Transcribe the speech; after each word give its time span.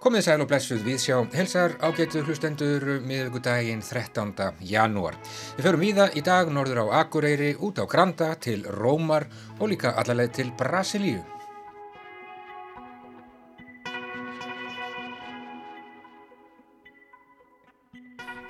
Komið 0.00 0.24
sæl 0.26 0.42
og 0.44 0.48
blessuð 0.50 0.82
við 0.84 0.98
sjá 1.00 1.14
helsar 1.32 1.72
ágætu 1.80 2.20
hlustendur 2.26 2.84
miðugudaginn 3.08 3.80
13. 3.80 4.34
janúar. 4.60 5.16
Við 5.56 5.64
förum 5.64 5.84
í 5.86 5.92
það 5.96 6.16
í 6.20 6.22
dag 6.26 6.50
norður 6.52 6.82
á 6.84 7.00
Akureyri, 7.00 7.54
út 7.56 7.80
á 7.80 7.88
Granda, 7.88 8.34
til 8.36 8.66
Rómar 8.68 9.24
og 9.56 9.70
líka 9.72 9.94
allarleið 9.96 10.34
til 10.36 10.52
Brasilíu. 10.58 11.22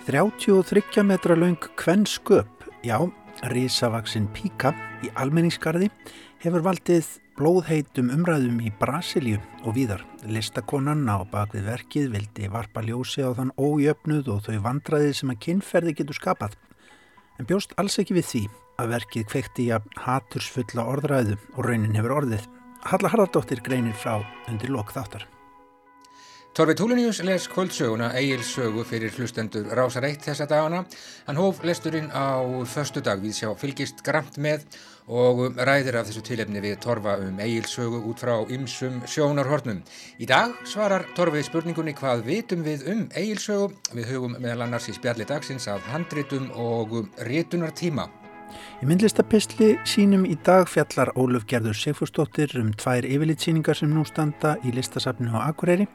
Þrjáttjú 0.09 0.59
og 0.59 0.66
þryggja 0.73 1.06
metra 1.06 1.38
laung 1.38 1.62
kvenn 1.78 2.02
sköp, 2.10 2.66
já, 2.83 2.98
risavaksinn 3.55 4.27
píka 4.34 4.74
í 5.06 5.15
almenningskarði 5.15 5.92
hefur 6.41 6.62
valdið 6.65 7.09
blóðheitum 7.37 8.09
umræðum 8.15 8.61
í 8.65 8.71
Brasilíu 8.80 9.41
og 9.61 9.75
víðar. 9.77 10.05
Listakonan 10.25 11.03
á 11.05 11.21
bakvið 11.29 11.66
verkið 11.69 12.07
vildi 12.15 12.49
varpa 12.53 12.80
ljósi 12.85 13.25
á 13.25 13.37
þann 13.37 13.53
ójöfnuð 13.61 14.30
og 14.33 14.47
þau 14.47 14.63
vandraði 14.65 15.11
sem 15.19 15.33
að 15.33 15.43
kynferði 15.47 15.97
getur 15.99 16.16
skapað. 16.16 16.57
En 17.37 17.49
bjóst 17.49 17.77
alls 17.80 17.99
ekki 18.01 18.16
við 18.16 18.29
því 18.30 18.45
að 18.80 18.95
verkið 18.95 19.29
kveikti 19.35 19.66
í 19.69 19.75
að 19.77 19.91
hatursfulla 20.07 20.87
orðræðu 20.95 21.37
og 21.57 21.61
raunin 21.69 21.99
hefur 21.99 22.16
orðið. 22.23 22.49
Halla 22.88 23.13
Haraldóttir 23.13 23.61
greinir 23.65 23.97
frá 23.97 24.23
undir 24.49 24.73
lok 24.73 24.97
þáttar. 24.97 25.29
Torfi 26.50 26.74
Túlunius 26.74 27.20
les 27.22 27.45
kvöldsöguna 27.48 28.09
Egil 28.18 28.40
sögu 28.42 28.82
fyrir 28.82 29.12
hlustendur 29.14 29.68
Rásar 29.70 30.02
1 30.09 30.24
þessa 30.24 30.48
dagana. 30.50 30.80
Hann 31.28 31.38
hóf 31.38 31.60
lesturinn 31.62 32.10
á 32.10 32.42
förstu 32.66 32.98
dag 33.06 33.23
við 33.23 33.36
sjá 33.38 33.52
fylgist 33.54 34.02
gramt 34.02 34.34
með 34.34 34.66
og 35.06 35.54
ræðir 35.54 36.00
af 36.00 36.10
þessu 36.10 36.24
tilefni 36.26 36.59
við 36.64 36.80
Torfa 36.82 37.20
um 37.23 37.38
Egil 37.38 37.70
sögu 37.70 38.02
út 38.02 38.18
frá 38.18 38.34
ymsum 38.51 38.98
sjónarhornum. 39.07 39.84
Í 40.18 40.26
dag 40.26 40.59
svarar 40.66 41.07
Torfi 41.15 41.46
spurningunni 41.46 41.95
hvað 41.95 42.26
vitum 42.26 42.66
við 42.66 42.82
um 42.90 43.07
Egil 43.14 43.38
sögu. 43.38 43.70
Við 43.95 44.10
hugum 44.10 44.35
meðal 44.40 44.66
annars 44.66 44.90
í 44.90 44.96
spjalli 44.98 45.30
dagsins 45.30 45.70
af 45.70 45.87
handritum 45.95 46.51
og 46.59 47.04
rétunar 47.30 47.70
tíma. 47.70 48.10
Í 48.80 48.88
myndlistapistli 48.88 49.74
sínum 49.88 50.23
í 50.29 50.37
dag 50.46 50.68
fjallar 50.70 51.10
Óluf 51.18 51.46
Gerður 51.51 51.76
Sigfúrsdóttir 51.76 52.52
um 52.60 52.70
tvær 52.76 53.07
yfirlitsýningar 53.09 53.79
sem 53.79 53.90
nú 53.92 54.07
standa 54.09 54.54
í 54.65 54.73
listasafnu 54.76 55.32
á 55.37 55.51
Akureyri. 55.51 55.88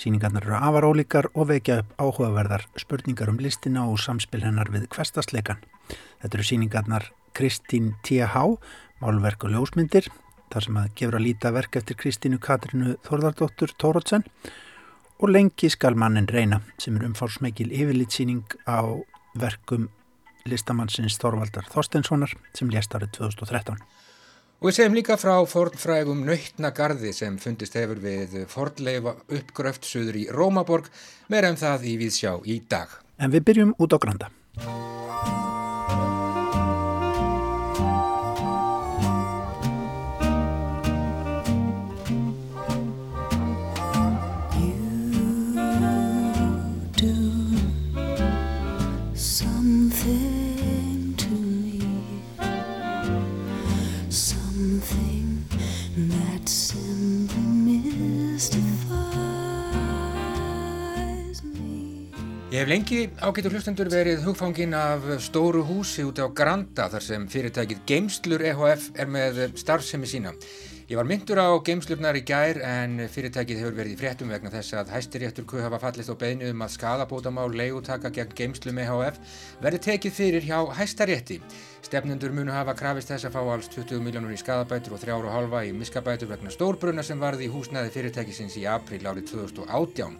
Sýningarnar 0.00 0.46
eru 0.46 0.56
afar 0.56 0.86
ólíkar 0.88 1.28
og 1.34 1.50
vekja 1.50 1.82
upp 1.82 1.92
áhugaverðar 2.00 2.64
spurningar 2.80 3.32
um 3.32 3.38
listina 3.42 3.84
og 3.90 4.00
samspil 4.00 4.42
hennar 4.46 4.72
við 4.72 4.88
hverstasleikan. 4.94 5.60
Þetta 6.22 6.38
eru 6.38 6.48
sýningarnar 6.48 7.10
Kristín 7.36 7.94
T.H. 8.02 8.46
Málverk 9.00 9.44
og 9.44 9.54
ljósmyndir, 9.54 10.08
þar 10.50 10.66
sem 10.66 10.80
að 10.80 10.90
gefur 10.98 11.18
að 11.20 11.26
líta 11.28 11.52
verk 11.54 11.78
eftir 11.80 11.96
Kristínu 12.00 12.40
Katrinu 12.42 12.96
Þorðardóttur 13.06 13.72
Tórótsen 13.80 14.26
og 15.20 15.30
lengi 15.30 15.68
skal 15.70 15.96
mannin 16.00 16.28
reyna 16.28 16.62
sem 16.80 16.96
er 16.96 17.06
umfársmekil 17.08 17.70
yfirlitsýning 17.70 18.56
á 18.64 18.80
verkum 19.38 19.88
listamannsins 20.48 21.18
Þorvaldar 21.20 21.68
Þorstenssonar 21.72 22.32
sem 22.56 22.70
lést 22.72 22.94
árið 22.94 23.12
2013. 23.18 23.82
Og 24.60 24.68
við 24.68 24.76
segjum 24.76 24.96
líka 24.98 25.16
frá 25.16 25.34
fornfrægum 25.48 26.24
nöytnagarði 26.28 27.14
sem 27.16 27.38
fundist 27.40 27.78
hefur 27.80 28.02
við 28.02 28.42
fornleifa 28.52 29.14
uppgröft 29.32 29.88
suður 29.88 30.20
í 30.20 30.26
Rómaborg, 30.36 30.90
meira 31.32 31.48
um 31.48 31.56
það 31.60 31.88
í 31.88 31.96
Víðsjá 32.02 32.34
í 32.44 32.60
dag. 32.68 32.92
En 33.16 33.32
við 33.32 33.46
byrjum 33.48 33.72
út 33.80 33.96
á 33.96 33.98
Granda. 34.00 34.28
Ég 62.50 62.58
hef 62.58 62.66
lengi 62.66 63.04
ágættur 63.22 63.52
hlustendur 63.54 63.86
verið 63.92 64.24
hugfangin 64.24 64.72
af 64.74 65.04
stóru 65.22 65.60
húsi 65.62 66.02
úti 66.02 66.18
á 66.18 66.26
Granda 66.34 66.88
þar 66.90 67.04
sem 67.06 67.26
fyrirtækið 67.30 67.82
Geimslur 67.86 68.42
EHF 68.42 68.88
er 68.98 69.06
með 69.06 69.36
starfsemi 69.60 70.08
sína. 70.10 70.32
Ég 70.90 70.98
var 70.98 71.06
myndur 71.06 71.38
á 71.38 71.46
geimslurnar 71.62 72.16
í 72.18 72.24
gær 72.26 72.58
en 72.66 73.04
fyrirtækið 73.06 73.60
hefur 73.60 73.76
verið 73.76 73.92
í 73.94 73.98
fréttum 74.00 74.32
vegna 74.34 74.50
þess 74.50 74.74
að 74.80 74.90
hæstiréttur 74.96 75.46
kuð 75.46 75.62
hafa 75.62 75.78
fallist 75.78 76.10
á 76.10 76.18
beinu 76.18 76.48
um 76.50 76.64
að 76.66 76.72
skadabótamál 76.74 77.54
leigutaka 77.54 78.10
gegn 78.16 78.34
geimslum 78.34 78.80
EHF 78.82 79.20
verði 79.62 79.80
tekið 79.86 80.16
fyrir 80.16 80.48
hjá 80.48 80.58
hæstarétti. 80.74 81.38
Stefnendur 81.86 82.34
munu 82.34 82.50
hafa 82.50 82.74
krafist 82.74 83.14
þess 83.14 83.28
að 83.28 83.36
fá 83.36 83.44
alls 83.44 83.70
20 83.76 84.02
miljónur 84.02 84.34
í 84.34 84.40
skadabætur 84.42 84.96
og 84.98 85.04
3,5 85.06 85.54
í 85.68 85.76
miskabætur 85.78 86.34
vegna 86.34 86.50
stórbrunna 86.50 87.06
sem 87.06 87.22
varði 87.22 87.46
í 87.46 87.54
húsnæði 87.54 87.94
fyrirtækisins 87.94 88.58
í 88.58 88.66
april 88.66 89.06
árið 89.06 89.36
2018. 89.36 90.18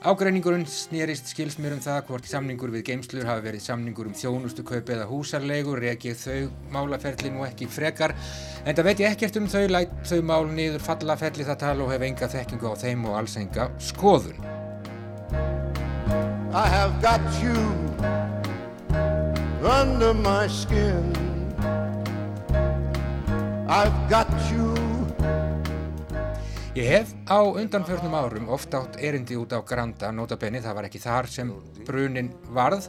Ágreiningurinn 0.00 0.62
snýrist 0.64 1.26
skilsmur 1.28 1.74
um 1.74 1.80
það 1.84 1.98
hvort 2.08 2.24
samningur 2.24 2.70
við 2.72 2.86
geimslur 2.86 3.26
hafi 3.28 3.42
verið 3.44 3.60
samningur 3.66 4.06
um 4.08 4.14
þjónustu 4.16 4.64
kaup 4.64 4.88
eða 4.94 5.04
húsarlegur, 5.10 5.76
reykið 5.84 6.16
þau 6.16 6.46
málaferli 6.72 7.28
nú 7.34 7.44
ekki 7.44 7.68
frekar, 7.68 8.14
en 8.64 8.78
það 8.78 8.88
veit 8.88 9.02
ég 9.04 9.12
ekkert 9.12 9.36
um 9.36 9.48
þau, 9.52 9.66
læt 9.68 9.92
þau 10.08 10.22
mál 10.24 10.48
niður 10.48 10.80
falla 10.86 11.18
felli 11.20 11.44
það 11.44 11.60
tala 11.66 11.84
og 11.84 11.92
hef 11.92 12.06
enga 12.08 12.30
þekkingu 12.32 12.72
á 12.72 12.74
þeim 12.80 13.04
og 13.10 13.18
alls 13.20 13.36
enga 13.36 13.68
skoðun. 13.76 14.40
I 16.56 16.64
have 16.72 16.96
got 17.04 17.20
you 17.44 17.60
under 19.68 20.14
my 20.14 20.48
skin 20.48 21.12
I've 23.68 24.08
got 24.08 24.32
you 24.50 24.89
Ég 26.70 26.86
hef 26.86 27.08
á 27.26 27.42
undanförnum 27.42 28.12
árum 28.14 28.48
oft 28.48 28.74
átt 28.74 28.94
erindi 29.02 29.34
út 29.34 29.50
á 29.50 29.58
Granda, 29.66 30.12
notabenni, 30.14 30.60
það 30.62 30.76
var 30.76 30.86
ekki 30.86 31.00
þar 31.02 31.26
sem 31.26 31.48
brunin 31.82 32.28
varð 32.54 32.86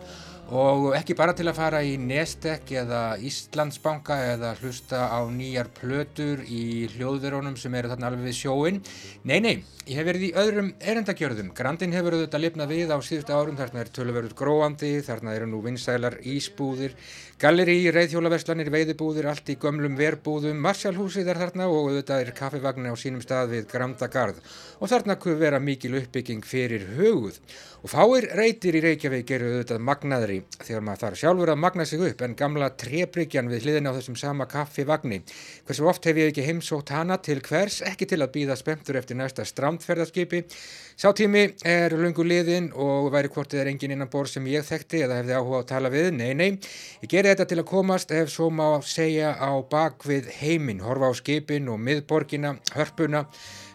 og 0.51 0.89
ekki 0.97 1.15
bara 1.15 1.31
til 1.31 1.47
að 1.47 1.55
fara 1.55 1.79
í 1.87 1.93
Nestek 1.95 2.73
eða 2.81 3.15
Íslandsbanka 3.23 4.17
eða 4.33 4.49
hlusta 4.59 5.05
á 5.07 5.23
nýjar 5.31 5.69
plötur 5.71 6.41
í 6.43 6.89
hljóðverónum 6.91 7.55
sem 7.55 7.71
eru 7.79 7.93
þarna 7.93 8.09
alveg 8.09 8.27
við 8.27 8.35
sjóin. 8.35 8.81
Nei, 9.23 9.39
nei, 9.39 9.63
ég 9.87 9.95
hef 9.95 10.09
verið 10.09 10.25
í 10.27 10.33
öðrum 10.41 10.73
erendagjörðum. 10.83 11.53
Grandin 11.55 11.95
hefur 11.95 12.17
auðvitað 12.17 12.43
lifnað 12.43 12.73
við 12.75 12.91
á 12.91 12.99
síðustu 12.99 13.31
árum, 13.31 13.55
þarna 13.61 13.85
er 13.85 13.93
tölverður 13.95 14.35
gróandi, 14.43 14.91
þarna 15.07 15.37
eru 15.39 15.47
nú 15.53 15.63
vinsælar 15.63 16.19
ísbúðir, 16.19 16.99
galleri, 17.39 17.79
reyðhjólaverslanir, 17.95 18.73
veiðibúðir, 18.75 19.31
allt 19.31 19.55
í 19.55 19.57
gömlum 19.61 19.95
verbúðum, 19.95 20.59
marsjálhúsið 20.67 21.31
er 21.31 21.43
þarna 21.45 21.71
og 21.71 21.93
auðvitað 21.93 22.25
er 22.25 22.35
kaffivagn 22.35 22.91
á 22.91 22.95
sínum 22.99 23.23
stað 23.23 23.55
við 23.55 23.71
Grandagarð 23.71 24.43
og 24.83 24.91
þarna 24.91 25.15
kuð 25.15 25.39
vera 25.47 25.63
mikil 25.63 25.95
uppbygging 26.01 26.43
fyrir 26.43 26.89
höguð. 26.99 27.39
Og 27.81 27.89
fáir 27.89 28.27
reytir 28.37 28.75
í 28.77 28.83
Reykjavík 28.83 29.31
eru 29.33 29.55
auðvitað 29.55 29.85
magnaðri 29.87 30.40
þegar 30.61 30.83
maður 30.85 31.01
þarf 31.03 31.19
sjálfur 31.21 31.51
að 31.53 31.59
magna 31.61 31.85
sig 31.87 32.03
upp 32.05 32.21
en 32.25 32.35
gamla 32.37 32.69
trébryggjan 32.81 33.49
við 33.51 33.65
hliðin 33.65 33.89
á 33.89 33.95
þessum 33.97 34.17
sama 34.19 34.47
kaffivagni. 34.51 35.21
Hversu 35.67 35.87
oft 35.89 36.05
hef 36.09 36.19
ég 36.21 36.31
ekki 36.31 36.45
heimsótt 36.45 36.93
hana 36.93 37.17
til 37.23 37.39
hvers, 37.45 37.81
ekki 37.87 38.07
til 38.09 38.21
að 38.21 38.33
býða 38.35 38.57
spemtur 38.59 38.99
eftir 38.99 39.19
næsta 39.19 39.45
strandferðarskipi. 39.47 40.43
Sátími 41.01 41.47
er 41.65 41.95
lungu 41.97 42.25
liðin 42.27 42.69
og 42.77 43.09
væri 43.15 43.31
hvortið 43.33 43.63
er 43.63 43.71
engin 43.71 43.95
innan 43.95 44.11
borð 44.11 44.35
sem 44.35 44.51
ég 44.51 44.67
þekkti 44.67 45.05
eða 45.07 45.21
hefði 45.21 45.37
áhuga 45.39 45.63
að 45.63 45.69
tala 45.71 45.93
við. 45.93 46.11
Nei, 46.13 46.33
nei, 46.37 46.51
ég 47.01 47.09
geri 47.09 47.31
þetta 47.31 47.49
til 47.49 47.61
að 47.63 47.69
komast 47.71 48.13
ef 48.13 48.29
svo 48.29 48.51
má 48.53 48.67
segja 48.85 49.33
á 49.33 49.51
bakvið 49.71 50.29
heiminn, 50.41 50.83
horfa 50.85 51.09
á 51.09 51.13
skipin 51.17 51.71
og 51.73 51.81
miðborgina, 51.81 52.57
hörpuna 52.75 53.25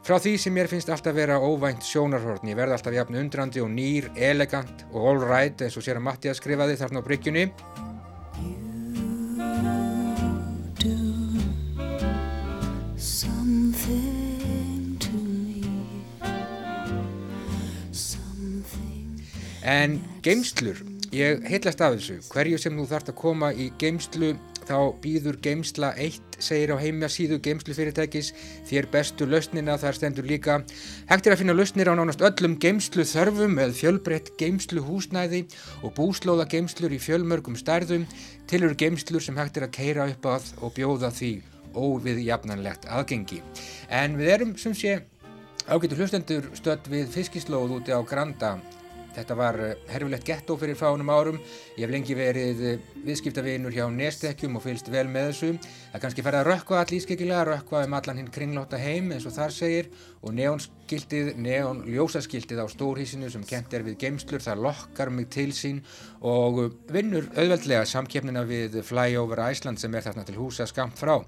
Frá 0.06 0.20
því 0.22 0.36
sem 0.38 0.54
mér 0.54 0.68
finnst 0.70 0.86
alltaf 0.86 1.16
vera 1.16 1.40
óvænt 1.42 1.82
sjónarhortni, 1.82 2.52
ég 2.52 2.58
verði 2.60 2.76
alltaf 2.76 2.94
jafn 2.94 3.16
undrandi 3.18 3.58
og 3.58 3.72
nýr, 3.74 4.04
elegant 4.14 4.84
og 4.92 5.08
all 5.10 5.18
right 5.18 5.64
eins 5.66 5.74
og 5.74 5.82
sér 5.82 5.98
að 5.98 6.04
Mattias 6.06 6.38
skrifaði 6.38 6.76
þarna 6.78 7.02
á 7.02 7.06
bryggjunni. 7.08 7.50
En 19.66 19.98
geimslur, 20.22 20.86
ég 21.10 21.42
heitlast 21.50 21.82
af 21.82 21.98
þessu, 21.98 22.20
hverju 22.30 22.62
sem 22.62 22.78
þú 22.78 22.86
þart 22.94 23.10
að 23.10 23.18
koma 23.26 23.50
í 23.50 23.72
geimslu 23.82 24.36
þá 24.66 24.76
býður 25.02 25.38
geimsla 25.42 25.92
1 26.02 26.36
segir 26.42 26.72
á 26.74 26.76
heimja 26.80 27.08
síðu 27.12 27.38
geimslufyrirtækis 27.44 28.32
þér 28.68 28.88
bestu 28.92 29.26
lausnina 29.28 29.78
þar 29.80 29.98
stendur 29.98 30.28
líka. 30.28 30.58
Hægt 31.08 31.26
er 31.26 31.36
að 31.36 31.42
finna 31.42 31.56
lausnir 31.56 31.90
á 31.90 31.94
nánast 31.96 32.24
öllum 32.26 32.58
geimslu 32.60 33.06
þörfum 33.06 33.56
með 33.58 33.74
fjölbreytt 33.80 34.32
geimslu 34.40 34.84
húsnæði 34.84 35.46
og 35.82 35.94
búslóða 35.96 36.48
geimslur 36.52 36.94
í 36.94 37.00
fjölmörgum 37.02 37.58
stærðum. 37.58 38.06
Til 38.46 38.62
eru 38.62 38.78
geimslur 38.78 39.24
sem 39.24 39.38
hægt 39.38 39.56
er 39.60 39.68
að 39.68 39.76
keira 39.78 40.08
upp 40.12 40.30
að 40.36 40.54
og 40.60 40.74
bjóða 40.76 41.12
því 41.14 41.34
óviðjafnanlegt 41.76 42.88
aðgengi. 42.88 43.42
En 43.92 44.16
við 44.18 44.32
erum 44.36 44.56
sem 44.60 44.74
sé 44.76 45.00
ágætu 45.66 45.98
hlustendur 45.98 46.50
stödd 46.54 46.88
við 46.90 47.10
fiskislóð 47.14 47.78
úti 47.80 47.94
á 47.94 48.00
Granda 48.06 48.56
Þetta 49.16 49.36
var 49.38 49.58
eh, 49.64 49.74
herfilegt 49.88 50.26
gettó 50.28 50.58
fyrir 50.60 50.76
fánum 50.76 51.10
árum. 51.12 51.40
Ég 51.76 51.86
hef 51.86 51.92
lengi 51.94 52.16
verið 52.18 52.64
eh, 52.68 52.80
viðskiptavinur 53.06 53.72
hjá 53.72 53.86
Nestekjum 53.92 54.58
og 54.60 54.66
fylst 54.66 54.90
vel 54.92 55.06
með 55.08 55.30
þessu. 55.30 55.52
Það 55.92 56.02
kannski 56.04 56.26
ferða 56.26 56.42
að 56.44 56.50
rökkva 56.52 56.82
all 56.82 56.96
ískekilega, 56.98 57.46
rökkva 57.50 57.86
um 57.88 57.96
allan 57.96 58.20
hinn 58.20 58.32
kringlóta 58.32 58.80
heim 58.80 59.14
eins 59.16 59.28
og 59.28 59.36
þar 59.38 59.56
segir 59.56 59.88
og 60.20 60.36
neónskiltið, 60.86 61.32
neónljósaskiltið 61.42 62.60
á 62.62 62.66
stórhísinu 62.70 63.30
sem 63.30 63.42
kent 63.42 63.72
er 63.74 63.82
við 63.82 63.96
geimslur, 63.98 64.40
það 64.40 64.62
lokkar 64.62 65.10
mig 65.10 65.26
til 65.34 65.50
sín 65.50 65.80
og 66.22 66.76
vinnur 66.92 67.26
auðveldlega 67.34 67.84
samkjöfnina 67.90 68.44
við 68.46 68.78
Flyover 68.86 69.42
Iceland 69.50 69.80
sem 69.82 69.94
er 69.94 70.06
þarna 70.06 70.24
til 70.26 70.36
húsa 70.38 70.66
skamt 70.66 70.94
frá. 70.98 71.18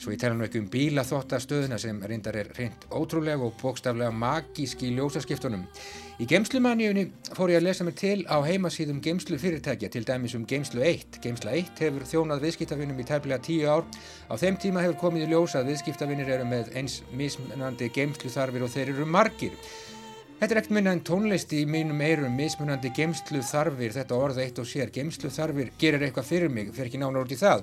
Svo 0.00 0.12
ég 0.14 0.20
tala 0.20 0.34
nú 0.34 0.46
ekki 0.46 0.62
um 0.62 0.70
bílaþóttastöðuna 0.72 1.78
sem 1.78 2.00
reyndar 2.00 2.40
er 2.40 2.54
reynd 2.56 2.88
ótrúlega 2.88 3.44
og 3.44 3.58
bókstaflega 3.60 4.12
magísk 4.16 4.86
í 4.86 4.94
ljósaskiptunum. 4.96 5.68
Í 6.22 6.26
geimslumaníunni 6.28 7.06
fór 7.34 7.50
ég 7.50 7.58
að 7.58 7.64
lesa 7.66 7.82
mér 7.82 7.94
til 7.98 8.20
á 8.30 8.38
heimasýðum 8.44 9.00
geimslu 9.02 9.38
fyrirtækja, 9.42 9.88
til 9.90 10.04
dæmis 10.06 10.36
um 10.36 10.44
geimslu 10.46 10.78
1. 10.84 11.16
Geimsla 11.24 11.54
1 11.58 11.80
hefur 11.82 12.04
þjónað 12.06 12.44
viðskiptavinnum 12.44 13.00
í 13.00 13.06
tæmlega 13.08 13.40
10 13.42 13.64
ár. 13.72 13.88
Á 14.30 14.34
þeim 14.38 14.58
tíma 14.62 14.84
hefur 14.84 15.00
komið 15.00 15.24
í 15.24 15.30
ljós 15.32 15.56
að 15.58 15.72
viðskiptavinnir 15.72 16.30
eru 16.36 16.46
með 16.46 16.70
eins 16.78 17.00
mismunandi 17.16 17.88
geimsluþarfir 17.96 18.62
og 18.62 18.70
þeir 18.70 18.92
eru 18.92 19.01
margir. 19.08 19.56
Þetta 20.42 20.56
er 20.56 20.58
ekkert 20.58 20.74
minna 20.74 20.92
en 20.96 21.04
tónlist 21.06 21.52
í 21.54 21.60
mínum 21.70 22.00
eirum, 22.02 22.32
mismunandi 22.34 22.90
geimsluþarfir, 22.96 23.92
þetta 23.94 24.16
orða 24.18 24.42
eitt 24.42 24.56
og 24.58 24.66
sér. 24.66 24.90
Geimsluþarfir 24.90 25.68
gerir 25.78 26.02
eitthvað 26.02 26.26
fyrir 26.32 26.50
mig, 26.50 26.72
fyrir 26.74 26.90
ekki 26.90 26.98
nána 26.98 27.22
út 27.22 27.30
í 27.30 27.38
það. 27.38 27.62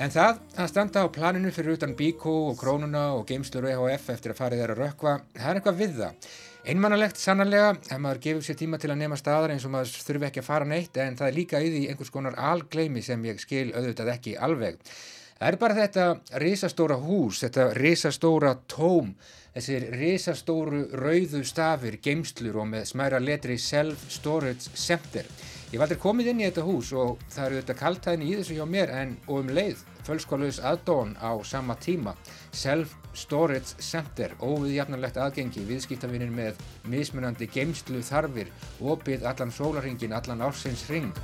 En 0.00 0.10
það 0.10 0.40
að 0.56 0.70
standa 0.72 1.04
á 1.04 1.12
planinu 1.12 1.52
fyrir 1.54 1.76
utan 1.76 1.92
Bíkó 1.98 2.32
og 2.48 2.56
Krónuna 2.58 3.10
og 3.18 3.26
geimslur 3.28 3.68
EHF 3.68 4.08
eftir 4.16 4.32
að 4.32 4.40
fara 4.40 4.56
þeirra 4.58 4.78
rökva, 4.78 5.18
það 5.36 5.50
er 5.50 5.60
eitthvað 5.60 5.78
við 5.82 6.00
það. 6.00 6.32
Einmannalegt 6.64 7.20
sannarlega 7.20 7.74
ef 7.76 7.98
maður 8.00 8.22
gefur 8.24 8.44
sér 8.46 8.56
tíma 8.56 8.78
til 8.80 8.88
að 8.88 9.02
nema 9.02 9.18
staðar 9.20 9.52
eins 9.52 9.66
og 9.68 9.74
maður 9.74 9.98
þurfi 10.06 10.28
ekki 10.30 10.40
að 10.40 10.46
fara 10.46 10.68
neitt 10.70 10.96
en 10.96 11.18
það 11.18 11.28
er 11.28 11.36
líka 11.36 11.60
í 11.60 11.68
því 11.74 11.82
einhvers 11.90 12.12
konar 12.14 12.38
algleimi 12.40 13.02
sem 13.04 13.26
ég 13.28 13.42
skil 13.42 13.66
auðvitað 13.74 14.14
ekki 14.14 14.32
alveg. 14.48 14.80
Það 15.36 15.50
er 15.50 15.58
bara 15.60 15.76
þetta 15.76 16.06
risastóra 16.40 16.96
hús, 17.04 17.42
þetta 17.44 17.68
risastóra 17.76 18.54
tóm, 18.64 19.12
þessir 19.54 19.88
risastóru 19.94 20.84
rauðu 20.98 21.44
stafir, 21.46 22.00
geimslur 22.02 22.58
og 22.62 22.70
með 22.72 22.88
smæra 22.90 23.20
letri 23.22 23.58
Self 23.58 24.08
Storage 24.10 24.74
Center. 24.74 25.28
Ég 25.70 25.78
var 25.78 25.88
aldrei 25.88 26.02
komið 26.02 26.30
inn 26.30 26.40
í 26.42 26.46
þetta 26.48 26.64
hús 26.66 26.92
og 26.94 27.22
það 27.30 27.46
eru 27.46 27.60
þetta 27.60 27.76
kaltæðin 27.78 28.26
í 28.26 28.34
þessu 28.38 28.58
hjá 28.58 28.66
mér 28.70 28.92
en 28.94 29.16
og 29.26 29.40
um 29.40 29.52
leið 29.54 29.80
fölskólaus 30.04 30.60
aðdón 30.62 31.14
á 31.18 31.34
sama 31.46 31.74
tíma. 31.78 32.14
Self 32.52 32.94
Storage 33.14 33.78
Center, 33.78 34.34
óviðjafnarlegt 34.42 35.18
aðgengi, 35.22 35.62
viðskiptavinir 35.68 36.34
með 36.34 36.58
mismunandi 36.90 37.46
geimslu 37.46 38.02
þarfir, 38.02 38.50
opið 38.82 39.26
allan 39.30 39.54
sólaringin, 39.54 40.14
allan 40.18 40.42
ársins 40.42 40.86
ring. 40.90 41.14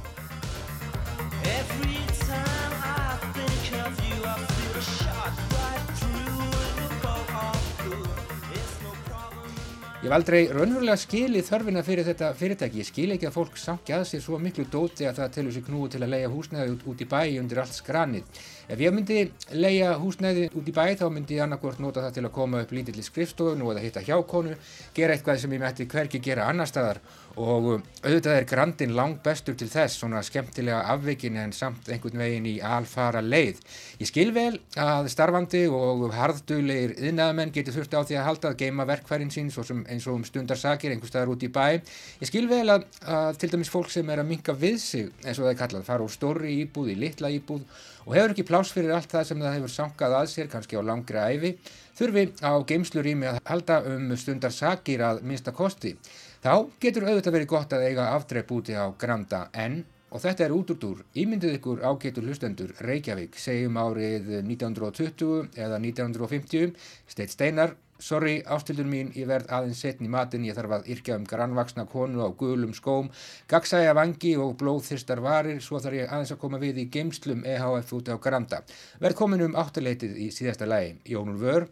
Ég 10.01 10.07
hef 10.09 10.15
aldrei 10.17 10.47
raunverulega 10.49 10.97
skilið 10.97 11.45
þörfina 11.45 11.81
fyrir 11.85 12.07
þetta 12.07 12.31
fyrirtæki. 12.33 12.79
Ég 12.81 12.87
skil 12.89 13.11
ekki 13.13 13.27
að 13.29 13.35
fólk 13.35 13.59
sangi 13.61 13.93
að 13.93 14.07
sér 14.09 14.23
svo 14.25 14.39
miklu 14.41 14.65
dóti 14.73 15.05
að 15.05 15.19
það 15.19 15.35
telur 15.35 15.53
sér 15.53 15.65
knúi 15.67 15.91
til 15.93 16.01
að 16.01 16.15
leia 16.15 16.31
húsnæði 16.33 16.73
út, 16.73 16.87
út 16.89 17.03
í 17.05 17.09
bæi 17.11 17.37
undir 17.37 17.61
allt 17.61 17.77
skranið. 17.77 18.41
Ef 18.73 18.81
ég 18.81 18.95
myndi 18.97 19.19
leia 19.61 19.91
húsnæði 20.01 20.47
út 20.57 20.71
í 20.73 20.75
bæi 20.79 20.97
þá 20.97 21.05
myndi 21.13 21.37
ég 21.37 21.45
annarkort 21.45 21.83
nota 21.85 22.07
það 22.07 22.17
til 22.17 22.25
að 22.25 22.33
koma 22.39 22.63
upp 22.65 22.73
lítill 22.73 22.97
í 22.97 23.05
skrifstofun 23.05 23.61
og 23.61 23.75
að 23.75 23.85
hitta 23.85 24.07
hjákonu, 24.09 24.57
gera 24.97 25.19
eitthvað 25.19 25.43
sem 25.45 25.53
ég 25.59 25.65
mætti 25.67 25.89
hverki 25.93 26.23
gera 26.25 26.49
annar 26.49 26.73
staðar 26.73 27.03
og 27.39 27.67
um, 27.77 27.83
auðvitað 28.03 28.37
er 28.37 28.47
Grandin 28.49 28.95
langt 28.97 29.21
bestur 29.23 29.55
til 29.59 29.69
þess, 29.71 30.01
svona 30.01 30.23
skemmtilega 30.27 30.81
afvikin 30.93 31.37
en 31.39 31.53
samt 31.55 31.89
einhvern 31.93 32.19
veginn 32.23 32.49
í 32.51 32.57
alfara 32.65 33.23
leið. 33.23 33.61
Ég 34.01 34.11
skil 34.11 34.33
vel 34.35 34.59
að 34.81 35.11
starfandi 35.13 35.63
og 35.71 36.09
harðdulegir 36.17 36.97
yðnaðamenn 36.99 37.55
getur 37.55 37.77
þurft 37.77 37.95
á 37.95 38.01
því 38.03 38.19
að 38.19 38.27
halda 38.27 38.51
að 38.51 38.59
geima 38.65 38.89
verkfærin 38.89 39.31
sín 39.31 39.51
eins 39.51 40.09
og 40.09 40.17
um 40.17 40.27
stundarsakir 40.27 40.95
einhver 40.95 41.13
staðar 41.13 41.35
út 41.35 41.47
í 41.47 41.53
bæ. 41.53 41.79
Ég 42.21 42.31
skil 42.31 42.47
vel 42.51 42.67
að, 42.73 42.89
að 43.07 43.41
til 43.43 43.53
dæmis 43.55 43.73
fólk 43.73 43.93
sem 43.93 44.11
er 44.11 44.25
að 44.25 44.31
minka 44.33 44.57
við 44.57 44.81
sig 44.83 45.11
eins 45.25 45.39
og 45.39 45.47
það 45.47 45.53
er 45.55 45.61
kallað, 45.63 45.87
fara 45.87 46.07
úr 46.07 46.15
stóri 46.15 46.57
íbúð 46.65 46.95
í 46.95 46.99
litla 47.05 47.31
íbúð 47.31 47.63
og 48.07 48.17
hefur 48.17 48.33
ekki 48.33 48.47
pláss 48.49 48.73
fyrir 48.75 48.95
allt 48.97 49.13
það 49.13 49.29
sem 49.29 49.45
það 49.45 49.57
hefur 49.59 49.73
sankað 49.75 50.17
að 50.19 50.31
sér, 50.33 50.49
kannski 50.51 50.81
á 50.81 50.83
langri 50.83 51.21
æfi, 51.21 51.53
þurfi 51.99 52.25
á 52.41 52.53
geimslurými 52.67 53.29
að 53.29 53.41
halda 53.51 53.77
um 53.93 54.11
stundarsakir 54.17 55.05
að 55.05 55.23
minsta 55.29 55.55
kosti. 55.55 55.95
Þá 56.41 56.71
getur 56.81 57.05
auðvitað 57.05 57.35
verið 57.35 57.49
gott 57.53 57.73
að 57.77 57.83
eiga 57.85 58.05
aftrepp 58.15 58.53
úti 58.57 58.73
á 58.73 58.89
Granda 58.97 59.43
en, 59.53 59.83
og 60.09 60.23
þetta 60.23 60.47
er 60.47 60.55
út 60.57 60.71
úr 60.73 60.79
dúr, 60.81 61.03
ímyndið 61.13 61.59
ykkur 61.59 61.83
ágetur 61.85 62.25
hlustendur 62.25 62.73
Reykjavík, 62.81 63.37
segjum 63.37 63.77
árið 63.77 64.31
1920 64.39 65.51
eða 65.61 65.77
1950, 65.85 66.73
Steit 67.13 67.35
Steinar, 67.35 67.77
sorry 68.01 68.39
ástildur 68.49 68.89
mín, 68.89 69.13
ég 69.13 69.29
verð 69.29 69.53
aðeins 69.53 69.85
setn 69.85 70.09
í 70.09 70.11
matin, 70.17 70.49
ég 70.49 70.57
þarf 70.57 70.79
að 70.79 70.91
yrkja 70.97 71.21
um 71.21 71.29
grannvaksna 71.29 71.85
konu 71.93 72.25
á 72.25 72.33
gulum 72.33 72.73
skóm, 72.73 73.13
gagsæja 73.53 73.93
vangi 74.01 74.33
og 74.41 74.57
blóðþyrstar 74.65 75.21
varir, 75.21 75.61
svo 75.61 75.77
þarf 75.77 76.01
ég 76.01 76.09
aðeins 76.09 76.33
að 76.33 76.41
koma 76.41 76.65
við 76.65 76.87
í 76.87 76.89
geimslum 76.89 77.45
EHF 77.45 77.93
úti 78.01 78.17
á 78.17 78.17
Granda. 78.17 78.65
Verð 79.05 79.21
komin 79.21 79.45
um 79.45 79.61
áttaleitið 79.61 80.17
í 80.17 80.33
síðasta 80.33 80.65
lægi, 80.65 80.97
Jónur 81.13 81.37
Vör, 81.45 81.69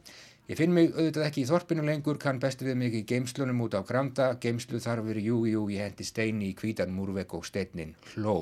Ég 0.49 0.57
finn 0.57 0.73
mig 0.73 0.95
auðvitað 0.95 1.27
ekki 1.27 1.43
í 1.43 1.49
þorpinu 1.51 1.83
lengur, 1.85 2.17
kann 2.17 2.39
best 2.41 2.63
við 2.65 2.79
mig 2.81 2.95
í 2.97 3.03
geimslunum 3.11 3.61
út 3.67 3.77
á 3.77 3.85
Granda, 3.85 4.31
geimslu 4.41 4.81
þarfur, 4.81 5.21
jú, 5.21 5.43
jú, 5.45 5.67
ég 5.69 5.91
hendi 5.91 6.09
steini 6.09 6.49
í 6.49 6.57
kvítan 6.57 6.95
múrvegg 6.97 7.37
og 7.37 7.45
steinin 7.45 7.93
hló. 8.15 8.39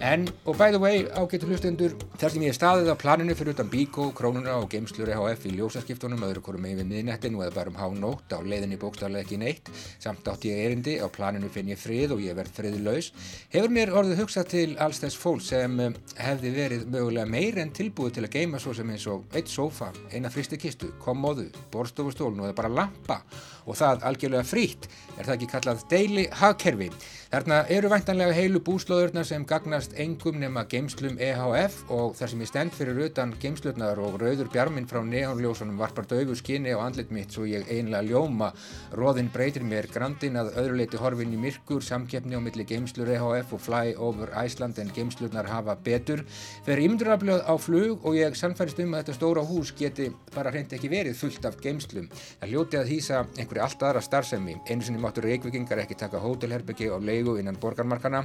En, 0.00 0.22
og 0.48 0.56
by 0.56 0.70
the 0.72 0.78
way, 0.80 1.02
ágættu 1.12 1.44
hlustendur, 1.44 1.92
þar 2.16 2.32
sem 2.32 2.44
ég 2.46 2.54
er 2.54 2.56
staðið 2.56 2.86
á 2.88 2.96
planinu 2.96 3.34
fyrir 3.36 3.52
utan 3.52 3.68
Bíkó, 3.68 4.06
Krónuna 4.16 4.54
og 4.56 4.70
Geimslur 4.72 5.10
EHF 5.12 5.42
í 5.44 5.52
ljósaskiptunum, 5.58 6.22
öðru 6.24 6.40
korum 6.46 6.64
með 6.64 6.80
við 6.80 6.88
miðnettin 6.88 7.36
og 7.36 7.42
eða 7.44 7.56
bara 7.58 7.68
um 7.68 7.76
hánótt 7.76 8.32
á 8.32 8.40
leiðinni 8.40 8.78
bókstaflega 8.80 9.26
ekki 9.26 9.36
neitt, 9.42 9.68
samt 10.00 10.30
átt 10.32 10.46
ég 10.48 10.62
erindi, 10.64 10.94
á 11.04 11.06
planinu 11.12 11.52
finn 11.52 11.68
ég 11.68 11.82
frið 11.82 12.16
og 12.16 12.24
ég 12.24 12.38
verð 12.38 12.56
friðlaus, 12.56 13.10
hefur 13.52 13.76
mér 13.76 13.92
orðið 14.00 14.22
hugsað 14.22 14.48
til 14.54 14.64
alls 14.80 15.02
þess 15.04 15.20
fólk 15.20 15.44
sem 15.44 15.76
um, 15.84 16.00
hefði 16.16 16.54
verið 16.56 16.88
mögulega 16.96 17.28
meir 17.36 17.60
en 17.60 17.76
tilbúið 17.76 18.16
til 18.16 18.24
að 18.24 18.38
geima 18.38 18.64
svo 18.64 18.72
sem 18.80 18.96
eins 18.96 19.04
og 19.04 19.28
eitt 19.36 19.52
sófa, 19.52 19.92
eina 20.16 20.32
fristikistu, 20.32 20.94
kommóðu, 21.04 21.50
borstofustólun 21.76 22.40
og 22.40 22.48
eða 22.48 22.60
bara 22.62 22.72
lampa 22.80 23.20
og 23.68 23.76
það 23.76 24.08
algjörlega 24.08 24.48
frýtt, 24.48 24.88
er 25.18 25.26
það 25.26 25.34
ekki 25.36 25.52
kallað 25.52 25.84
deili 25.92 26.24
hagkerfi. 26.40 26.88
Þarna 27.30 27.60
eru 27.70 27.90
væntanlega 27.92 28.34
heilu 28.34 28.62
búslóðurnar 28.66 29.26
sem 29.28 29.44
gagnast 29.46 29.89
engum 29.98 30.38
nema 30.40 30.64
geimslum 30.70 31.16
EHF 31.20 31.90
og 31.90 32.14
þar 32.18 32.30
sem 32.32 32.42
ég 32.44 32.48
stend 32.50 32.74
fyrir 32.76 32.98
utan 33.06 33.32
geimslurnar 33.42 33.98
og 34.02 34.18
rauður 34.22 34.50
bjarminn 34.52 34.88
frá 34.90 35.00
neonljósunum 35.06 35.78
varpar 35.80 36.06
döfu 36.10 36.36
skinni 36.38 36.74
á 36.74 36.78
andlit 36.82 37.10
mitt 37.14 37.34
svo 37.34 37.46
ég 37.48 37.66
einlega 37.70 38.02
ljóma. 38.06 38.50
Róðinn 38.96 39.30
breytir 39.34 39.64
mér 39.66 39.88
grandin 39.92 40.38
að 40.40 40.52
öðruleiti 40.60 41.00
horfin 41.00 41.34
í 41.34 41.40
myrkur, 41.40 41.82
samkeppni 41.82 42.38
á 42.38 42.40
milli 42.44 42.66
geimslur 42.68 43.10
EHF 43.14 43.54
og 43.56 43.62
fly 43.64 43.94
over 43.96 44.32
Iceland 44.44 44.78
en 44.78 44.92
geimslurnar 44.94 45.48
hafa 45.50 45.76
betur. 45.76 46.24
Þegar 46.66 46.84
ímynduraflöð 46.84 47.44
á 47.46 47.54
flug 47.60 48.06
og 48.06 48.18
ég 48.18 48.38
sannfærist 48.38 48.82
um 48.84 48.94
að 48.94 49.04
þetta 49.04 49.18
stóra 49.18 49.46
hús 49.46 49.74
geti 49.78 50.10
bara 50.34 50.52
hreint 50.54 50.72
ekki 50.76 50.92
verið 50.92 51.18
fullt 51.20 51.48
af 51.48 51.58
geimslum. 51.62 52.10
Það 52.40 52.54
hljóti 52.54 52.80
að 52.80 52.92
hýsa 52.94 53.24
einhverju 53.36 53.64
allt 53.66 53.86
aðra 53.88 54.04
starfsemi. 54.04 54.58
Einu 54.68 54.86
sinni 54.86 55.02
máttur 55.02 55.26
reykvikingar 55.26 55.82
ekki 55.84 55.98
taka 55.98 56.20
hótelherbyggi 56.22 56.90
á 56.90 56.98
leigu 57.00 57.36
innan 57.40 57.58
borgarmarkana. 57.60 58.24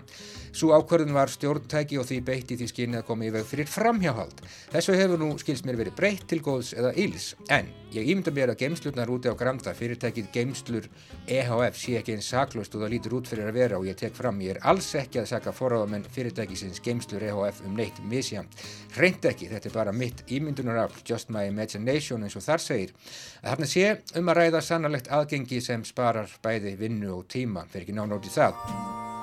Svo 0.52 0.74
ákvörðun 0.76 1.16
var 1.16 1.32
stjórntæki 1.56 1.98
og 2.00 2.06
því 2.08 2.18
beitti 2.26 2.56
því 2.60 2.68
skynni 2.70 2.98
að 3.00 3.06
koma 3.08 3.26
í 3.26 3.32
veg 3.32 3.46
fyrir 3.48 3.68
framhjáhald. 3.70 4.42
Þessu 4.74 4.96
hefur 4.98 5.20
nú 5.22 5.30
skilst 5.40 5.66
mér 5.66 5.78
verið 5.80 5.96
breytt 5.96 6.26
til 6.28 6.42
góðs 6.44 6.74
eða 6.76 6.92
íls. 7.00 7.36
En 7.50 7.70
ég 7.94 8.10
ímynda 8.12 8.34
mér 8.36 8.52
að 8.52 8.60
geimslurnar 8.64 9.10
úti 9.10 9.32
á 9.32 9.36
Granda, 9.38 9.74
fyrirtækið 9.74 10.28
Geimslur 10.34 10.90
EHF 11.28 11.80
sé 11.80 11.96
ekki 12.00 12.16
eins 12.16 12.28
saklaust 12.28 12.76
og 12.76 12.84
það 12.84 12.94
lítur 12.96 13.16
út 13.20 13.30
fyrir 13.32 13.48
að 13.48 13.60
vera 13.60 13.80
og 13.80 13.88
ég 13.88 13.96
tek 14.00 14.16
fram 14.16 14.42
ég 14.44 14.56
er 14.56 14.62
alls 14.68 14.92
ekki 15.00 15.22
að 15.22 15.30
saka 15.32 15.56
forráðamenn 15.56 16.08
fyrirtækisins 16.12 16.84
Geimslur 16.84 17.24
EHF 17.24 17.64
um 17.66 17.80
neitt 17.80 18.02
misjant. 18.04 18.52
Reynd 19.00 19.26
ekki, 19.32 19.50
þetta 19.54 19.72
er 19.72 19.78
bara 19.80 19.96
mitt 19.96 20.26
ímyndunarafl, 20.28 21.04
just 21.08 21.32
my 21.32 21.48
imagination 21.48 22.24
eins 22.24 22.36
og 22.36 22.46
þar 22.46 22.64
segir. 22.64 22.96
Að 23.44 23.54
þarna 23.54 23.72
sé 23.72 23.90
um 24.20 24.32
að 24.32 24.42
ræða 24.42 24.64
sannalegt 24.66 25.12
aðgengi 25.14 25.64
sem 25.64 25.88
sparar 25.88 26.40
bæði 26.44 26.76
vinnu 26.80 27.14
og 27.16 27.28
tíma, 27.32 27.68
fyrir 27.72 27.88
ekki 27.88 28.26
í 28.26 28.36
það. 28.36 29.15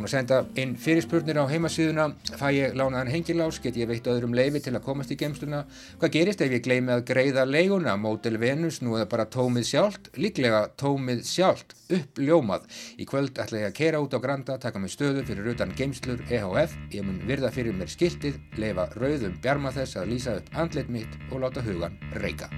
Búin 0.00 0.08
að 0.08 0.14
senda 0.14 0.38
inn 0.60 0.72
fyrirspurnir 0.80 1.38
á 1.40 1.44
heimasíðuna, 1.50 2.06
fæ 2.40 2.46
ég 2.56 2.76
lánaðan 2.78 3.10
hengilás, 3.12 3.60
get 3.62 3.76
ég 3.76 3.88
veitt 3.90 4.08
öðrum 4.08 4.34
leifi 4.36 4.62
til 4.64 4.74
að 4.74 4.84
komast 4.86 5.12
í 5.12 5.18
geimsluna. 5.20 5.62
Hvað 6.00 6.14
gerist 6.16 6.44
ef 6.44 6.54
ég 6.54 6.64
gleymi 6.64 6.94
að 6.94 7.04
greiða 7.10 7.44
leiguna, 7.48 7.96
mótel 8.00 8.38
Venus, 8.40 8.80
nú 8.80 8.96
eða 8.96 9.10
bara 9.12 9.28
tómið 9.30 9.68
sjálft, 9.68 10.10
líklega 10.16 10.62
tómið 10.80 11.22
sjálft, 11.28 11.76
uppljómað. 11.92 12.66
Í 12.96 13.08
kvöld 13.10 13.38
ætla 13.42 13.64
ég 13.64 13.70
að 13.70 13.78
kera 13.80 14.02
út 14.02 14.16
á 14.16 14.22
Granda, 14.24 14.58
taka 14.62 14.80
mig 14.80 14.94
stöðu 14.94 15.26
fyrir 15.28 15.52
utan 15.54 15.76
geimslur 15.76 16.24
EHF, 16.30 16.76
ég 16.96 17.06
mun 17.06 17.20
virða 17.28 17.52
fyrir 17.54 17.76
mér 17.76 17.92
skiltið, 17.92 18.40
leifa 18.60 18.88
rauðum 18.96 19.36
bjarma 19.44 19.74
þess 19.76 20.00
að 20.00 20.14
lýsa 20.14 20.38
upp 20.40 20.54
andlet 20.64 20.88
mitt 20.88 21.20
og 21.30 21.44
láta 21.44 21.64
hugan 21.66 22.00
reyka. 22.16 22.48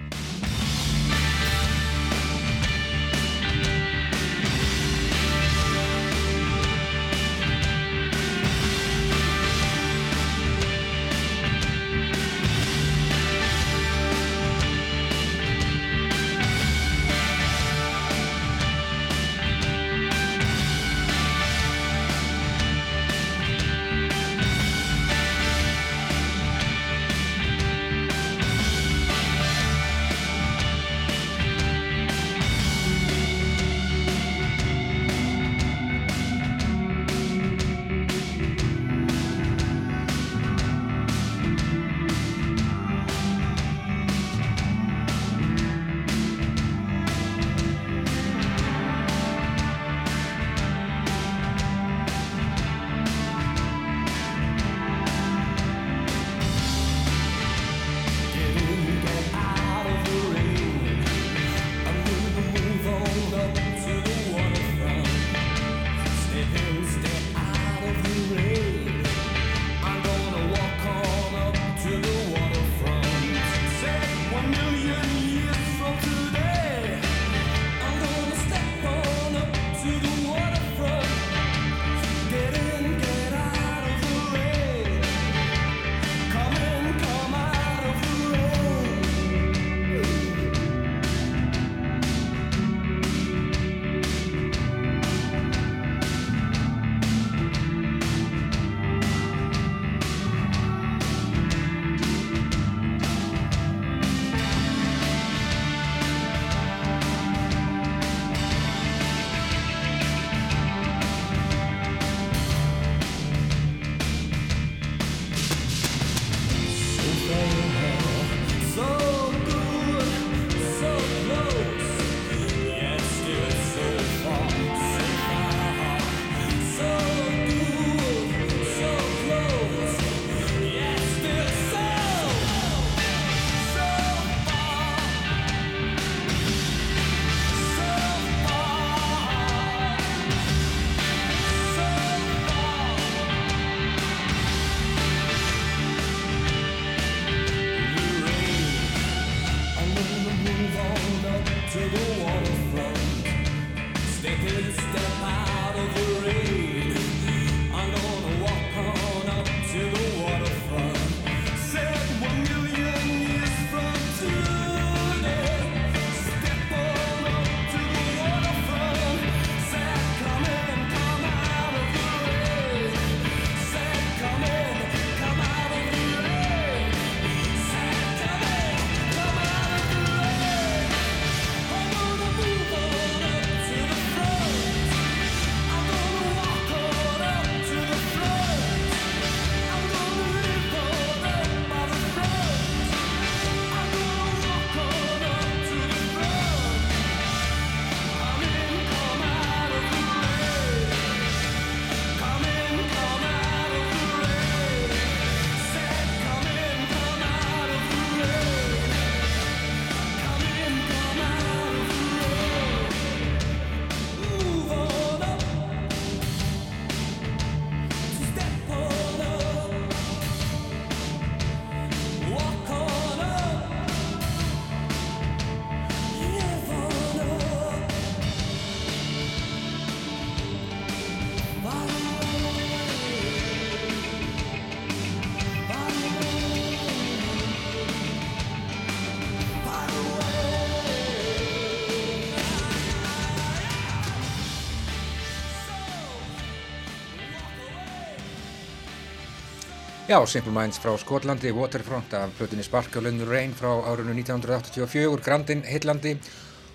Já, 250.13 250.27
Simple 250.27 250.53
Minds 250.53 250.77
frá 250.77 250.93
Skotlandi, 250.99 251.51
Waterfront 251.53 252.13
af 252.13 252.31
plötunni 252.37 252.63
the 252.63 253.25
Rain 253.25 253.55
frá 253.55 253.69
árunnu 253.81 254.13
1984, 254.13 255.17
Grandin, 255.25 255.63
Hillandi 255.63 256.19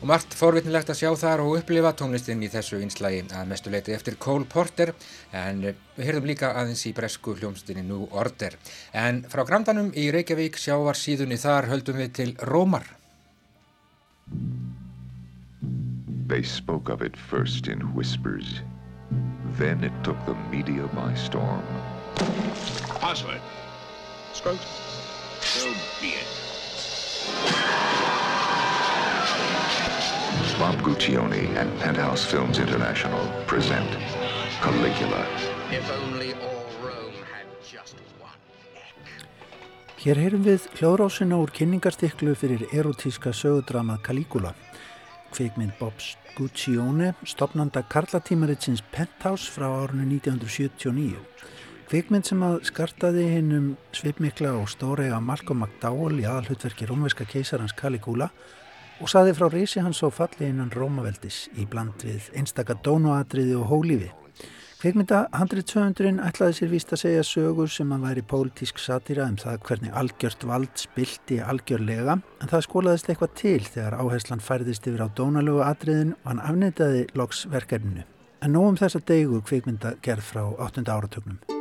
og 0.01 0.07
margt 0.07 0.33
forvitnilegt 0.33 0.89
að 0.89 0.97
sjá 0.97 1.15
þar 1.15 1.41
og 1.41 1.59
upplifa 1.59 1.91
tónlistinn 1.93 2.41
í 2.41 2.49
þessu 2.49 2.79
einslægi 2.81 3.27
að 3.29 3.47
mestu 3.47 3.69
leiti 3.69 3.93
eftir 3.93 4.15
Cole 4.17 4.45
Porter 4.45 4.93
en 5.33 5.61
við 5.61 6.05
heyrðum 6.07 6.25
líka 6.25 6.49
aðeins 6.57 6.81
í 6.89 6.93
bresku 6.97 7.35
hljómsdynni 7.37 7.83
New 7.85 8.07
Order. 8.09 8.57
En 8.93 9.21
frá 9.29 9.43
Grandanum 9.45 9.91
í 9.93 10.09
Reykjavík 10.09 10.57
sjávar 10.57 10.97
síðunni 10.97 11.37
þar 11.37 11.69
höldum 11.69 12.01
við 12.01 12.13
til 12.13 12.33
Rómar. 12.41 12.89
They 16.27 16.41
spoke 16.41 16.89
of 16.89 17.03
it 17.03 17.15
first 17.15 17.67
in 17.67 17.85
whispers 17.93 18.63
Then 19.57 19.83
it 19.83 19.93
took 20.03 20.17
the 20.25 20.35
media 20.51 20.87
by 20.93 21.13
storm. 21.15 21.63
Password. 22.99 23.41
Scrotum. 24.33 24.59
So 25.41 25.69
be 26.01 26.17
it. 26.17 26.27
Bob 30.59 30.75
Guccione 30.81 31.55
and 31.55 31.69
Penthouse 31.79 32.25
Films 32.25 32.57
International 32.57 33.27
present 33.45 33.87
Caligula. 34.61 35.25
If 35.71 35.85
only 35.91 36.33
all 36.33 36.65
Rome 36.81 37.13
had 37.31 37.45
just 37.61 37.95
one 38.19 38.41
neck. 38.73 38.95
Hér 40.01 40.17
heyrum 40.17 40.41
við 40.47 40.65
hljóðrásina 40.79 41.37
úr 41.37 41.53
kynningarstiklu 41.53 42.33
fyrir 42.33 42.65
erotíska 42.73 43.29
sögudramað 43.29 44.01
Caligula. 44.09 44.55
Kvikmynd 45.35 45.77
Bobs 45.77 46.15
Guccione, 46.33 47.13
stopnanda 47.25 47.85
karlatímaritsins 47.85 48.81
Penthouse 48.91 49.51
frá 49.53 49.69
árunni 49.69 50.17
1979. 50.17 51.21
Kvikmynd 51.87 52.27
sem 52.27 52.41
að 52.43 52.57
skartaði 52.67 53.21
hinnum 53.31 53.67
svipmikla 53.95 54.49
og 54.59 54.65
stórega 54.67 55.21
Malcolm 55.23 55.61
McDowell 55.63 56.17
í 56.19 56.25
aðalhutverki 56.27 56.83
rómveska 56.89 57.23
keisarans 57.31 57.71
Caligula 57.79 58.27
og 58.99 59.07
saði 59.07 59.31
frá 59.37 59.47
reysi 59.53 59.79
hans 59.79 60.01
á 60.03 60.11
falli 60.11 60.49
innan 60.49 60.73
Rómaveldis 60.73 61.45
í 61.55 61.63
bland 61.63 62.03
við 62.03 62.27
einstaka 62.35 62.75
dónuatriði 62.83 63.55
og 63.55 63.71
hólífi. 63.71 64.11
Kveikmynda 64.81 65.23
handrið 65.31 65.69
200 65.71 66.19
ætlaði 66.27 66.59
sér 66.59 66.73
víst 66.75 66.91
að 66.91 67.03
segja 67.05 67.25
sögur 67.25 67.71
sem 67.71 67.95
að 67.95 68.03
væri 68.09 68.27
pólitísk 68.35 68.83
satýra 68.83 69.31
um 69.31 69.39
það 69.39 69.63
hvernig 69.69 69.95
algjört 70.03 70.43
vald 70.51 70.83
spilti 70.83 71.39
algjörlega 71.39 72.19
en 72.19 72.51
það 72.51 72.65
skólaðist 72.67 73.07
eitthvað 73.09 73.35
til 73.39 73.61
þegar 73.63 74.01
áherslan 74.03 74.43
færðist 74.43 74.91
yfir 74.91 75.07
á 75.07 75.15
dónalögu 75.15 75.63
atriðin 75.71 76.17
og 76.19 76.33
hann 76.33 76.47
afnitaði 76.51 77.07
loks 77.15 77.47
verkefninu. 77.47 78.03
En 78.43 78.53
nóg 78.53 78.73
um 78.73 78.81
þessa 78.83 79.01
degu 79.01 79.39
kveikmynda 79.39 79.95
gerð 80.03 80.33
frá 80.35 80.43
8. 80.51 80.83
áratögnum. 80.83 81.56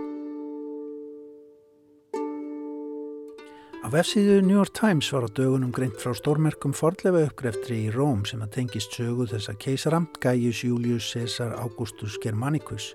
Á 3.86 3.94
vefsíðu 3.94 4.40
New 4.42 4.56
York 4.58 4.74
Times 4.74 5.12
var 5.14 5.22
á 5.22 5.30
dögunum 5.30 5.70
greint 5.70 5.94
frá 6.02 6.10
stórmerkum 6.10 6.72
fordlefa 6.74 7.20
uppgreftri 7.28 7.84
í 7.84 7.92
Róm 7.94 8.24
sem 8.26 8.40
að 8.42 8.56
tengist 8.56 8.96
sögu 8.98 9.28
þessa 9.30 9.52
keisara, 9.62 10.00
Gaius 10.18 10.64
Julius 10.66 11.12
Caesar 11.14 11.52
Augustus 11.54 12.16
Germanicus, 12.18 12.88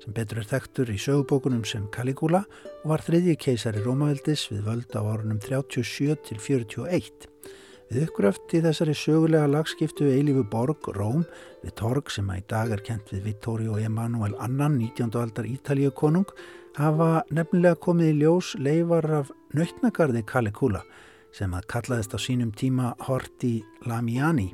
sem 0.00 0.14
betur 0.16 0.40
er 0.40 0.48
þekktur 0.48 0.88
í 0.88 0.96
sögubókunum 0.96 1.66
sem 1.68 1.84
Caligula 1.92 2.46
og 2.78 2.94
var 2.94 3.04
þriðji 3.04 3.34
keisari 3.44 3.82
Rómaveldis 3.84 4.46
við 4.48 4.62
völd 4.70 4.96
á 4.96 5.04
árunum 5.04 5.36
37 5.44 6.16
til 6.30 6.40
41. 6.40 7.28
Við 7.92 8.06
uppgröft 8.06 8.54
í 8.56 8.62
þessari 8.64 8.94
sögulega 8.96 9.50
lagskiptu 9.52 10.08
Eilífu 10.08 10.46
borg, 10.48 10.88
Róm, 10.96 11.26
við 11.60 11.76
torg 11.76 12.08
sem 12.08 12.24
að 12.32 12.40
í 12.40 12.46
dag 12.48 12.72
er 12.72 12.86
kent 12.88 13.12
við 13.12 13.34
Vittorio 13.34 13.76
Emanuel 13.76 14.32
Annan, 14.40 14.80
19. 14.80 15.12
aldar 15.12 15.44
Ítalíu 15.44 15.92
konung, 15.92 16.32
hafa 16.80 17.26
nefnilega 17.36 17.76
komið 17.84 18.14
í 18.14 18.16
ljós 18.22 18.54
leifar 18.56 19.12
af 19.20 19.36
nautnagarði 19.56 20.24
Caligula 20.28 20.82
sem 21.34 21.52
að 21.54 21.66
kallaðist 21.72 22.16
á 22.16 22.18
sínum 22.20 22.52
tíma 22.56 22.92
Horti 23.06 23.62
Lamiani 23.86 24.50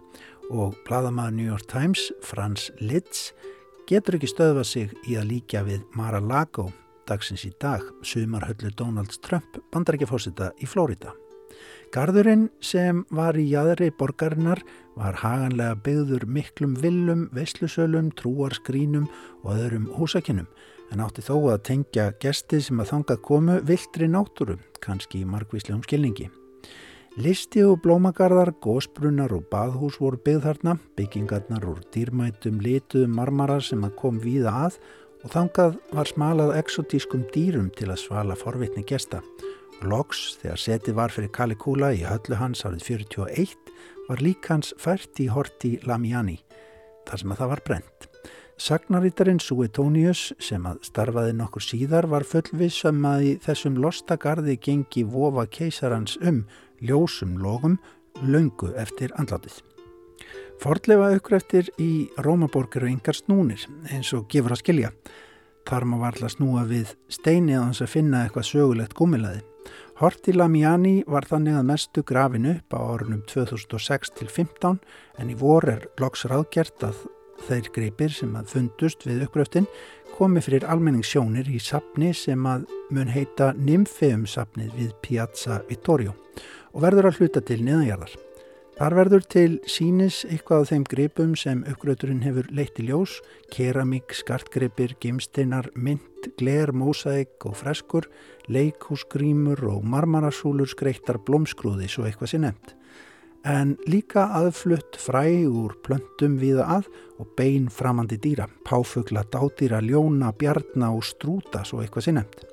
og 0.51 0.77
bladamaður 0.87 1.37
New 1.39 1.49
York 1.49 1.67
Times, 1.71 2.11
Frans 2.23 2.71
Litz, 2.83 3.33
getur 3.89 4.19
ekki 4.19 4.31
stöðvað 4.31 4.71
sig 4.71 4.97
í 5.09 5.19
að 5.19 5.31
líka 5.33 5.65
við 5.67 5.85
Mar-a-Lago 5.97 6.71
dagsins 7.09 7.45
í 7.45 7.53
dag, 7.61 7.83
sumarhöllu 8.05 8.73
Donald 8.79 9.13
Trump, 9.25 9.59
bandarækjafósita 9.73 10.53
í 10.63 10.69
Flórida. 10.69 11.13
Garðurinn 11.95 12.49
sem 12.65 13.05
var 13.15 13.37
í 13.39 13.45
jæðri 13.53 13.91
borgarinnar 13.95 14.63
var 14.99 15.19
haganlega 15.21 15.77
byggður 15.85 16.25
miklum 16.27 16.75
villum, 16.83 17.29
veislusölum, 17.37 18.11
trúarskrínum 18.19 19.07
og 19.45 19.53
öðrum 19.55 19.87
húsakinnum 19.95 20.49
en 20.95 21.03
átti 21.03 21.25
þó 21.27 21.35
að 21.53 21.63
tengja 21.69 22.09
gesti 22.23 22.61
sem 22.63 22.81
að 22.81 22.91
þangað 22.93 23.23
komu 23.27 23.59
viltri 23.67 24.09
náttúru, 24.11 24.57
kannski 24.85 25.25
í 25.25 25.29
margvíslegum 25.29 25.83
skilningi. 25.87 26.31
Listi 27.15 27.63
og 27.63 27.79
blómagarðar, 27.85 28.51
gósbrunnar 28.63 29.31
og 29.37 29.45
baðhús 29.51 30.01
voru 30.03 30.19
byggð 30.19 30.47
þarna, 30.49 30.77
byggingarnar 30.99 31.67
úr 31.71 31.83
dýrmætum 31.95 32.59
lituðum 32.63 33.15
marmarar 33.15 33.63
sem 33.63 33.85
að 33.87 33.95
kom 34.01 34.19
víða 34.23 34.55
að 34.67 34.79
og 35.25 35.33
þangað 35.33 35.77
var 35.95 36.11
smalað 36.11 36.57
exotískum 36.59 37.23
dýrum 37.35 37.71
til 37.79 37.89
að 37.91 38.03
svala 38.03 38.39
forvitni 38.39 38.83
gesta. 38.87 39.23
Og 39.81 39.87
loks, 39.91 40.25
þegar 40.43 40.65
setið 40.65 40.99
var 40.99 41.15
fyrir 41.15 41.33
Caligula 41.35 41.93
í 41.95 42.03
höllu 42.07 42.39
hans 42.41 42.67
árið 42.67 42.91
41, 42.99 43.55
var 44.09 44.25
lík 44.25 44.51
hans 44.51 44.75
fært 44.83 45.23
í 45.23 45.31
horti 45.33 45.77
Lamiani, 45.87 46.41
þar 47.09 47.23
sem 47.23 47.33
að 47.33 47.45
það 47.45 47.55
var 47.55 47.65
brent. 47.71 48.14
Sagnarítarinn 48.55 49.41
Suetonius 49.43 50.29
sem 50.39 50.63
að 50.69 50.85
starfaði 50.87 51.33
nokkur 51.35 51.63
síðar 51.65 52.07
var 52.07 52.23
fullvissam 52.23 53.01
að 53.09 53.25
í 53.27 53.31
þessum 53.43 53.81
lostagarði 53.83 54.55
gengi 54.63 55.03
vofa 55.11 55.43
keisarans 55.51 56.15
um 56.23 56.45
ljósum 56.79 57.33
logum 57.43 57.81
löngu 58.23 58.71
eftir 58.79 59.11
andlatið. 59.19 59.59
Fordlefa 60.63 61.11
aukræftir 61.17 61.73
í 61.83 62.07
Rómaborgir 62.23 62.87
og 62.87 62.93
yngar 62.93 63.19
snúnir 63.19 63.65
eins 63.91 64.13
og 64.15 64.29
gefur 64.31 64.55
að 64.55 64.63
skilja. 64.63 64.93
Þar 65.67 65.89
má 65.91 65.99
varla 66.05 66.31
snúa 66.31 66.63
við 66.69 66.95
steini 67.11 67.57
að 67.59 67.67
hans 67.67 67.83
að 67.83 67.91
finna 67.97 68.23
eitthvað 68.23 68.49
sögulegt 68.53 68.95
gúmilaði. 68.95 69.43
Horti 69.99 70.35
Lamiani 70.37 71.01
var 71.11 71.27
þannig 71.27 71.59
að 71.59 71.69
mestu 71.73 72.07
grafin 72.07 72.47
upp 72.53 72.79
á 72.79 72.79
árunum 72.87 73.27
2006 73.27 74.15
til 74.15 74.31
15 74.31 74.79
en 75.19 75.31
í 75.31 75.39
vor 75.43 75.67
er 75.67 75.89
loks 75.99 76.27
ráðgjert 76.31 76.87
að 76.87 77.03
þeir 77.49 77.71
greipir 77.75 78.13
sem 78.15 78.35
að 78.39 78.51
fundust 78.55 79.05
við 79.07 79.25
uppgröftin 79.27 79.69
komi 80.15 80.43
fyrir 80.45 80.67
almenningssjónir 80.71 81.49
í 81.51 81.61
sapni 81.63 82.13
sem 82.15 82.45
að 82.47 82.69
mun 82.95 83.11
heita 83.11 83.53
Nymfeum 83.59 84.29
sapnið 84.31 84.77
við 84.79 84.93
Piazza 85.03 85.61
Vittorio 85.69 86.15
og 86.75 86.85
verður 86.85 87.11
að 87.11 87.19
hluta 87.21 87.43
til 87.43 87.61
niðanjarðar. 87.63 88.15
Þar 88.75 88.97
verður 88.99 89.27
til 89.31 89.51
sínis 89.71 90.25
eitthvað 90.27 90.65
af 90.65 90.71
þeim 90.73 90.87
greipum 90.91 91.35
sem 91.39 91.61
uppgröfturinn 91.71 92.25
hefur 92.27 92.49
leitt 92.51 92.81
í 92.83 92.89
ljós, 92.89 93.21
keramík, 93.55 94.15
skartgreipir, 94.19 94.97
gimsteinar, 95.03 95.69
mynd, 95.79 96.31
gler, 96.41 96.75
mósaik 96.75 97.47
og 97.47 97.55
freskur, 97.61 98.09
leikhúsgrímur 98.51 99.63
og 99.71 99.87
marmarasúlur 99.87 100.71
skreittar 100.71 101.21
blómskrúði 101.23 101.87
svo 101.91 102.09
eitthvað 102.09 102.35
sé 102.35 102.43
nefnt 102.43 102.75
en 103.45 103.75
líka 103.87 104.25
aðflutt 104.39 104.97
fræ 104.97 105.45
úr 105.45 105.77
plöntum 105.85 106.39
viða 106.41 106.65
að 106.79 106.89
og 107.21 107.29
bein 107.37 107.69
framandi 107.71 108.17
dýra, 108.19 108.49
páfugla, 108.65 109.23
dádýra, 109.31 109.83
ljóna, 109.85 110.33
bjarna 110.33 110.91
og 110.97 111.05
strúta, 111.05 111.63
svo 111.65 111.83
eitthvað 111.83 112.15
nefnt. 112.17 112.47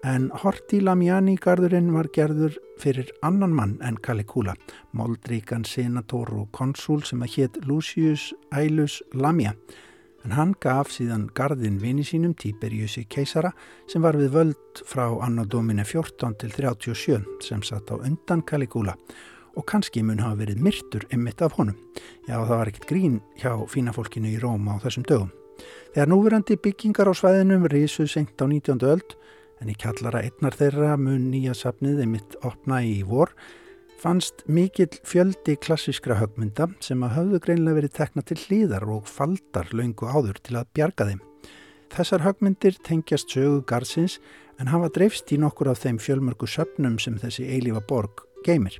En 0.00 0.30
Horti 0.32 0.80
Lamiani 0.80 1.34
garðurinn 1.36 1.90
var 1.92 2.08
gerður 2.08 2.56
fyrir 2.80 3.10
annan 3.22 3.52
mann 3.52 3.76
en 3.84 3.98
Caligula, 4.00 4.54
moldríkan 4.96 5.66
senator 5.68 6.32
og 6.32 6.48
konsul 6.56 7.02
sem 7.04 7.20
að 7.20 7.34
hétt 7.34 7.58
Lucius 7.68 8.30
Aulus 8.50 9.02
Lamia. 9.12 9.52
En 10.24 10.32
hann 10.36 10.54
gaf 10.60 10.88
síðan 10.92 11.28
garðin 11.36 11.78
vini 11.80 12.04
sínum 12.04 12.32
Tiberiusi 12.36 13.04
keisara 13.12 13.52
sem 13.88 14.00
var 14.04 14.16
við 14.16 14.32
völd 14.32 14.82
frá 14.88 15.04
anno 15.20 15.44
domine 15.44 15.84
14 15.84 16.34
til 16.40 16.56
37 16.56 17.44
sem 17.44 17.62
satt 17.64 17.92
á 17.92 18.00
undan 18.00 18.42
Caligula 18.44 18.96
og 19.56 19.66
kannski 19.70 20.02
mun 20.06 20.22
hafa 20.22 20.42
verið 20.42 20.62
myrtur 20.64 21.06
emmitt 21.14 21.42
af 21.42 21.56
honum. 21.58 21.76
Já, 22.28 22.36
það 22.38 22.56
var 22.56 22.70
ekkert 22.70 22.88
grín 22.90 23.20
hjá 23.40 23.52
fína 23.70 23.94
fólkinu 23.96 24.30
í 24.30 24.40
Róma 24.42 24.78
á 24.78 24.82
þessum 24.84 25.06
dögum. 25.08 25.32
Þegar 25.94 26.10
núverandi 26.10 26.56
byggingar 26.64 27.10
á 27.10 27.14
svæðinum 27.16 27.66
reysuð 27.70 28.10
senkt 28.12 28.40
á 28.40 28.46
19. 28.46 28.80
öld, 28.86 29.16
en 29.60 29.72
í 29.72 29.76
kallara 29.76 30.22
einnar 30.24 30.56
þeirra 30.56 30.94
mun 30.96 31.28
nýja 31.32 31.54
safnið 31.56 32.04
emmitt 32.06 32.36
opna 32.46 32.80
í 32.86 33.00
vor, 33.04 33.34
fannst 34.00 34.46
mikill 34.48 34.94
fjöldi 35.04 35.58
klassiskra 35.60 36.16
högmynda 36.16 36.70
sem 36.80 37.02
að 37.04 37.16
hafðu 37.18 37.40
greinlega 37.44 37.80
verið 37.82 37.96
tekna 37.98 38.24
til 38.24 38.38
hlýðar 38.40 38.86
og 38.88 39.10
faldar 39.10 39.68
laungu 39.76 40.08
áður 40.08 40.40
til 40.40 40.56
að 40.56 40.70
bjarga 40.78 41.10
þeim. 41.10 41.20
Þessar 41.90 42.24
högmyndir 42.24 42.78
tengjast 42.86 43.32
sögu 43.34 43.60
gardsins 43.66 44.20
en 44.62 44.70
hafa 44.70 44.88
dreifst 44.94 45.32
í 45.34 45.40
nokkur 45.42 45.72
af 45.72 45.82
þeim 45.82 45.98
fjölmörgu 46.00 46.48
söpnum 46.48 47.00
sem 47.02 47.18
þessi 47.20 47.48
eilífa 47.50 47.82
borg 47.88 48.24
geymir. 48.46 48.78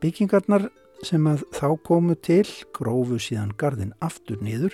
Byggingarnar 0.00 0.70
sem 1.04 1.26
að 1.28 1.42
þá 1.52 1.66
komu 1.84 2.14
til 2.24 2.46
grófu 2.76 3.18
síðan 3.20 3.50
gardin 3.60 3.90
aftur 4.00 4.40
niður 4.40 4.72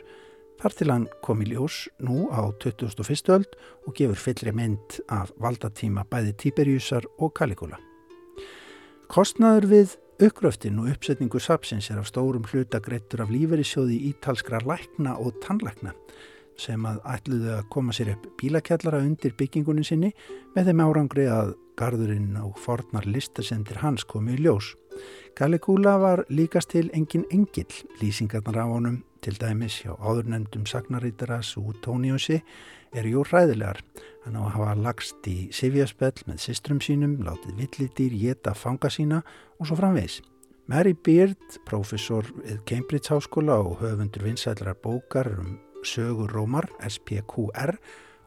þar 0.61 0.77
til 0.79 0.87
hann 0.93 1.07
kom 1.27 1.43
í 1.43 1.49
ljós 1.51 1.89
nú 1.99 2.29
á 2.31 2.47
2001. 2.62 3.33
öld 3.35 3.57
og 3.89 3.97
gefur 3.99 4.23
fyllri 4.23 4.55
mynd 4.55 5.01
af 5.11 5.33
valdatíma 5.43 6.07
bæði 6.12 6.37
Tíberjusar 6.45 7.09
og 7.19 7.35
Caligula. 7.35 7.81
Kostnaður 9.11 9.67
við 9.73 9.97
uppgröftin 10.23 10.79
og 10.79 10.95
uppsetningu 10.95 11.43
sapsins 11.43 11.91
er 11.91 11.99
af 11.99 12.07
stórum 12.07 12.47
hluta 12.47 12.79
greittur 12.79 13.27
af 13.27 13.35
líferisjóði 13.35 13.99
ítalskra 14.12 14.62
lækna 14.62 15.19
og 15.19 15.43
tannlækna 15.43 15.93
sem 16.57 16.87
að 16.89 17.03
ætluðu 17.17 17.53
að 17.59 17.69
koma 17.75 17.93
sér 17.93 18.15
upp 18.15 18.31
bílakjallara 18.39 19.03
undir 19.03 19.35
byggingunni 19.37 19.85
sinni 19.85 20.15
með 20.55 20.71
þeim 20.71 20.87
árangri 20.87 21.27
að 21.29 21.57
gardurinn 21.77 22.39
og 22.41 22.57
fornar 22.62 23.05
listasendir 23.11 23.83
hans 23.83 24.07
komi 24.09 24.39
í 24.39 24.45
ljós. 24.47 24.73
Caligula 25.37 25.99
var 26.01 26.22
líkast 26.33 26.70
til 26.72 26.87
engin 26.96 27.27
engill, 27.31 27.83
lýsingarnar 28.01 28.57
af 28.57 28.70
honum, 28.72 29.03
til 29.20 29.37
dæmis 29.37 29.83
hjá 29.83 29.92
áðurnendum 29.92 30.64
sagnarítara 30.64 31.42
Suetoniusi, 31.44 32.38
er 32.96 33.05
jú 33.05 33.20
ræðilegar. 33.20 33.83
Hann 34.25 34.38
á 34.40 34.49
að 34.49 34.55
hafa 34.55 34.77
lagst 34.81 35.29
í 35.29 35.51
Sivjaspell 35.53 36.25
með 36.25 36.40
systrum 36.40 36.81
sínum, 36.81 37.18
látið 37.20 37.61
villidýr, 37.61 38.14
geta 38.16 38.55
fanga 38.57 38.88
sína 38.88 39.18
og 39.61 39.68
svo 39.68 39.77
framvegs. 39.77 40.22
Mary 40.72 40.94
Beard, 40.96 41.59
professor 41.68 42.25
við 42.40 42.62
Cambridge 42.64 43.12
Háskóla 43.12 43.59
og 43.61 43.83
höfundur 43.83 44.25
vinsætlar 44.25 44.79
bókar 44.81 45.29
um 45.37 45.59
sögur 45.85 46.33
Rómar, 46.33 46.70
SPQR, 46.81 47.77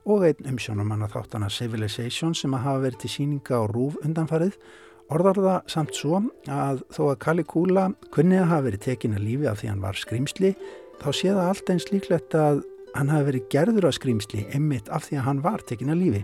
og 0.06 0.28
einn 0.30 0.54
umsjónumanna 0.54 1.10
þáttana 1.10 1.50
Civilization 1.50 2.38
sem 2.38 2.54
að 2.54 2.64
hafa 2.68 2.86
verið 2.86 3.02
til 3.02 3.12
síninga 3.16 3.60
á 3.60 3.66
rúf 3.66 3.98
undanfarið, 4.06 4.62
orðar 5.14 5.40
það 5.42 5.72
samt 5.74 5.98
svo 5.98 6.22
að 6.50 6.82
þó 6.94 7.02
að 7.10 7.20
Caligula 7.26 7.86
kunni 8.14 8.40
að 8.40 8.50
hafa 8.52 8.66
verið 8.68 8.84
tekin 8.86 9.16
að 9.18 9.26
lífi 9.26 9.50
af 9.50 9.62
því 9.62 9.72
hann 9.72 9.84
var 9.84 10.00
skrýmsli, 10.00 10.52
þá 11.02 11.10
sé 11.16 11.34
það 11.34 11.46
allt 11.46 11.72
eins 11.74 11.88
líklegt 11.92 12.36
að 12.38 12.64
hann 12.96 13.12
hafi 13.14 13.30
verið 13.30 13.48
gerður 13.54 13.90
að 13.90 13.96
skrýmsli 14.00 14.48
emmitt 14.58 14.90
af 14.94 15.08
því 15.08 15.20
að 15.20 15.28
hann 15.28 15.44
var 15.46 15.66
tekin 15.66 15.94
að 15.94 16.02
lífi. 16.04 16.24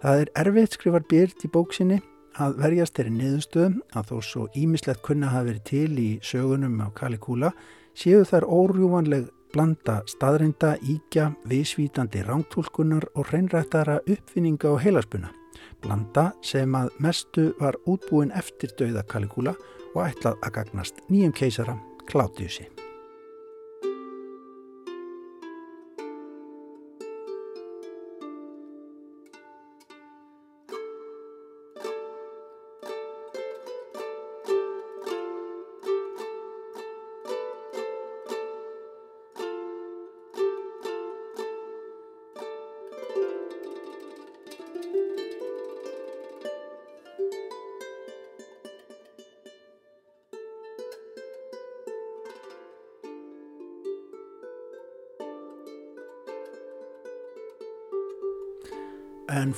Það 0.00 0.22
er 0.22 0.32
erfitt 0.42 0.76
skrifar 0.78 1.04
Byrd 1.10 1.44
í 1.44 1.50
bóksinni 1.52 1.98
að 2.40 2.56
verjast 2.62 2.96
þeirri 2.96 3.16
niðurstöðum 3.16 3.80
að 3.98 4.12
þó 4.12 4.16
svo 4.24 4.46
ímislegt 4.56 5.02
kunna 5.06 5.32
hafa 5.32 5.50
verið 5.50 5.66
til 5.70 5.98
í 6.00 6.10
sögunum 6.24 6.78
á 6.80 6.88
Caligula 6.96 7.50
séu 7.98 8.22
þær 8.24 8.46
órjúvanleg 8.46 9.28
blanda 9.50 9.98
staðreinda, 10.06 10.76
íkja, 10.86 11.32
viðsvítandi 11.50 12.22
rángtúlkunar 12.26 13.10
og 13.16 13.28
hreinrættara 13.32 13.98
uppfinninga 14.06 14.70
og 14.70 14.80
heilaspuna. 14.84 15.34
Blanda 15.84 16.30
sem 16.44 16.74
að 16.76 16.92
mestu 17.02 17.50
var 17.60 17.78
útbúin 17.86 18.34
eftir 18.36 18.74
dauða 18.78 19.06
Caligula 19.08 19.56
og 19.94 20.04
ætlað 20.06 20.38
að 20.44 20.54
gagnast 20.60 21.02
nýjum 21.08 21.34
keisara 21.36 21.78
Klátiusi. 22.10 22.68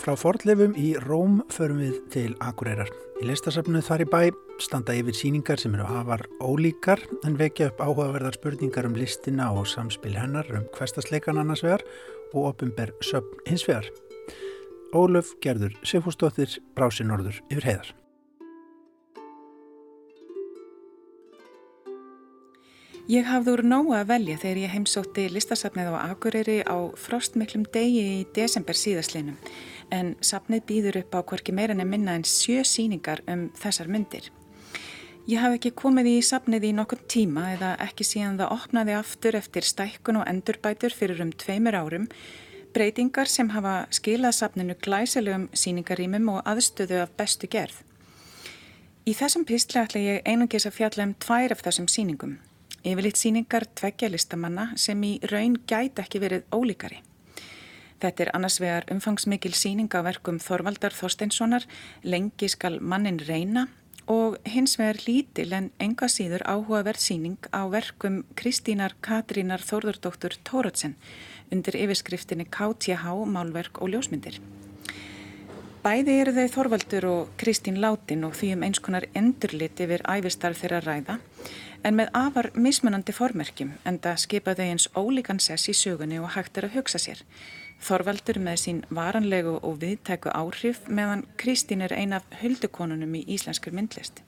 Frá 0.03 0.17
forðlefum 0.19 0.73
í 0.79 0.93
Róm 1.05 1.41
förum 1.53 1.79
við 1.83 1.99
til 2.11 2.31
Akureyrar. 2.43 2.91
Í 3.23 3.29
listasafnu 3.29 3.83
þar 3.87 4.03
í 4.03 4.09
bæ 4.11 4.21
standa 4.62 4.97
yfir 4.99 5.15
síningar 5.15 5.62
sem 5.62 5.75
eru 5.77 5.87
afar 5.87 6.25
ólíkar 6.43 7.05
en 7.23 7.38
vekja 7.38 7.71
upp 7.71 7.85
áhugaverðar 7.85 8.35
spurningar 8.38 8.88
um 8.88 8.99
listina 8.99 9.53
og 9.55 9.69
samspil 9.71 10.17
hennar 10.19 10.51
um 10.59 10.67
hverstasleikan 10.75 11.38
annars 11.38 11.62
vegar 11.62 11.87
og 12.33 12.51
opimber 12.51 12.91
söpn 13.05 13.47
hins 13.47 13.67
vegar. 13.69 13.87
Ólöf 14.93 15.37
gerður 15.45 15.79
Sifúsdóttir 15.87 16.59
Brási 16.75 17.07
Norður 17.07 17.38
yfir 17.49 17.71
heiðar. 17.71 17.93
Ég 23.11 23.27
hafði 23.27 23.51
úr 23.57 23.61
nógu 23.67 23.97
að 23.99 24.12
velja 24.12 24.38
þegar 24.38 24.59
ég 24.61 24.71
heimsótti 24.77 25.25
listasafnið 25.35 25.88
á 25.91 26.07
Akureyri 26.07 26.61
á 26.62 26.87
frostmiklum 26.95 27.65
degi 27.75 28.03
í 28.03 28.21
desember 28.35 28.79
síðaslinum 28.79 29.35
en 29.93 30.15
safnið 30.25 30.65
býður 30.69 31.01
upp 31.03 31.15
á 31.15 31.21
hvorki 31.21 31.53
meira 31.55 31.77
en 31.77 31.89
minna 31.89 32.17
en 32.17 32.25
sjö 32.25 32.65
síningar 32.65 33.21
um 33.29 33.51
þessar 33.61 33.91
myndir. 33.93 34.31
Ég 35.31 35.39
haf 35.39 35.55
ekki 35.55 35.71
komið 35.79 36.09
í 36.11 36.15
safnið 36.27 36.65
í 36.67 36.73
nokkur 36.75 37.05
tíma 37.07 37.53
eða 37.53 37.77
ekki 37.85 38.03
síðan 38.09 38.41
það 38.41 38.55
opnaði 38.57 38.97
aftur 38.99 39.37
eftir 39.39 39.69
stækkun 39.69 40.19
og 40.19 40.27
endurbætur 40.27 40.97
fyrir 40.97 41.23
um 41.23 41.31
tveimur 41.31 41.79
árum, 41.79 42.09
breytingar 42.75 43.31
sem 43.31 43.53
hafa 43.55 43.85
skilað 43.95 44.35
safninu 44.41 44.75
glæsilegum 44.83 45.47
síningarímum 45.55 46.33
og 46.33 46.43
aðstöðu 46.49 47.05
af 47.05 47.15
bestu 47.21 47.47
gerð. 47.53 47.77
Í 49.07 49.15
þessum 49.19 49.47
písli 49.47 49.79
ætla 49.79 50.03
ég 50.03 50.27
einungis 50.27 50.67
að 50.67 50.77
fjalla 50.81 51.07
um 51.07 51.15
tvær 51.23 51.55
af 51.55 51.63
þessum 51.69 51.87
síningum. 51.91 52.37
Yfirleitt 52.83 53.19
síningar 53.19 53.69
tveggja 53.79 54.11
listamanna 54.11 54.73
sem 54.75 54.99
í 55.07 55.17
raun 55.31 55.55
gæti 55.71 56.03
ekki 56.03 56.19
verið 56.23 56.47
ólíkari. 56.51 56.99
Þetta 58.03 58.25
er 58.25 58.31
annars 58.35 58.59
vegar 58.59 58.88
umfangsmikil 58.91 59.53
síning 59.55 59.87
á 59.95 60.03
verkum 60.03 60.41
Þorvaldar 60.43 60.91
Þorsteinssonar, 60.97 61.69
lengi 62.03 62.49
skal 62.51 62.81
mannin 62.81 63.21
reyna 63.23 63.69
og 64.11 64.41
hins 64.51 64.75
vegar 64.81 64.99
lítil 65.07 65.53
en 65.55 65.69
enga 65.79 66.09
síður 66.11 66.43
áhugaverð 66.43 66.99
síning 66.99 67.38
á 67.55 67.62
verkum 67.71 68.25
Kristínar 68.35 68.97
Katrínar 69.07 69.62
Þórðardóttur 69.62 70.35
Tóratsen 70.43 70.97
undir 71.53 71.79
yfirskriftinni 71.79 72.49
KTH, 72.51 73.07
Málverk 73.31 73.79
og 73.79 73.95
Ljósmyndir. 73.95 74.41
Bæði 75.83 76.19
eru 76.25 76.35
þau 76.35 76.51
Þorvaldur 76.57 77.07
og 77.11 77.31
Kristín 77.38 77.79
Látin 77.83 78.27
og 78.27 78.35
því 78.38 78.53
um 78.57 78.67
eins 78.67 78.83
konar 78.83 79.07
endurlit 79.19 79.79
yfir 79.83 80.03
æfistarf 80.11 80.59
þeirra 80.62 80.83
ræða 80.83 81.21
en 81.87 81.99
með 81.99 82.11
afar 82.19 82.51
mismunandi 82.55 83.15
formerkjum 83.15 83.75
en 83.87 83.99
það 84.03 84.23
skipa 84.27 84.55
þau 84.59 84.69
eins 84.69 84.87
ólíkan 84.95 85.43
sess 85.43 85.71
í 85.71 85.75
sögunni 85.75 86.19
og 86.23 86.35
hægt 86.35 86.59
er 86.59 86.69
að 86.69 86.81
hugsa 86.81 87.03
sér. 87.03 87.23
Þorvaldur 87.83 88.38
með 88.38 88.59
sín 88.62 88.83
varanlegu 88.95 89.57
og 89.59 89.81
viðtæku 89.83 90.31
áhrif 90.31 90.85
meðan 90.87 91.25
Kristín 91.40 91.83
er 91.83 91.95
ein 91.97 92.14
af 92.14 92.29
huldukonunum 92.38 93.16
í 93.18 93.25
íslenskur 93.35 93.75
myndlist. 93.75 94.23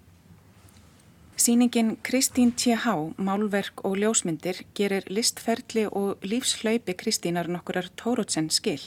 Sýningin 1.39 1.97
Kristín 2.03 2.51
T.H. 2.59 3.15
Málverk 3.19 3.85
og 3.87 3.97
ljósmyndir 3.99 4.65
gerir 4.75 5.07
listferðli 5.11 5.87
og 5.87 6.23
lífslaupi 6.27 6.95
Kristínar 6.99 7.51
nokkurar 7.51 7.93
Tórótsen 7.95 8.51
skil. 8.51 8.83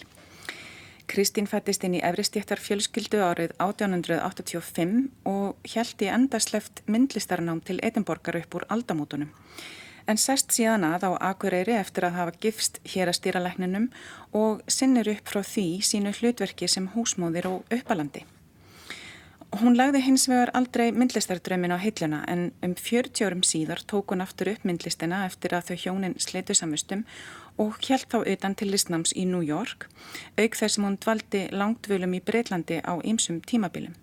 Kristín 1.08 1.48
fættist 1.48 1.84
inn 1.88 1.96
í 1.96 2.04
Efristjættar 2.04 2.60
fjölskyldu 2.60 3.24
árið 3.24 3.54
1885 3.64 5.08
og 5.32 5.56
í 5.64 6.12
endasleft 6.12 6.84
myndlistarnám 6.88 7.64
til 7.64 7.80
Edinborgar 7.84 8.36
upp 8.42 8.60
úr 8.60 8.68
aldamótunum. 8.68 9.32
En 10.08 10.18
sest 10.18 10.54
síðan 10.56 10.86
að 10.88 11.04
á 11.08 11.12
Akureyri 11.34 11.76
eftir 11.76 12.08
að 12.08 12.18
hafa 12.22 12.38
gifst 12.40 12.80
hér 12.88 13.12
að 13.12 13.20
stýralækninum 13.20 13.90
og 14.32 14.64
sinnir 14.72 15.10
upp 15.12 15.28
frá 15.28 15.44
því 15.44 15.68
sínu 15.84 16.16
hlutverki 16.16 16.70
sem 16.72 16.88
húsmóðir 16.96 17.50
og 17.52 17.76
uppalandi. 17.76 18.24
Hún 19.58 19.78
lagði 19.80 20.02
hins 20.04 20.26
vegar 20.28 20.52
aldrei 20.60 20.90
myndlistardrömmin 20.92 21.72
á 21.72 21.80
heilluna 21.80 22.24
en 22.28 22.50
um 22.64 22.74
40 22.76 23.28
árum 23.28 23.44
síðar 23.48 23.84
tók 23.88 24.12
hún 24.12 24.24
aftur 24.24 24.52
upp 24.52 24.66
myndlistina 24.68 25.26
eftir 25.26 25.56
að 25.56 25.70
þau 25.70 25.78
hjónin 25.84 26.18
sleitu 26.20 26.56
samustum 26.56 27.06
og 27.58 27.80
hjælt 27.84 28.12
þá 28.12 28.28
utan 28.28 28.56
til 28.56 28.72
listnáms 28.72 29.16
í 29.16 29.24
New 29.26 29.44
York, 29.44 29.88
auk 30.38 30.60
þess 30.60 30.76
sem 30.76 30.84
hún 30.88 31.00
dvaldi 31.00 31.48
langtvölum 31.52 32.18
í 32.20 32.24
Breitlandi 32.24 32.84
á 32.84 32.94
ymsum 33.04 33.40
tímabilum. 33.42 33.96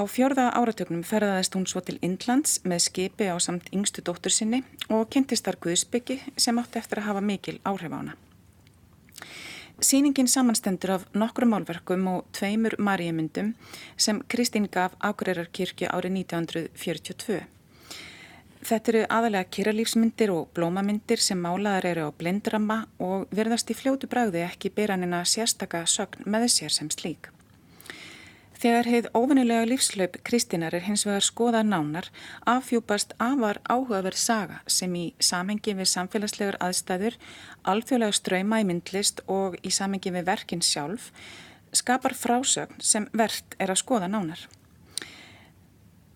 Á 0.00 0.08
fjörða 0.08 0.46
áratögnum 0.56 1.02
ferðaðist 1.04 1.52
hún 1.52 1.66
svo 1.68 1.82
til 1.84 1.98
Indlands 2.00 2.54
með 2.64 2.78
skipi 2.86 3.26
á 3.28 3.36
samt 3.36 3.66
yngstu 3.68 4.00
dóttur 4.00 4.32
sinni 4.32 4.62
og 4.88 5.10
kynntist 5.12 5.44
þar 5.44 5.58
Guðsbyggi 5.60 6.14
sem 6.40 6.56
átti 6.56 6.78
eftir 6.80 7.02
að 7.02 7.08
hafa 7.10 7.20
mikil 7.20 7.58
áhrif 7.68 7.92
á 7.92 7.98
hana. 7.98 8.14
Sýningin 9.84 10.30
samanstendur 10.32 10.94
af 10.94 11.04
nokkru 11.12 11.48
málverkum 11.50 12.06
og 12.14 12.30
tveimur 12.32 12.78
marjumyndum 12.80 13.50
sem 13.96 14.22
Kristín 14.32 14.70
gaf 14.72 14.94
Akureyrar-kirkju 15.04 15.90
árið 15.92 16.16
1942. 16.22 17.42
Þetta 18.70 18.92
eru 18.94 19.02
aðalega 19.18 19.50
kyrralífsmyndir 19.52 20.32
og 20.32 20.48
blómamyndir 20.56 21.20
sem 21.20 21.44
málaðar 21.44 21.90
eru 21.92 22.08
á 22.08 22.10
blindramma 22.16 22.78
og 22.96 23.28
verðast 23.36 23.68
í 23.68 23.76
fljótu 23.76 24.08
bræði 24.08 24.46
ekki 24.46 24.72
beiranina 24.72 25.20
sérstaka 25.28 25.84
sögn 25.84 26.24
með 26.24 26.48
sér 26.56 26.72
sem 26.72 26.88
slík. 26.88 27.28
Þegar 28.60 28.88
heið 28.92 29.06
óvinnilega 29.16 29.64
lífslaup 29.64 30.18
Kristínar 30.20 30.74
er 30.76 30.82
hins 30.84 31.06
vegar 31.08 31.24
skoða 31.24 31.62
nánar 31.64 32.10
afhjúpast 32.44 33.14
afar 33.16 33.62
áhugaverð 33.64 34.20
saga 34.20 34.58
sem 34.68 34.92
í 35.00 35.04
samengi 35.16 35.72
við 35.78 35.88
samfélagslegar 35.88 36.58
aðstæður, 36.60 37.16
alþjóðlega 37.64 38.18
ströyma 38.18 38.58
í 38.60 38.66
myndlist 38.68 39.22
og 39.32 39.56
í 39.64 39.72
samengi 39.72 40.12
við 40.12 40.28
verkin 40.28 40.60
sjálf 40.60 41.08
skapar 41.72 42.12
frásögn 42.12 42.84
sem 42.84 43.08
verðt 43.16 43.56
er 43.56 43.72
að 43.72 43.80
skoða 43.80 44.10
nánar. 44.12 44.44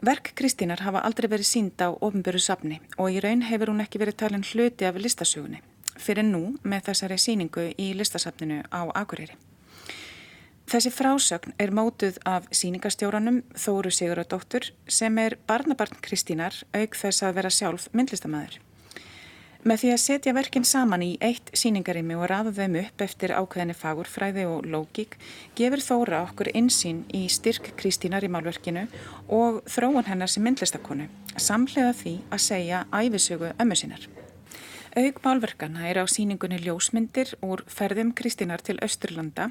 Verk 0.04 0.34
Kristínar 0.36 0.84
hafa 0.84 1.00
aldrei 1.00 1.30
verið 1.32 1.48
sínd 1.48 1.80
á 1.80 1.96
ofinböru 1.96 2.42
safni 2.44 2.82
og 2.98 3.08
í 3.08 3.24
raun 3.24 3.46
hefur 3.48 3.72
hún 3.72 3.80
ekki 3.86 4.02
verið 4.04 4.20
talin 4.20 4.44
hluti 4.44 4.84
af 4.84 5.00
listasögunni 5.00 5.64
fyrir 5.96 6.28
nú 6.28 6.58
með 6.60 6.90
þessari 6.90 7.20
síningu 7.22 7.70
í 7.80 7.92
listasafninu 7.96 8.60
á 8.68 8.84
Akureyri. 8.92 9.38
Þessi 10.64 10.90
frásögn 10.90 11.52
er 11.60 11.72
mótuð 11.76 12.16
af 12.24 12.46
síningastjóranum 12.56 13.42
Þóru 13.52 13.90
Siguradóttur 13.92 14.70
sem 14.88 15.18
er 15.20 15.36
barnabarn 15.46 15.98
Kristínar 16.00 16.56
auk 16.72 16.96
þess 16.96 17.26
að 17.26 17.36
vera 17.36 17.50
sjálf 17.52 17.90
myndlistamæður. 17.92 18.56
Með 19.64 19.80
því 19.80 19.90
að 19.92 20.00
setja 20.00 20.34
verkinn 20.36 20.66
saman 20.68 21.04
í 21.04 21.10
eitt 21.24 21.52
síningarimi 21.56 22.16
og 22.16 22.26
rafa 22.32 22.52
þeim 22.56 22.80
upp 22.82 23.04
eftir 23.04 23.32
ákveðinni 23.36 23.76
fagurfræði 23.76 24.48
og 24.48 24.66
lógík 24.68 25.16
gefur 25.56 25.84
Þóra 25.84 26.24
okkur 26.26 26.52
insýn 26.56 27.06
í 27.12 27.22
styrk 27.32 27.72
Kristínar 27.80 28.24
í 28.24 28.32
málverkinu 28.32 28.88
og 29.28 29.62
þróun 29.68 30.08
hennar 30.08 30.32
sem 30.32 30.44
myndlistakonu, 30.44 31.08
samlega 31.36 31.96
því 31.96 32.18
að 32.28 32.44
segja 32.50 32.84
æfisögu 32.92 33.52
ömmu 33.56 33.80
sínar. 33.80 34.04
Aug 34.94 35.16
málverkana 35.24 35.88
er 35.90 35.98
á 35.98 36.06
síningunni 36.06 36.60
ljósmyndir 36.62 37.32
úr 37.42 37.64
ferðum 37.66 38.12
Kristínar 38.14 38.62
til 38.62 38.76
Östurlanda, 38.78 39.48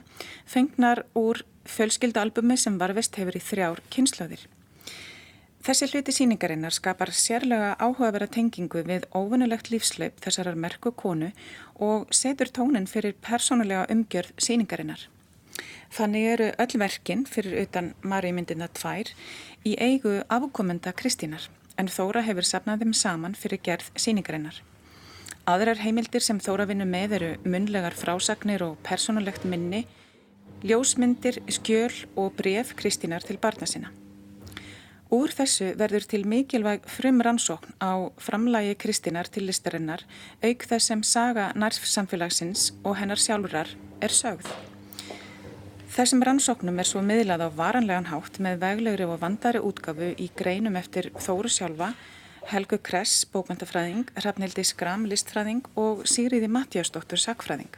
fengnar 0.48 1.02
úr 1.20 1.42
fjölskyldaalbumi 1.68 2.56
sem 2.56 2.78
varfist 2.80 3.20
hefur 3.20 3.36
í 3.36 3.42
þrjár 3.44 3.82
kynslaðir. 3.92 4.46
Þessi 5.68 5.90
hluti 5.92 6.16
síningarinnar 6.16 6.72
skapar 6.72 7.12
sérlega 7.12 7.76
áhugaverða 7.76 8.30
tengingu 8.40 8.86
við 8.88 9.10
óvinnulegt 9.12 9.68
lífslaup 9.68 10.24
þessarar 10.24 10.56
merku 10.56 10.96
konu 10.96 11.34
og 11.76 12.08
setur 12.16 12.48
tónin 12.48 12.88
fyrir 12.88 13.20
persónulega 13.20 13.90
umgjörð 13.92 14.32
síningarinnar. 14.48 15.08
Þannig 15.92 16.34
eru 16.38 16.52
öll 16.56 16.80
verkin 16.80 17.28
fyrir 17.28 17.66
utan 17.68 17.94
Marímyndina 18.00 18.72
tvær 18.72 19.12
í 19.68 19.76
eigu 19.76 20.22
afkomenda 20.32 20.96
Kristínar 20.96 21.52
en 21.76 21.92
Þóra 21.92 22.24
hefur 22.24 22.48
sapnað 22.48 22.86
þeim 22.86 22.94
saman 22.96 23.36
fyrir 23.36 23.60
gerð 23.60 23.92
síningarinnar. 24.00 24.64
Aðrar 25.44 25.82
heimildir 25.84 26.24
sem 26.24 26.38
Þóravinnu 26.40 26.86
með 26.88 27.14
eru 27.18 27.30
munlegar 27.44 27.98
frásagnir 28.00 28.62
og 28.64 28.78
personulegt 28.88 29.44
minni, 29.44 29.82
ljósmyndir, 30.64 31.42
skjöl 31.52 31.92
og 32.16 32.30
bref 32.38 32.72
Kristínar 32.80 33.26
til 33.28 33.36
barna 33.44 33.68
sinna. 33.68 33.92
Úr 35.12 35.36
þessu 35.36 35.74
verður 35.76 36.08
til 36.08 36.24
mikilvæg 36.24 36.88
frum 36.88 37.20
rannsókn 37.28 37.76
á 37.84 38.08
framlægi 38.24 38.78
Kristínar 38.86 39.28
til 39.28 39.44
listarinnar 39.50 40.06
auk 40.40 40.64
þess 40.64 40.88
sem 40.94 41.04
saga 41.04 41.52
nærfsamfélagsins 41.60 42.72
og 42.88 42.96
hennar 43.02 43.20
sjálfurar 43.20 43.76
er 44.00 44.16
sögð. 44.16 44.48
Þessum 45.92 46.24
rannsóknum 46.24 46.80
er 46.80 46.88
svo 46.88 47.04
miðlað 47.04 47.44
á 47.46 47.50
varanlegan 47.52 48.08
hátt 48.16 48.40
með 48.40 48.64
veglegri 48.64 49.12
og 49.12 49.20
vandari 49.20 49.60
útgafu 49.60 50.16
í 50.16 50.32
greinum 50.40 50.80
eftir 50.80 51.12
Þóru 51.20 51.52
sjálfa 51.52 51.92
Helgu 52.52 52.78
Kress, 52.84 53.24
bókmyndafræðing, 53.32 54.10
Hrafnildi 54.20 54.66
Skram, 54.68 55.06
listfræðing 55.08 55.64
og 55.80 56.04
Sigriði 56.10 56.50
Matjásdóttur, 56.52 57.22
sakfræðing. 57.22 57.72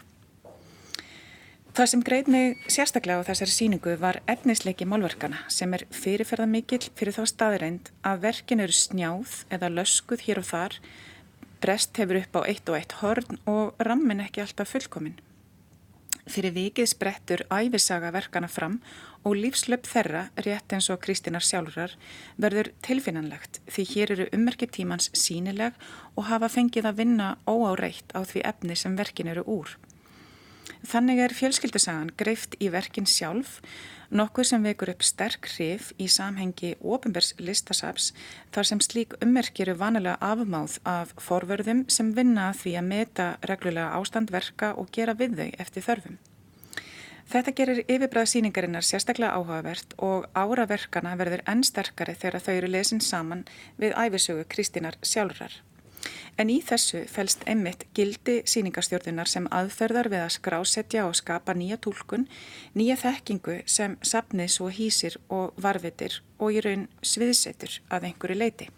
Það 1.76 1.90
sem 1.92 2.04
greið 2.08 2.30
mig 2.32 2.62
sérstaklega 2.72 3.20
á 3.20 3.28
þessari 3.28 3.52
síningu 3.52 3.98
var 4.00 4.22
efnisleiki 4.32 4.88
málverkana 4.88 5.42
sem 5.52 5.74
er 5.76 5.84
fyrirferða 5.92 6.48
mikill 6.48 6.86
fyrir 6.96 7.18
þá 7.18 7.26
staðireind 7.28 7.92
að 8.00 8.22
verkin 8.24 8.64
eru 8.64 8.76
snjáð 8.78 9.34
eða 9.52 9.74
löskuð 9.74 10.24
hér 10.24 10.40
og 10.40 10.48
þar, 10.48 10.78
brest 11.60 12.00
hefur 12.00 12.22
upp 12.22 12.40
á 12.40 12.42
eitt 12.48 12.72
og 12.72 12.80
eitt 12.80 12.96
horn 13.02 13.42
og 13.52 13.84
rammin 13.84 14.24
ekki 14.24 14.46
alltaf 14.46 14.72
fullkominn. 14.72 15.20
Fyrir 16.32 16.56
vikið 16.56 16.90
sprettur 16.90 17.44
æfisaga 17.52 18.10
verkana 18.16 18.48
fram 18.48 18.80
og 19.26 19.36
lífslöp 19.40 19.90
þeirra, 19.90 20.28
rétt 20.46 20.76
eins 20.76 20.92
og 20.94 21.02
Kristínar 21.04 21.44
sjálfurar, 21.44 21.96
verður 22.38 22.70
tilfinnanlegt 22.86 23.60
því 23.66 23.88
hér 23.94 24.14
eru 24.16 24.30
ummerki 24.38 24.70
tímans 24.70 25.10
sínileg 25.18 25.74
og 26.16 26.30
hafa 26.30 26.52
fengið 26.54 26.92
að 26.92 27.02
vinna 27.02 27.34
óáreitt 27.50 28.14
á 28.14 28.22
því 28.22 28.46
efni 28.54 28.78
sem 28.80 28.96
verkin 28.96 29.34
eru 29.34 29.44
úr. 29.50 29.76
Þannig 30.86 31.20
er 31.26 31.34
fjölskyldusagan 31.34 32.14
greift 32.18 32.56
í 32.62 32.70
verkin 32.74 33.10
sjálf 33.10 33.60
Nokkuð 34.14 34.46
sem 34.46 34.66
vekur 34.66 34.92
upp 34.94 35.02
sterk 35.04 35.48
hrif 35.56 35.88
í 35.98 36.06
samhengi 36.12 36.76
ofinbers 36.94 37.32
listasaps 37.42 38.12
þar 38.54 38.70
sem 38.70 38.84
slík 38.84 39.16
ummerkir 39.26 39.72
eru 39.72 39.80
vanilega 39.80 40.20
afmáð 40.22 40.78
af 40.86 41.16
forverðum 41.28 41.84
sem 41.90 42.14
vinna 42.14 42.52
því 42.54 42.78
að 42.78 42.88
meta 42.92 43.28
reglulega 43.50 43.98
ástandverka 43.98 44.76
og 44.78 44.94
gera 44.94 45.18
við 45.18 45.40
þau 45.42 45.50
eftir 45.66 45.88
þörfum. 45.90 46.18
Þetta 47.26 47.52
gerir 47.58 47.80
yfirbræða 47.90 48.30
síningarinnar 48.30 48.86
sérstaklega 48.86 49.34
áhugavert 49.34 49.96
og 49.98 50.28
áraverkana 50.38 51.16
verður 51.18 51.42
enn 51.50 51.64
sterkari 51.66 52.14
þegar 52.14 52.44
þau 52.46 52.54
eru 52.54 52.68
lesin 52.70 53.02
saman 53.02 53.48
við 53.82 53.96
æfisögu 53.98 54.46
Kristínar 54.50 54.98
sjálfrar. 55.02 55.56
En 56.38 56.52
í 56.54 56.60
þessu 56.62 57.02
fælst 57.10 57.46
einmitt 57.50 57.88
gildi 57.98 58.42
síningarstjórnunar 58.52 59.32
sem 59.32 59.48
aðferðar 59.50 60.10
við 60.12 60.22
að 60.26 60.34
skrásetja 60.36 61.06
og 61.08 61.16
skapa 61.18 61.56
nýja 61.58 61.80
tólkun, 61.82 62.28
nýja 62.78 63.00
þekkingu 63.02 63.62
sem 63.66 63.98
sapnið 64.06 64.52
svo 64.58 64.70
hýsir 64.70 65.18
og 65.30 65.56
varvitir 65.58 66.20
og 66.38 66.54
í 66.54 66.62
raun 66.62 66.86
sviðsetur 67.02 67.80
að 67.90 68.12
einhverju 68.12 68.38
leiti. 68.38 68.70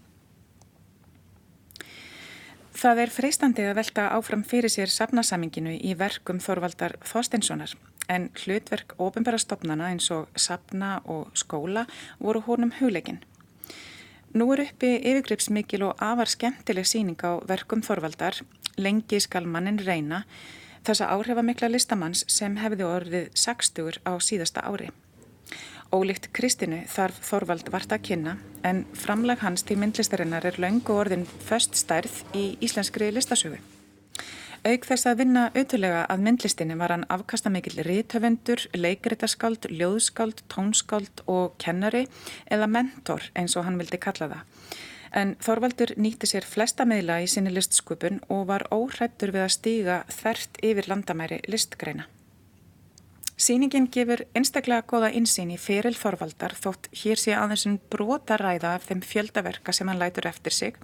Það 2.78 3.04
er 3.04 3.12
freistandið 3.12 3.72
að 3.72 3.78
velta 3.82 4.10
áfram 4.14 4.44
fyrir 4.46 4.70
sér 4.70 4.92
sapnasaminginu 4.94 5.74
í 5.82 5.98
verkum 5.98 6.40
Þorvaldar 6.40 7.00
Þorsteinssonar 7.10 7.74
en 8.10 8.30
hlutverk 8.36 8.94
ofinbæra 8.98 9.40
stopnana 9.42 9.90
eins 9.92 10.12
og 10.12 10.28
sapna 10.36 10.98
og 11.06 11.32
skóla 11.36 11.86
voru 12.20 12.42
honum 12.48 12.72
hugleginn. 12.80 13.20
Nú 14.34 14.52
er 14.54 14.66
uppi 14.68 14.98
yfirgripsmikil 15.00 15.86
og 15.88 16.04
afar 16.04 16.30
skemmtileg 16.30 16.86
síning 16.86 17.20
á 17.24 17.40
verkum 17.48 17.82
Þorvaldar, 17.82 18.42
lengi 18.78 19.20
skal 19.24 19.48
mannin 19.48 19.80
reyna, 19.80 20.24
þessa 20.86 21.10
áhrifamikla 21.16 21.70
listamanns 21.72 22.26
sem 22.32 22.58
hefði 22.60 22.86
orðið 22.88 23.30
60 23.34 24.02
á 24.04 24.14
síðasta 24.20 24.64
ári. 24.68 24.92
Ólíkt 25.96 26.30
Kristinu 26.36 26.82
þarf 26.92 27.22
Þorvald 27.24 27.72
vart 27.72 27.96
að 27.96 28.04
kynna 28.10 28.36
en 28.68 28.84
framlag 28.92 29.40
hans 29.40 29.64
til 29.64 29.80
myndlistarinnar 29.80 30.46
er 30.46 30.60
laungu 30.60 31.00
orðin 31.00 31.24
först 31.48 31.80
stærð 31.80 32.22
í 32.36 32.50
íslenskri 32.60 33.08
listasögu. 33.16 33.77
Auk 34.66 34.88
þess 34.90 35.06
að 35.06 35.20
vinna 35.22 35.44
auðvulega 35.54 36.02
að 36.10 36.24
myndlistinni 36.26 36.78
var 36.80 36.94
hann 36.96 37.06
afkastamikil 37.14 37.78
ríthöfundur, 37.86 38.64
leikritaskáld, 38.74 39.70
ljóðskáld, 39.70 40.42
tónskáld 40.50 41.22
og 41.30 41.54
kennari 41.62 42.08
eða 42.50 42.68
mentor 42.72 43.30
eins 43.38 43.58
og 43.58 43.68
hann 43.68 43.78
vildi 43.78 44.02
kalla 44.02 44.32
það. 44.34 44.44
En 45.18 45.36
Þorvaldur 45.40 45.94
nýtti 45.96 46.28
sér 46.28 46.46
flesta 46.46 46.86
meðla 46.90 47.22
í 47.24 47.30
sinni 47.32 47.54
listsköpun 47.54 48.20
og 48.34 48.48
var 48.50 48.68
óhrættur 48.74 49.32
við 49.36 49.46
að 49.46 49.56
stíga 49.56 50.04
þvert 50.12 50.62
yfir 50.66 50.90
landamæri 50.92 51.42
listgreina. 51.48 52.10
Sýningin 53.38 53.86
gefur 53.94 54.24
einstaklega 54.34 54.82
goða 54.90 55.12
insýn 55.14 55.52
í 55.54 55.60
feril 55.62 55.94
Þorvaldar 55.94 56.56
þótt 56.58 56.88
hér 57.04 57.20
sé 57.22 57.36
aðeins 57.38 57.68
um 57.70 57.76
brota 57.94 58.34
ræða 58.42 58.72
af 58.80 58.88
þeim 58.90 59.04
fjöldaverka 59.06 59.76
sem 59.78 59.92
hann 59.92 60.00
lætur 60.02 60.26
eftir 60.26 60.56
sig 60.56 60.80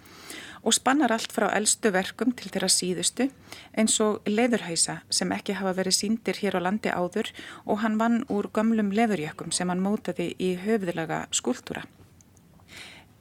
og 0.61 0.75
spannar 0.77 1.15
allt 1.15 1.33
frá 1.33 1.47
eldstu 1.49 1.89
verkum 1.95 2.35
til 2.37 2.51
þeirra 2.53 2.69
síðustu 2.69 3.27
eins 3.73 3.97
og 4.05 4.29
leðurhæsa 4.29 4.99
sem 5.09 5.33
ekki 5.33 5.57
hafa 5.57 5.73
verið 5.81 5.97
síndir 5.97 6.43
hér 6.43 6.59
á 6.61 6.65
landi 6.69 6.93
áður 6.93 7.33
og 7.65 7.81
hann 7.81 7.97
vann 7.97 8.21
úr 8.29 8.51
gömlum 8.53 8.93
leðurjökkum 8.93 9.49
sem 9.49 9.73
hann 9.73 9.81
mótaði 9.81 10.35
í 10.37 10.53
höfðilega 10.61 11.23
skúltúra. 11.33 11.87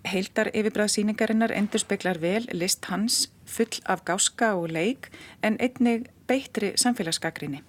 Heildar 0.04 0.52
yfirbræðsýningarinnar 0.52 1.56
endur 1.56 1.80
speklar 1.80 2.20
vel 2.20 2.44
list 2.52 2.84
hans 2.92 3.30
full 3.48 3.80
af 3.88 4.04
gáska 4.04 4.52
og 4.60 4.68
leik 4.76 5.08
en 5.40 5.56
einnig 5.56 6.10
beittri 6.28 6.74
samfélagsgagrinni. 6.76 7.64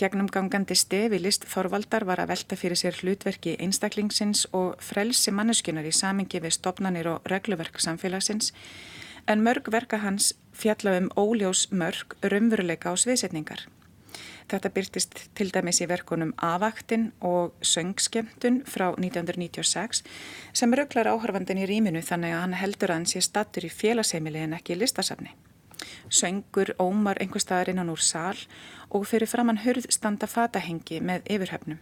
Gegnum 0.00 0.28
gangandi 0.32 0.76
stefi 0.78 1.18
list 1.20 1.44
Þorvaldar 1.50 2.06
var 2.08 2.22
að 2.22 2.32
velta 2.34 2.56
fyrir 2.56 2.78
sér 2.78 2.96
hlutverki 3.00 3.56
einstaklingsins 3.60 4.46
og 4.52 4.78
frelsi 4.84 5.34
manneskunar 5.34 5.86
í 5.86 5.92
samingi 5.94 6.40
við 6.40 6.56
stopnanir 6.58 7.10
og 7.14 7.28
regluverk 7.30 7.80
samfélagsins 7.80 8.52
en 9.26 9.44
mörg 9.44 9.68
verka 9.72 10.00
hans 10.04 10.32
fjalla 10.52 10.96
um 10.98 11.10
óljós 11.16 11.68
mörg 11.70 12.16
raunveruleika 12.22 12.90
á 12.90 12.94
sviðsetningar. 12.96 13.66
Þetta 14.50 14.70
byrtist 14.74 15.20
til 15.38 15.52
dæmis 15.54 15.78
í 15.78 15.86
verkunum 15.86 16.32
Avaktinn 16.42 17.10
og 17.22 17.52
Söngskemtun 17.62 18.64
frá 18.66 18.88
1996 18.96 20.02
sem 20.52 20.74
rugglar 20.74 21.12
áhörfandin 21.12 21.60
í 21.62 21.68
rýminu 21.70 22.02
þannig 22.02 22.34
að 22.34 22.42
hann 22.42 22.58
heldur 22.58 22.90
að 22.90 23.00
hann 23.00 23.08
sé 23.12 23.22
stattur 23.22 23.68
í 23.68 23.70
félagsheimili 23.70 24.42
en 24.42 24.58
ekki 24.58 24.74
í 24.74 24.80
listasafni. 24.80 25.30
Söngur 26.08 26.74
ómar 26.78 27.20
einhver 27.20 27.42
staðar 27.42 27.72
innan 27.72 27.92
úr 27.92 28.02
sál 28.02 28.38
og 28.90 29.06
fyrir 29.06 29.30
framann 29.30 29.62
hurð 29.64 29.88
standa 29.92 30.28
fatahengi 30.30 31.00
með 31.00 31.26
yfirhöfnum. 31.36 31.80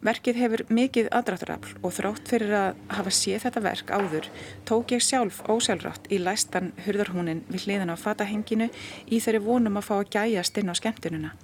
Verkið 0.00 0.38
hefur 0.40 0.62
mikið 0.72 1.10
aðrátturafl 1.12 1.74
og 1.84 1.92
þrátt 1.92 2.30
fyrir 2.32 2.54
að 2.56 2.78
hafa 2.96 3.10
séð 3.12 3.42
þetta 3.44 3.62
verk 3.66 3.90
áður 3.92 4.28
tók 4.68 4.94
ég 4.94 5.02
sjálf 5.04 5.42
ósjálfrátt 5.44 6.08
í 6.08 6.16
læstan 6.22 6.70
hurðarhúnin 6.86 7.42
við 7.50 7.66
hliðan 7.66 7.92
á 7.92 8.00
fatahenginu 8.00 8.70
í 9.12 9.18
þeirri 9.20 9.42
vonum 9.44 9.76
að 9.76 9.90
fá 9.90 9.92
að 9.98 10.14
gæjast 10.16 10.62
inn 10.62 10.72
á 10.72 10.74
skemmtununa 10.80 11.34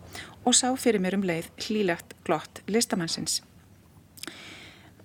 og 0.49 0.57
sá 0.57 0.71
fyrir 0.73 1.05
mér 1.05 1.19
um 1.19 1.29
leið 1.29 1.51
hlílegt 1.67 2.17
glott 2.25 2.65
listamannsins. 2.65 3.43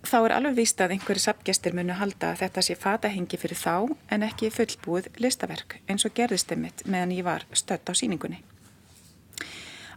Þá 0.01 0.17
er 0.25 0.33
alveg 0.35 0.55
víst 0.57 0.81
að 0.81 0.95
einhverju 0.95 1.21
sapgestir 1.21 1.75
munu 1.77 1.93
halda 1.93 2.31
að 2.31 2.41
þetta 2.45 2.63
sé 2.65 2.75
fatahengi 2.79 3.37
fyrir 3.37 3.59
þá 3.59 3.73
en 4.09 4.25
ekki 4.25 4.49
fullbúið 4.53 5.11
listaverk 5.21 5.77
eins 5.85 6.07
og 6.07 6.15
gerðist 6.17 6.51
einmitt 6.51 6.81
meðan 6.87 7.13
ég 7.13 7.27
var 7.27 7.45
stött 7.53 7.85
á 7.85 7.93
síningunni. 7.93 8.41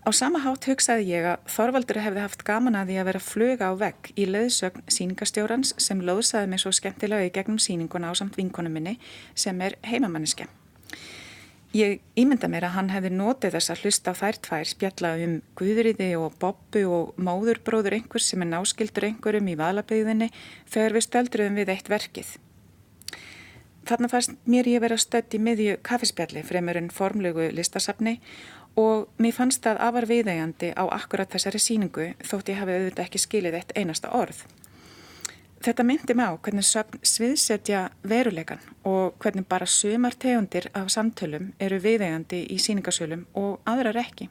Á 0.04 0.12
sama 0.12 0.42
hátt 0.44 0.66
hugsaði 0.68 1.06
ég 1.08 1.24
að 1.24 1.46
Þorvaldur 1.48 2.02
hefði 2.04 2.20
haft 2.20 2.42
gaman 2.44 2.76
að 2.76 2.90
því 2.90 2.98
að 3.00 3.08
vera 3.08 3.22
fluga 3.24 3.68
á 3.68 3.74
vegg 3.80 4.10
í 4.20 4.26
leiðsögn 4.28 4.84
síningastjórans 4.92 5.72
sem 5.80 6.02
loðsaði 6.04 6.50
mig 6.52 6.60
svo 6.60 6.74
skemmtilega 6.76 7.24
í 7.24 7.32
gegnum 7.32 7.56
síninguna 7.56 8.12
á 8.12 8.14
samt 8.20 8.36
vinkonu 8.36 8.68
minni 8.68 8.98
sem 9.32 9.64
er 9.64 9.78
heimamanniske. 9.88 10.44
Ég 11.74 12.04
ímynda 12.14 12.46
mér 12.46 12.68
að 12.68 12.76
hann 12.76 12.88
hefði 12.94 13.10
notið 13.18 13.56
þess 13.56 13.72
að 13.72 13.80
hlusta 13.82 14.12
á 14.14 14.18
þær 14.20 14.36
tvær 14.46 14.68
spjalla 14.70 15.08
um 15.24 15.32
Guðriði 15.58 16.06
og 16.14 16.36
Bobbu 16.38 16.82
og 16.86 17.16
móðurbróður 17.18 17.96
einhvers 17.96 18.28
sem 18.30 18.44
er 18.44 18.50
náskildur 18.52 19.08
einhverjum 19.08 19.50
í 19.50 19.56
valabeyðinni 19.58 20.28
þegar 20.70 20.94
við 20.94 21.06
stöldruðum 21.08 21.58
við 21.58 21.72
eitt 21.74 21.90
verkið. 21.90 22.30
Þarna 23.90 24.12
fannst 24.12 24.36
mér 24.46 24.70
ég 24.70 24.84
vera 24.86 25.00
stödd 25.02 25.34
í 25.34 25.40
miðju 25.42 25.80
kaffespjalli 25.82 26.44
fremur 26.46 26.78
en 26.78 26.92
formlögu 26.94 27.50
listasafni 27.58 28.20
og 28.78 29.10
mér 29.18 29.34
fannst 29.34 29.66
það 29.66 29.82
afar 29.88 30.06
viðeigandi 30.12 30.70
á 30.78 30.84
akkurat 30.94 31.34
þessari 31.34 31.58
síningu 31.58 32.12
þótt 32.22 32.54
ég 32.54 32.62
hafi 32.62 32.78
auðvitað 32.78 33.08
ekki 33.08 33.24
skilið 33.26 33.58
eitt 33.58 33.74
einasta 33.74 34.14
orð. 34.14 34.46
Þetta 35.64 35.84
myndi 35.88 36.12
mig 36.12 36.28
á 36.28 36.36
hvernig 36.44 36.66
sviðsetja 37.08 37.78
veruleikan 38.04 38.60
og 38.84 39.14
hvernig 39.16 39.46
bara 39.48 39.64
sumar 39.64 40.12
tegundir 40.12 40.66
af 40.76 40.90
samtölum 40.92 41.54
eru 41.56 41.78
viðeigandi 41.80 42.42
í 42.52 42.58
síningasölum 42.60 43.22
og 43.40 43.62
aðrar 43.64 43.96
ekki. 44.02 44.26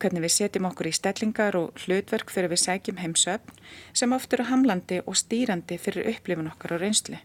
Hvernig 0.00 0.24
við 0.24 0.32
setjum 0.32 0.68
okkur 0.70 0.88
í 0.88 0.94
stellingar 0.96 1.58
og 1.60 1.82
hlutverk 1.82 2.32
fyrir 2.32 2.48
við 2.54 2.62
sækjum 2.62 3.02
heimsöfn 3.02 3.58
sem 3.92 4.14
oft 4.16 4.32
eru 4.32 4.46
hamlandi 4.48 5.02
og 5.04 5.18
stýrandi 5.20 5.76
fyrir 5.76 6.08
upplifun 6.14 6.48
okkar 6.48 6.78
og 6.78 6.80
reynsli. 6.86 7.20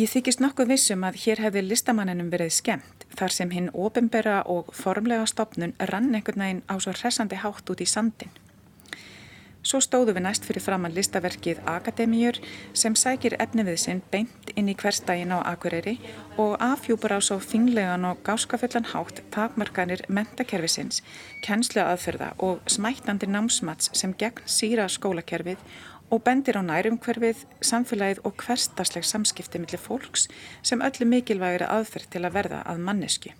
Ég 0.00 0.08
þykist 0.08 0.40
nokkuð 0.40 0.72
vissum 0.72 1.04
að 1.04 1.18
hér 1.26 1.42
hefði 1.44 1.66
listamanninum 1.66 2.30
verið 2.32 2.54
skemmt 2.62 3.04
þar 3.12 3.36
sem 3.36 3.52
hinn 3.52 3.68
ofinbera 3.74 4.38
og 4.48 4.72
formlega 4.72 5.28
stopnun 5.28 5.76
rann 5.92 6.14
einhvern 6.14 6.46
veginn 6.46 6.64
á 6.64 6.80
svo 6.80 6.96
hressandi 6.96 7.42
hátt 7.44 7.68
út 7.68 7.84
í 7.84 7.90
sandin. 7.92 8.32
Svo 9.62 9.78
stóðu 9.78 10.16
við 10.16 10.24
næst 10.24 10.46
fyrir 10.48 10.64
framann 10.64 10.94
listaverkið 10.96 11.60
Akademíur 11.70 12.40
sem 12.74 12.96
sækir 12.98 13.36
efni 13.42 13.62
við 13.68 13.76
sinn 13.78 14.00
beint 14.10 14.50
inn 14.58 14.70
í 14.72 14.74
hverstægin 14.74 15.30
á 15.30 15.38
Akureyri 15.52 16.00
og 16.42 16.56
afhjúpar 16.58 17.14
á 17.14 17.20
svo 17.22 17.38
finglegan 17.38 18.08
og 18.08 18.24
gáskafullan 18.26 18.90
hátt 18.90 19.22
takmarkanir 19.30 20.02
mentakerfisins, 20.08 21.04
kennslu 21.46 21.84
aðferða 21.84 22.32
og 22.42 22.58
smættandi 22.66 23.30
námsmats 23.30 23.92
sem 23.94 24.16
gegn 24.18 24.42
síra 24.50 24.88
skólakerfið 24.90 25.62
og 26.12 26.24
bendir 26.26 26.58
á 26.58 26.62
nærumhverfið, 26.66 27.46
samfélagið 27.62 28.24
og 28.26 28.34
hverstasleg 28.42 29.06
samskipti 29.06 29.62
millir 29.62 29.80
fólks 29.80 30.26
sem 30.60 30.82
öllu 30.82 31.06
mikilvægri 31.14 31.70
aðferð 31.70 32.10
til 32.12 32.26
að 32.26 32.36
verða 32.40 32.64
að 32.66 32.82
mannesku. 32.90 33.32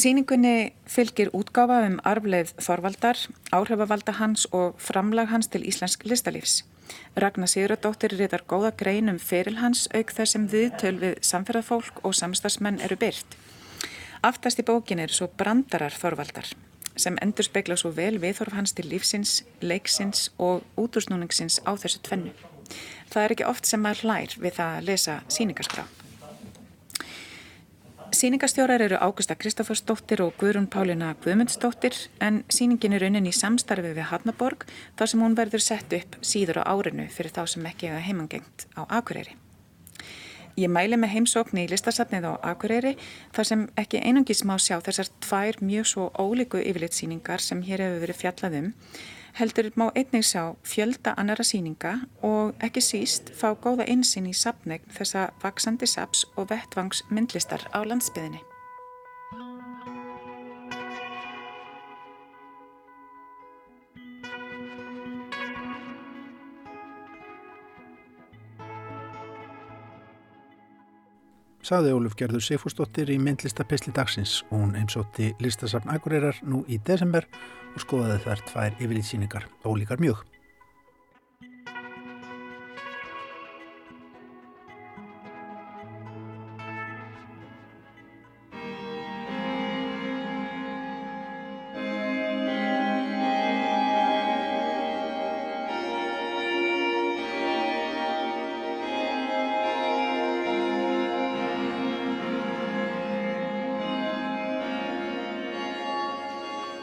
Sýningunni 0.00 0.72
fylgir 0.88 1.28
útgáfa 1.36 1.82
um 1.84 1.98
arfleið 2.08 2.54
Þorvaldar, 2.64 3.18
áhrifavalda 3.52 4.14
hans 4.16 4.46
og 4.56 4.78
framlag 4.80 5.28
hans 5.28 5.50
til 5.52 5.66
íslensk 5.68 6.06
listalífs. 6.08 6.62
Ragnar 7.20 7.50
Sigurðardóttir 7.52 8.14
ritar 8.16 8.46
góða 8.48 8.70
grein 8.80 9.12
um 9.12 9.18
feril 9.20 9.58
hans 9.60 9.90
auk 9.92 10.14
þar 10.16 10.32
sem 10.32 10.48
viðtöl 10.48 10.94
við 11.02 11.20
samferðarfólk 11.32 12.00
og 12.00 12.16
samstagsmenn 12.16 12.80
eru 12.80 12.96
byrt. 12.96 13.36
Aftast 14.24 14.62
í 14.62 14.64
bókin 14.64 15.04
er 15.04 15.12
svo 15.12 15.28
brandarar 15.36 15.92
Þorvaldar 15.92 16.48
sem 16.96 17.20
endur 17.20 17.44
spekla 17.44 17.76
svo 17.76 17.92
vel 17.92 18.16
viðhorf 18.22 18.56
hans 18.56 18.72
til 18.72 18.88
lífsins, 18.88 19.42
leiksins 19.60 20.30
og 20.38 20.64
útúrsnúningsins 20.80 21.60
á 21.68 21.76
þessu 21.76 22.00
tvennu. 22.08 22.32
Það 23.12 23.24
er 23.24 23.36
ekki 23.36 23.50
oft 23.52 23.68
sem 23.68 23.84
maður 23.84 24.06
hlær 24.06 24.36
við 24.40 24.60
það 24.62 24.78
að 24.78 24.86
lesa 24.88 25.22
síningaskrá. 25.28 25.84
Sýningastjórar 28.12 28.82
eru 28.82 28.96
Águsta 28.98 29.36
Kristóforsdóttir 29.38 30.20
og 30.24 30.34
Guðrún 30.34 30.66
Pálina 30.66 31.12
Guðmundsdóttir 31.22 31.94
en 32.18 32.40
sýningin 32.50 32.96
er 32.96 33.04
raunin 33.04 33.28
í 33.30 33.32
samstarfi 33.32 33.92
við 33.94 34.08
Hafnaborg 34.10 34.64
þar 34.98 35.10
sem 35.12 35.22
hún 35.22 35.36
verður 35.38 35.62
sett 35.62 35.94
upp 35.94 36.16
síður 36.18 36.58
á 36.66 36.74
árinu 36.74 37.06
fyrir 37.06 37.30
þá 37.30 37.44
sem 37.52 37.68
ekki 37.70 37.92
hefa 37.92 38.02
heimangengt 38.02 38.66
á 38.74 38.82
Akureyri. 38.98 39.36
Ég 40.58 40.66
mæli 40.66 40.98
með 40.98 41.14
heimsókni 41.14 41.68
í 41.68 41.70
listasafnið 41.70 42.26
á 42.26 42.50
Akureyri 42.50 42.96
þar 43.30 43.50
sem 43.52 43.64
ekki 43.78 44.02
einungis 44.02 44.42
má 44.42 44.56
sjá 44.58 44.80
þessar 44.82 45.12
tvær 45.22 45.62
mjög 45.62 45.86
svo 45.86 46.10
ólíku 46.18 46.58
yfirlitsýningar 46.58 47.38
sem 47.38 47.62
hér 47.62 47.86
hefur 47.86 48.02
verið 48.08 48.22
fjallað 48.24 48.58
um 48.58 48.72
heldur 49.38 49.70
má 49.76 49.88
einnig 49.94 50.26
sjá 50.26 50.54
fjölda 50.66 51.14
annara 51.16 51.46
síninga 51.46 51.96
og 52.26 52.54
ekki 52.66 52.82
síst 52.84 53.32
fá 53.36 53.52
góða 53.54 53.88
einsinn 53.88 54.30
í 54.30 54.36
sapnegn 54.36 54.90
þessa 54.96 55.30
vaksandi 55.42 55.86
saps 55.86 56.26
og 56.36 56.50
vettvangs 56.50 57.04
myndlistar 57.10 57.66
á 57.70 57.80
landsbyðinni. 57.84 58.49
Saði 71.70 71.92
Óluf 71.94 72.16
Gerður 72.18 72.42
Seifúrsdóttir 72.42 73.12
í 73.14 73.18
myndlistapisli 73.22 73.92
dagsins 73.94 74.40
og 74.48 74.56
hún 74.56 74.72
heimsótti 74.74 75.28
listasafn 75.38 75.92
Akureyrar 75.94 76.40
nú 76.42 76.64
í 76.66 76.80
desember 76.88 77.28
og 77.76 77.84
skoðaði 77.84 78.18
þær 78.24 78.42
tvær 78.48 78.82
yfirlýtsýningar, 78.82 79.46
ólíkar 79.62 80.02
mjög. 80.02 80.29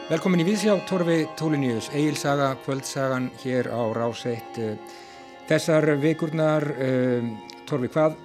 Velkomin 0.08 0.40
í 0.40 0.44
Víðsjá, 0.48 0.72
Torfi 0.88 1.26
Tóliníus, 1.36 1.90
Egilsaga, 1.92 2.54
Kvöldsagan 2.64 3.26
hér 3.42 3.68
á 3.68 3.92
Ráseitt. 3.92 4.56
Þessar 5.50 5.84
vikurnar, 6.00 6.64
um, 6.80 7.34
Torfi, 7.68 7.90
hvað, 7.92 8.16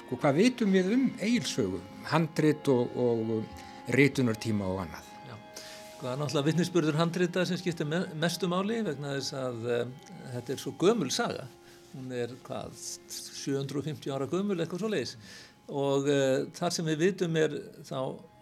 sko, 0.00 0.18
hvað 0.18 0.40
vitum 0.40 0.74
við 0.74 0.88
um 0.96 1.04
Egilsögu, 1.22 1.78
handrit 2.10 2.66
og, 2.74 2.90
og 2.98 3.94
rítunartíma 3.94 4.66
og 4.66 4.80
annað? 4.82 5.12
Já, 5.28 5.36
það 6.00 6.08
er 6.10 6.18
náttúrulega 6.24 6.48
vittnisspurður 6.48 6.98
handrita 6.98 7.44
sem 7.46 7.60
skiptir 7.62 7.86
mestu 8.18 8.50
máli 8.50 8.80
vegna 8.88 9.14
þess 9.20 9.36
að 9.38 9.70
um, 9.76 9.94
þetta 10.32 10.56
er 10.56 10.64
svo 10.64 10.74
gömul 10.82 11.12
saga. 11.14 11.46
Hún 11.92 12.10
er 12.18 12.34
hvað, 12.48 12.74
750 13.14 14.10
ára 14.10 14.26
gömul 14.26 14.58
eitthvað 14.58 14.82
svo 14.82 14.90
leiðis 14.90 15.14
og 15.70 16.10
uh, 16.10 16.50
þar 16.58 16.74
sem 16.74 16.90
við 16.90 17.06
vitum 17.06 17.38
er 17.38 17.56
þá 17.86 17.98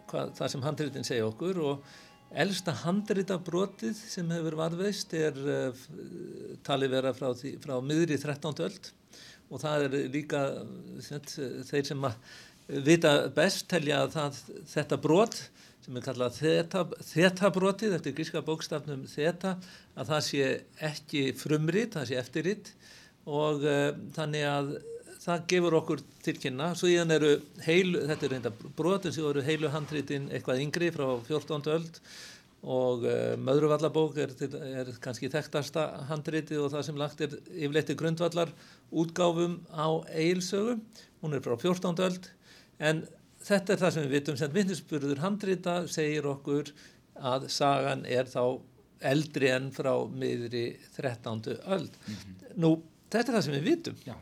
hvað, 0.09 0.35
það 0.41 0.53
sem 0.55 0.65
handritin 0.65 1.09
segja 1.13 1.29
okkur 1.29 1.61
og 1.61 1.95
Elsta 2.35 2.73
handrita 2.83 3.37
brotið 3.39 3.95
sem 3.95 4.31
hefur 4.35 4.57
varðveist 4.59 5.13
er 5.15 5.37
uh, 5.37 5.85
talið 6.67 6.95
vera 6.97 7.13
frá, 7.15 7.29
því, 7.37 7.53
frá 7.63 7.77
miðri 7.79 8.17
13. 8.19 8.51
öld 8.65 8.89
og 9.47 9.61
það 9.63 9.85
er 9.85 9.95
líka 10.11 10.41
þett, 11.05 11.37
þeir 11.69 11.87
sem 11.87 12.09
vita 12.83 13.13
best 13.31 13.69
telja 13.71 14.01
að 14.03 14.17
það, 14.17 14.41
þetta 14.73 14.99
brot 14.99 15.37
sem 15.85 15.95
er 15.95 16.03
kallað 16.03 16.41
þeta 17.07 17.51
brotið 17.55 17.95
eftir 17.95 18.17
gríska 18.17 18.43
bókstafnum 18.43 19.05
þeta 19.07 19.55
að 19.95 20.11
það 20.11 20.25
sé 20.27 20.49
ekki 20.89 21.23
frumrit, 21.39 21.95
það 21.95 22.09
sé 22.09 22.19
eftirrit 22.19 22.73
og 23.23 23.63
uh, 23.63 23.93
þannig 24.17 24.49
að 24.51 24.75
það 25.27 25.43
gefur 25.51 25.75
okkur 25.81 26.01
tilkynna 26.23 26.71
svo 26.77 26.89
íðan 26.91 27.13
eru 27.17 27.33
heilu, 27.65 28.05
þetta 28.07 28.25
er 28.25 28.33
reynda 28.35 28.53
brotin 28.77 29.13
sem 29.15 29.27
eru 29.27 29.43
heilu 29.43 29.71
handritin 29.73 30.29
eitthvað 30.31 30.63
yngri 30.63 30.91
frá 30.95 31.07
14. 31.27 31.67
öld 31.73 31.99
og 32.67 33.03
uh, 33.05 33.35
Möðruvallabók 33.39 34.17
er, 34.23 34.31
er 34.81 34.93
kannski 35.03 35.29
þekktasta 35.31 35.83
handriti 36.09 36.57
og 36.59 36.71
það 36.73 36.87
sem 36.87 36.97
lagt 36.99 37.21
er 37.25 37.35
yfirleitti 37.51 37.97
grundvallar 37.99 38.53
útgáfum 38.89 39.59
á 39.75 39.87
eilsögu, 40.15 40.79
hún 41.21 41.37
er 41.37 41.43
frá 41.43 41.57
14. 41.59 41.93
öld 42.07 42.31
en 42.79 43.03
þetta 43.43 43.75
er 43.75 43.83
það 43.83 43.93
sem 43.93 44.07
við 44.07 44.15
vitum 44.17 44.39
sem 44.39 44.55
vittnisspurður 44.55 45.23
handrita 45.23 45.77
segir 45.91 46.27
okkur 46.29 46.71
að 47.17 47.47
sagan 47.51 48.05
er 48.07 48.29
þá 48.31 48.59
eldri 49.07 49.51
enn 49.53 49.69
frá 49.73 49.91
miðri 50.09 50.65
13. 50.95 51.57
öld. 51.67 51.93
Mm 52.07 52.15
-hmm. 52.15 52.53
Nú, 52.63 52.71
þetta 53.11 53.31
er 53.31 53.35
það 53.35 53.45
sem 53.45 53.57
við 53.57 53.67
vitum. 53.71 53.95
Já. 54.05 54.15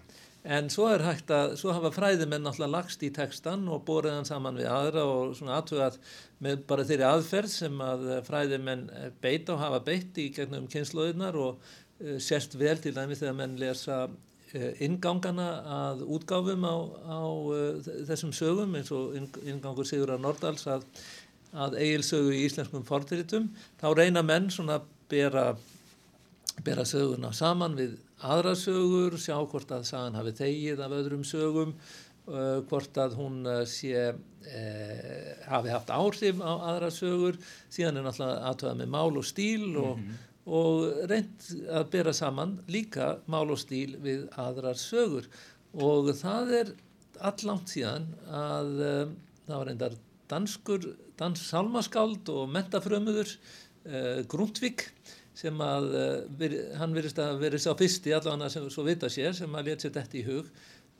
En 0.45 0.67
svo 0.69 0.91
er 0.93 1.01
hægt 1.01 1.31
að, 1.33 1.55
svo 1.57 1.71
hafa 1.73 1.89
fræðimenn 1.89 2.43
náttúrulega 2.45 2.75
lagst 2.75 3.01
í 3.01 3.07
textan 3.13 3.63
og 3.71 3.81
borðið 3.87 4.19
hann 4.19 4.27
saman 4.29 4.59
við 4.59 4.67
aðra 4.69 5.05
og 5.09 5.31
svona 5.39 5.55
aðtugað 5.57 5.97
með 6.45 6.61
bara 6.69 6.85
þeirri 6.85 7.07
aðferð 7.07 7.49
sem 7.49 7.81
að 7.81 8.05
fræðimenn 8.27 8.83
beita 9.23 9.55
og 9.55 9.63
hafa 9.63 9.81
beitt 9.87 10.19
í 10.21 10.27
gegnum 10.35 10.67
kynnslóðinar 10.69 11.39
og 11.41 11.57
uh, 11.57 12.19
sérst 12.21 12.59
vel 12.61 12.77
til 12.77 12.93
dæmis 12.93 13.23
þegar 13.23 13.37
menn 13.39 13.57
lesa 13.57 13.99
uh, 14.05 14.69
ingangana 14.85 15.49
að 15.79 16.05
útgáfum 16.19 16.69
á, 16.69 16.75
á 17.09 17.21
uh, 17.25 17.91
þessum 18.05 18.37
sögum 18.37 18.77
eins 18.77 18.93
og 18.93 19.17
ingangur 19.17 19.89
Sigurðar 19.89 20.21
Nordals 20.21 20.69
að, 20.69 20.85
að 21.57 21.79
eigilsögu 21.81 22.37
í 22.37 22.45
íslenskum 22.45 22.85
forðritum 22.85 23.49
þá 23.81 23.89
reyna 23.97 24.21
menn 24.21 24.53
svona 24.53 24.77
að 24.77 24.91
bera, 25.09 25.49
bera 26.61 26.85
söguna 26.85 27.33
saman 27.33 27.81
við 27.81 27.97
aðra 28.25 28.55
sögur, 28.59 29.17
sjá 29.21 29.37
hvort 29.37 29.71
að 29.75 29.87
sagan 29.89 30.17
hafi 30.17 30.35
þegið 30.39 30.83
af 30.85 30.95
öðrum 30.99 31.25
sögum, 31.27 31.73
uh, 32.27 32.61
hvort 32.69 32.99
að 33.01 33.17
hún 33.19 33.41
uh, 33.47 33.63
sé, 33.69 34.05
uh, 34.13 35.33
hafi 35.49 35.73
haft 35.73 35.91
áhrif 35.93 36.41
á 36.41 36.53
aðra 36.73 36.91
sögur, 36.93 37.39
síðan 37.73 38.01
er 38.01 38.07
náttúrulega 38.07 38.47
aðtöða 38.51 38.79
með 38.81 38.93
mál 38.97 39.19
og 39.21 39.27
stíl 39.27 39.67
og, 39.81 40.01
og 40.45 41.03
reynd 41.11 41.49
að 41.73 41.91
bera 41.93 42.15
saman 42.15 42.57
líka 42.71 43.15
mál 43.31 43.47
og 43.49 43.61
stíl 43.61 43.97
við 44.03 44.27
aðrar 44.41 44.79
sögur. 44.79 45.29
Og 45.75 46.13
það 46.15 46.53
er 46.61 46.73
allangt 47.23 47.71
síðan 47.71 48.09
að 48.31 48.71
um, 48.85 49.13
það 49.45 49.57
var 49.57 49.69
reyndar 49.69 49.97
danskur, 50.31 50.89
dans 51.19 51.41
salmaskáld 51.49 52.29
og 52.33 52.49
mentafrömmuður 52.53 53.29
uh, 53.29 54.23
Grundtvig 54.31 54.87
sem 55.35 55.61
að 55.63 55.87
veri, 56.39 56.59
hann 56.79 56.93
verist 56.95 57.19
að 57.19 57.41
verið 57.43 57.63
sá 57.65 57.73
fyrsti 57.79 58.13
allavega 58.15 58.49
sem 58.53 58.69
svo 58.71 58.85
vita 58.87 59.09
sér 59.11 59.35
sem 59.35 59.55
að 59.59 59.69
létt 59.69 59.83
sér 59.85 59.95
þetta 59.97 60.19
í 60.21 60.25
hug 60.29 60.51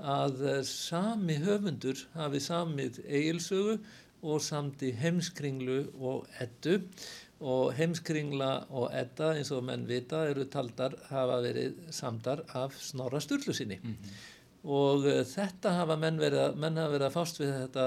að 0.03 0.41
uh, 0.43 0.57
sami 0.67 1.38
höfundur 1.39 2.01
hafi 2.17 2.41
samið 2.43 2.99
eigilsögu 3.07 3.77
og 4.25 4.41
samti 4.43 4.89
heimskringlu 4.99 5.86
og 6.01 6.25
eddu. 6.43 6.81
Og 7.45 7.73
heimskringla 7.75 8.49
og 8.71 8.93
edda 8.95 9.33
eins 9.36 9.49
og 9.51 9.65
menn 9.67 9.81
vita 9.88 10.21
eru 10.29 10.45
taldar 10.49 10.93
hafa 11.09 11.41
verið 11.43 11.73
samdar 11.93 12.41
af 12.55 12.77
Snorra 12.79 13.19
Sturlusinni 13.21 13.75
og 14.65 15.03
uh, 15.05 15.19
þetta 15.27 15.73
hafa 15.81 15.97
menn 16.01 16.15
verið, 16.17 16.39
að- 16.47 16.55
menn 16.63 16.79
hafa 16.79 16.93
verið 16.95 17.07
að 17.09 17.17
fást 17.17 17.41
við 17.43 17.51
þetta 17.59 17.83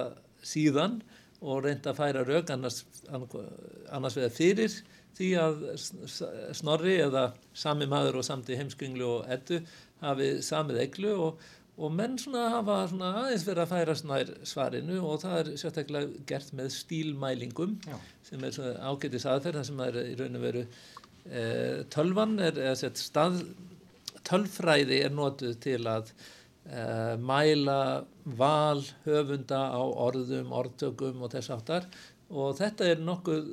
síðan 0.53 0.99
og 1.41 1.65
reynda 1.65 1.91
að 1.95 1.99
færa 2.03 2.23
rauk 2.29 2.53
annars, 2.55 2.85
annars 3.91 4.17
vegar 4.21 4.35
fyrir 4.37 4.77
því 5.17 5.29
að 5.43 5.63
Snorri 6.57 6.99
eða 7.03 7.31
sami 7.57 7.89
maður 7.91 8.21
og 8.21 8.27
samti 8.27 8.59
heimskringlu 8.59 9.07
og 9.07 9.31
eddu 9.33 9.63
hafi 10.03 10.29
samið 10.45 10.83
eglu 10.85 11.15
og, 11.27 11.41
og 11.79 11.95
menn 11.95 12.19
svona 12.21 12.49
hafa 12.53 12.81
svona 12.91 13.15
aðeins 13.23 13.47
verið 13.47 13.65
að 13.65 13.73
færa 13.73 13.97
snær 13.99 14.35
svarinu 14.53 15.01
og 15.01 15.23
það 15.25 15.41
er 15.41 15.51
sérstaklega 15.63 16.23
gert 16.29 16.55
með 16.59 16.71
stílmælingum 16.77 17.79
Já. 17.87 17.99
sem 18.31 18.45
er 18.45 18.55
svona 18.55 18.93
ágætis 18.93 19.27
aðferð 19.31 19.61
þar 19.61 19.69
sem 19.71 19.85
er 19.87 20.01
í 20.05 20.15
raun 20.19 20.39
og 20.39 20.47
veru 20.47 20.65
e, 20.65 21.43
tölvan 21.95 22.39
er 22.43 22.63
eða 22.69 22.79
sett 22.83 23.03
stað 23.03 23.43
tölfræði 24.29 25.03
er 25.07 25.15
notuð 25.15 25.57
til 25.63 25.81
að 25.89 26.11
uh, 26.69 27.15
mæla 27.21 28.05
val 28.39 28.83
höfunda 29.07 29.61
á 29.73 29.81
orðum, 29.81 30.53
orðtökum 30.53 31.25
og 31.25 31.33
þess 31.33 31.53
áttar 31.55 31.89
og 32.29 32.59
þetta 32.59 32.91
er 32.93 33.05
nokkuð 33.05 33.47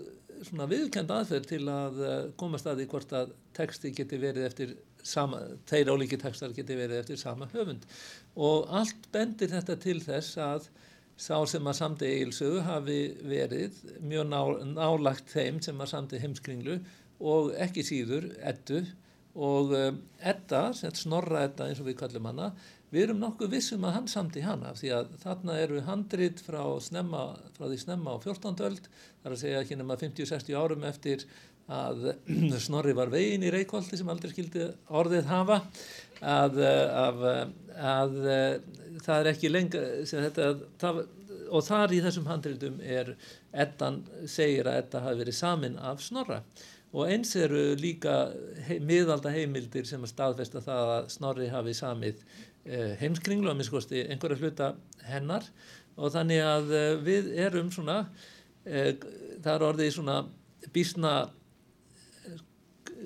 svona 0.44 0.68
viðkend 0.72 1.12
aðferð 1.14 1.48
til 1.50 1.62
að 1.72 2.02
uh, 2.02 2.18
komast 2.40 2.68
að 2.68 2.82
því 2.82 2.90
hvort 2.92 3.16
að 3.16 3.32
texti 3.56 3.94
geti 3.96 4.20
verið 4.22 4.50
eftir 4.50 4.76
sama, 5.06 5.40
þeir 5.70 5.94
ólíki 5.94 6.20
textar 6.22 6.54
geti 6.56 6.78
verið 6.78 7.04
eftir 7.04 7.22
sama 7.22 7.48
höfund. 7.54 7.86
Og 8.36 8.68
allt 8.74 9.08
bendir 9.14 9.54
þetta 9.54 9.78
til 9.82 10.00
þess 10.04 10.40
að 10.42 10.70
sá 11.16 11.38
sem 11.48 11.68
að 11.70 11.78
samti 11.80 12.12
eigilsögu 12.12 12.62
hafi 12.66 13.00
verið 13.24 13.78
mjög 14.04 14.28
ná, 14.34 14.40
nálagt 14.76 15.32
þeim 15.32 15.62
sem 15.64 15.80
að 15.80 15.92
samti 15.94 16.20
heimskringlu 16.20 16.80
og 17.24 17.54
ekki 17.64 17.86
síður 17.88 18.28
eddu 18.44 18.82
og 19.36 19.72
um, 19.76 20.00
Edda, 20.24 20.70
sem 20.76 20.94
snorra 20.96 21.46
Edda 21.48 21.70
eins 21.70 21.80
og 21.84 21.90
við 21.90 21.98
kallum 22.00 22.30
hana, 22.30 22.54
við 22.94 23.08
erum 23.08 23.24
nokkuð 23.24 23.56
vissum 23.56 23.84
að 23.88 23.98
hann 23.98 24.08
samti 24.12 24.44
hana 24.46 24.76
því 24.78 24.92
að 25.00 25.18
þarna 25.24 25.58
eru 25.64 25.82
handrit 25.88 26.42
frá, 26.46 26.62
snemma, 26.84 27.26
frá 27.58 27.68
því 27.68 27.82
snemma 27.82 28.16
á 28.16 28.18
14. 28.24 28.64
öld, 28.68 28.88
þar 29.24 29.36
að 29.36 29.42
segja 29.42 29.62
ekki 29.64 29.80
nema 29.80 30.00
50-60 30.02 30.60
árum 30.60 30.88
eftir 30.88 31.26
að 31.72 32.12
Snorri 32.66 32.94
var 32.98 33.10
veginn 33.14 33.46
í 33.46 33.52
Reykjóldi 33.54 33.98
sem 33.98 34.10
aldrei 34.10 34.32
skildi 34.34 34.70
orðið 34.94 35.30
hafa 35.32 35.62
að, 36.22 36.62
að, 36.62 37.26
að, 37.26 37.26
að 37.94 38.18
það 39.06 39.18
er 39.18 39.32
ekki 39.34 39.54
þetta, 39.56 40.52
það, 40.82 41.02
og 41.50 41.66
þar 41.66 41.94
í 41.94 42.04
þessum 42.06 42.30
handritum 42.30 42.80
er 42.82 43.16
Eddan 43.52 44.04
segir 44.30 44.70
að 44.70 44.80
Edda 44.84 45.04
hafi 45.08 45.22
verið 45.24 45.38
samin 45.40 45.78
af 45.82 46.04
Snorra 46.06 46.42
og 46.96 47.10
eins 47.12 47.34
eru 47.36 47.74
líka 47.76 48.30
hei, 48.68 48.78
miðalda 48.80 49.34
heimildir 49.34 49.88
sem 49.88 50.04
að 50.06 50.14
staðfesta 50.14 50.62
það 50.64 50.92
að 50.94 51.10
Snorri 51.18 51.50
hafi 51.52 51.74
samið 51.76 52.22
heimskringlu 52.99 53.51
að 53.51 53.59
minnskosti 53.59 54.05
einhverja 54.09 54.39
hluta 54.41 54.72
hennar 55.05 55.43
og 55.95 56.11
þannig 56.16 56.41
að 56.43 56.72
eh, 56.76 56.91
við 57.05 57.28
erum 57.45 57.70
svona 57.72 57.99
eh, 58.66 58.95
það 59.43 59.51
er 59.53 59.66
orðið 59.70 59.91
svona 59.95 60.16
bísna 60.74 61.11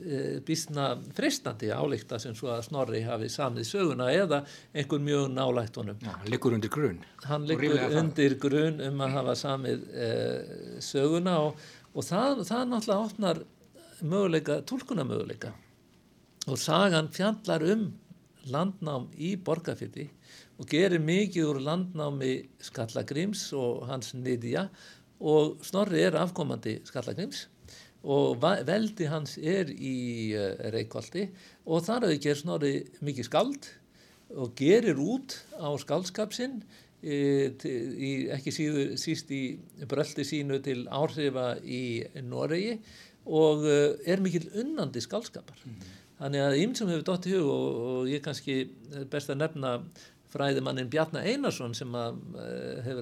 eh, 0.06 0.40
bísna 0.46 0.86
freistandi 1.18 1.70
álíkta 1.76 2.20
sem 2.22 2.36
svo 2.38 2.52
að 2.54 2.64
Snorri 2.70 3.02
hafi 3.06 3.30
samið 3.34 3.68
söguna 3.68 4.10
eða 4.16 4.42
einhver 4.74 5.04
mjög 5.04 5.30
nálægt 5.36 5.80
honum 5.82 6.00
Já, 6.04 6.12
hann 6.16 6.32
liggur 6.32 6.56
undir 6.56 6.72
grunn. 6.74 7.00
hann 7.28 7.48
liggur 7.50 7.68
ríflega 7.68 7.90
það. 7.92 8.00
undir 8.04 8.36
grun 8.42 8.82
um 8.90 9.02
að 9.06 9.16
hafa 9.20 9.36
samið 9.44 9.88
eh, 9.94 10.82
söguna 10.86 11.38
og, 11.48 11.64
og 11.94 12.06
það, 12.08 12.44
það 12.50 12.68
náttúrulega 12.74 13.08
opnar 13.10 13.42
möguleika, 14.02 14.62
tólkunamöguleika 14.64 15.52
og 16.48 16.58
sagan 16.58 17.10
fjallar 17.14 17.66
um 17.74 17.90
landnám 18.48 19.10
í 19.18 19.34
borgarfyrði 19.36 20.08
og 20.60 20.68
gerir 20.70 21.04
mikið 21.04 21.50
úr 21.50 21.62
landnámi 21.66 22.34
Skallagrims 22.64 23.50
og 23.58 23.86
hans 23.90 24.14
niðja 24.16 24.68
og 25.20 25.60
Snorri 25.66 26.04
er 26.08 26.18
afkomandi 26.20 26.80
Skallagrims 26.88 27.48
og 28.04 28.40
veldi 28.40 29.10
hans 29.12 29.36
er 29.38 29.72
í 29.72 30.32
uh, 30.38 30.56
Reykjóldi 30.72 31.28
og 31.68 31.84
þar 31.84 32.08
auðvitað 32.08 32.24
ger 32.24 32.40
Snorri 32.40 32.76
mikið 33.04 33.28
skald 33.28 33.72
og 34.30 34.54
gerir 34.56 35.00
út 35.02 35.36
á 35.58 35.74
skaldskap 35.82 36.36
sinn 36.38 36.60
e, 37.02 37.50
í, 37.50 38.12
ekki 38.36 38.54
síður, 38.54 38.92
síst 39.02 39.32
í 39.34 39.58
bröldi 39.90 40.22
sínu 40.28 40.60
til 40.62 40.84
áhrifa 40.86 41.56
í 41.66 42.06
Noregi 42.24 42.78
og 43.26 43.66
uh, 43.66 43.98
er 44.10 44.22
mikil 44.24 44.48
unnandi 44.58 45.02
skaldskapar. 45.04 45.60
Þannig 46.20 46.44
að 46.44 46.58
ýmsum 46.66 46.90
hefur 46.92 47.06
dótt 47.08 47.28
í 47.30 47.36
hug 47.38 47.50
og, 47.54 47.84
og 47.92 48.10
ég 48.12 48.24
kannski 48.24 48.56
best 49.12 49.32
að 49.32 49.40
nefna 49.40 49.76
fræðimannin 50.30 50.90
Bjarnar 50.92 51.26
Einarsson 51.26 51.72
sem 51.78 51.94
að 51.98 52.20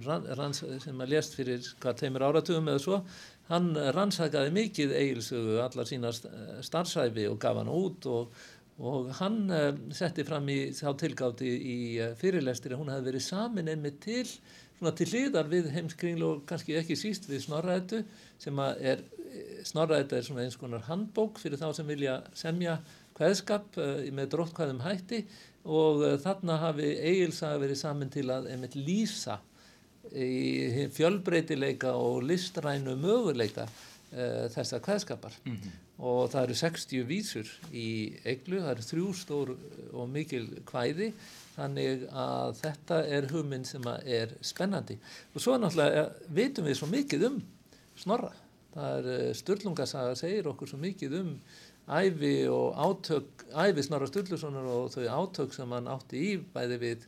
rann, 0.06 0.28
ranns, 0.40 0.62
sem 0.84 1.02
að 1.04 1.16
lést 1.16 1.34
fyrir 1.36 1.66
hvað 1.82 1.98
teimur 2.04 2.28
áratugum 2.30 2.70
eða 2.72 2.84
svo. 2.84 3.00
Hann 3.50 3.74
rannsakaði 3.96 4.54
mikið 4.56 4.94
eigilsögu 5.00 5.58
allar 5.64 5.90
sína 5.90 6.14
st- 6.16 6.32
starfsæfi 6.68 7.26
og 7.32 7.40
gaf 7.44 7.60
hann 7.60 7.72
út 7.74 8.08
og, 8.12 8.38
og 8.78 9.10
hann 9.20 9.42
uh, 9.50 9.72
setti 9.96 10.24
fram 10.28 10.48
í 10.54 10.60
þá 10.78 10.94
tilgáti 11.02 11.52
í 11.52 11.78
fyrirlestir 12.22 12.76
að 12.76 12.84
hún 12.84 12.94
hefði 12.94 13.10
verið 13.12 13.28
samin 13.28 13.74
einmitt 13.74 14.00
til 14.06 14.24
svona 14.78 14.94
til 14.94 15.08
hliðar 15.10 15.50
við 15.50 15.72
heimskringlu 15.74 16.28
og 16.30 16.42
kannski 16.48 16.78
ekki 16.78 16.96
síst 17.00 17.26
við 17.32 17.48
snorraðetu 17.48 18.04
sem 18.40 18.60
að 18.62 18.84
er 18.94 19.06
snorraðeta 19.68 20.18
er 20.20 20.26
svona 20.26 20.46
eins 20.46 20.58
konar 20.60 20.86
handbók 20.88 21.42
fyrir 21.42 21.60
þá 21.60 21.72
sem 21.76 21.90
vilja 21.90 22.20
semja 22.38 22.78
kveðskap 23.18 23.78
uh, 23.82 24.06
með 24.14 24.32
dróttkvæðum 24.36 24.84
hætti 24.86 25.24
og 25.66 26.06
uh, 26.06 26.16
þarna 26.24 26.60
hafi 26.64 26.94
eigilsaga 26.96 27.62
verið 27.64 27.82
samin 27.82 28.14
til 28.14 28.28
að 28.34 28.52
einmitt 28.54 28.78
lýsa 28.80 29.40
í 30.08 30.88
fjölbreytileika 30.96 31.92
og 32.00 32.22
listrænu 32.30 32.96
möguleika 33.02 33.66
uh, 33.68 34.48
þessa 34.54 34.80
kveðskapar. 34.84 35.36
Og 35.98 36.30
það 36.30 36.44
eru 36.44 36.56
60 36.60 37.06
vísur 37.10 37.52
í 37.74 37.90
eiglu, 38.22 38.62
það 38.62 38.72
eru 38.76 38.88
þrjú 38.92 39.12
stór 39.18 39.52
og 39.98 40.10
mikil 40.14 40.46
kvæði 40.70 41.12
þannig 41.58 42.04
að 42.14 42.58
þetta 42.62 43.00
er 43.18 43.30
hugmynd 43.32 43.68
sem 43.68 43.88
er 44.06 44.36
spennandi. 44.46 44.98
Og 45.34 45.42
svo 45.42 45.58
náttúrulega 45.58 46.04
eh, 46.04 46.20
vitum 46.38 46.68
við 46.70 46.78
svo 46.80 46.90
mikið 46.92 47.26
um 47.32 47.40
snorra. 47.98 48.30
Það 48.76 49.00
er 49.00 49.10
eh, 49.16 49.32
Sturlungasaga 49.40 50.14
segir 50.20 50.52
okkur 50.52 50.70
svo 50.70 50.80
mikið 50.82 51.18
um 51.24 51.32
æfi 51.88 52.34
og 52.52 52.76
átök 52.76 53.46
æfi 53.56 53.84
Snorra 53.86 54.08
Sturlusonar 54.10 54.66
og 54.68 54.92
þau 54.92 55.06
átök 55.08 55.54
sem 55.56 55.72
hann 55.72 55.88
átti 55.88 56.20
í 56.20 56.32
bæði 56.54 56.80
við 56.82 57.06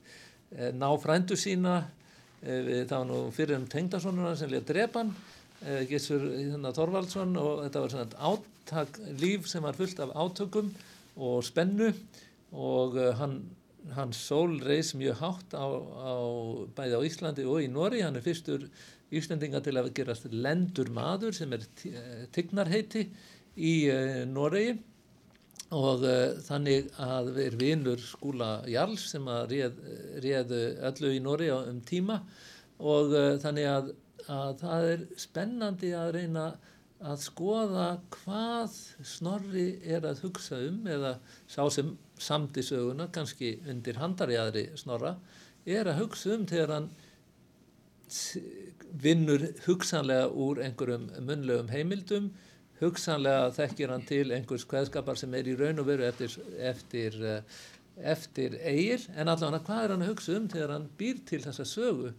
eh, 0.55 0.71
ná 0.71 0.88
frændu 1.03 1.36
sína 1.39 1.82
við, 2.39 2.86
það 2.88 2.95
var 2.95 3.07
nú 3.09 3.19
fyrir 3.36 3.57
um 3.59 3.67
tengdasonuna 3.67 4.36
sem 4.39 4.51
lið 4.51 4.67
drepan 4.69 5.11
eh, 5.65 5.84
Gissur 5.89 6.23
hérna, 6.32 6.71
Þorvaldsson 6.75 7.36
og 7.41 7.65
þetta 7.65 7.84
var 7.84 7.93
svona 7.95 8.30
átak 8.32 8.99
líf 9.19 9.49
sem 9.51 9.65
var 9.67 9.75
fullt 9.75 9.99
af 10.05 10.13
átökum 10.15 10.71
og 11.19 11.41
spennu 11.43 11.89
og 12.55 12.95
hann, 13.19 13.41
hann 13.97 14.13
sól 14.15 14.55
reis 14.63 14.93
mjög 14.95 15.19
hátt 15.19 15.57
á, 15.59 15.67
á 15.67 16.13
bæði 16.77 16.95
á 16.95 17.01
Íslandi 17.03 17.43
og 17.45 17.59
í 17.65 17.67
Nóri 17.71 17.99
hann 18.05 18.15
er 18.15 18.23
fyrstur 18.23 18.63
Íslendinga 19.11 19.59
til 19.65 19.73
að 19.75 19.91
gerast 19.97 20.30
lendur 20.32 20.88
maður 20.93 21.34
sem 21.36 21.51
er 21.57 21.63
ti- 21.75 21.91
tignarheiti 22.32 23.07
í 23.60 23.74
uh, 23.93 24.22
Noregi. 24.30 24.78
Og 25.76 26.01
uh, 26.01 26.38
þannig 26.47 26.89
að 26.97 27.34
við 27.36 27.45
er 27.45 27.57
vinur 27.60 28.01
skúla 28.01 28.51
Jarls 28.72 29.10
sem 29.12 29.28
að 29.30 29.51
réð, 29.53 29.82
réðu 30.26 30.62
öllu 30.89 31.16
í 31.16 31.24
Nóri 31.24 31.51
um 31.53 31.84
tíma. 31.86 32.24
Og 32.80 33.12
þannig 33.43 33.68
að 33.68 33.89
að 34.30 34.57
það 34.62 34.88
er 34.93 35.05
spennandi 35.20 35.89
að 35.97 36.12
reyna 36.18 36.45
að 36.99 37.22
skoða 37.24 37.88
hvað 38.14 38.76
Snorri 39.07 39.68
er 39.88 40.05
að 40.07 40.24
hugsa 40.26 40.60
um 40.68 40.82
eða 40.89 41.16
sá 41.47 41.62
sem 41.72 41.93
samdi 42.20 42.64
söguna, 42.66 43.07
kannski 43.16 43.55
undir 43.72 43.99
handarjaðri 44.01 44.66
Snorra, 44.80 45.16
er 45.66 45.88
að 45.88 46.03
hugsa 46.03 46.36
um 46.36 46.45
þegar 46.49 46.76
hann 46.76 46.89
vinnur 48.99 49.45
hugsanlega 49.68 50.30
úr 50.34 50.62
einhverjum 50.66 51.07
munlegum 51.24 51.70
heimildum, 51.72 52.32
hugsanlega 52.80 53.51
þekkir 53.57 53.93
hann 53.93 54.05
til 54.07 54.25
einhvers 54.36 54.65
kveðskapar 54.69 55.19
sem 55.19 55.34
er 55.36 55.49
í 55.51 55.55
raun 55.59 55.82
og 55.82 55.89
veru 55.89 56.05
eftir, 56.07 56.36
eftir, 56.71 57.17
eftir 57.97 58.57
eigil, 58.63 59.01
en 59.15 59.32
allavega 59.32 59.63
hvað 59.67 59.84
er 59.84 59.93
hann 59.95 60.05
að 60.05 60.11
hugsa 60.13 60.38
um 60.38 60.49
þegar 60.51 60.75
hann 60.77 60.89
býr 60.99 61.23
til 61.27 61.41
þessa 61.43 61.67
sögu 61.67 62.13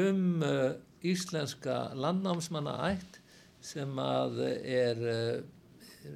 um 0.00 0.44
uh, 0.46 0.72
íslenska 1.04 1.90
landnámsmanna 1.98 2.76
ætt 2.90 3.20
sem 3.64 3.98
að 4.00 4.38
er, 4.48 5.00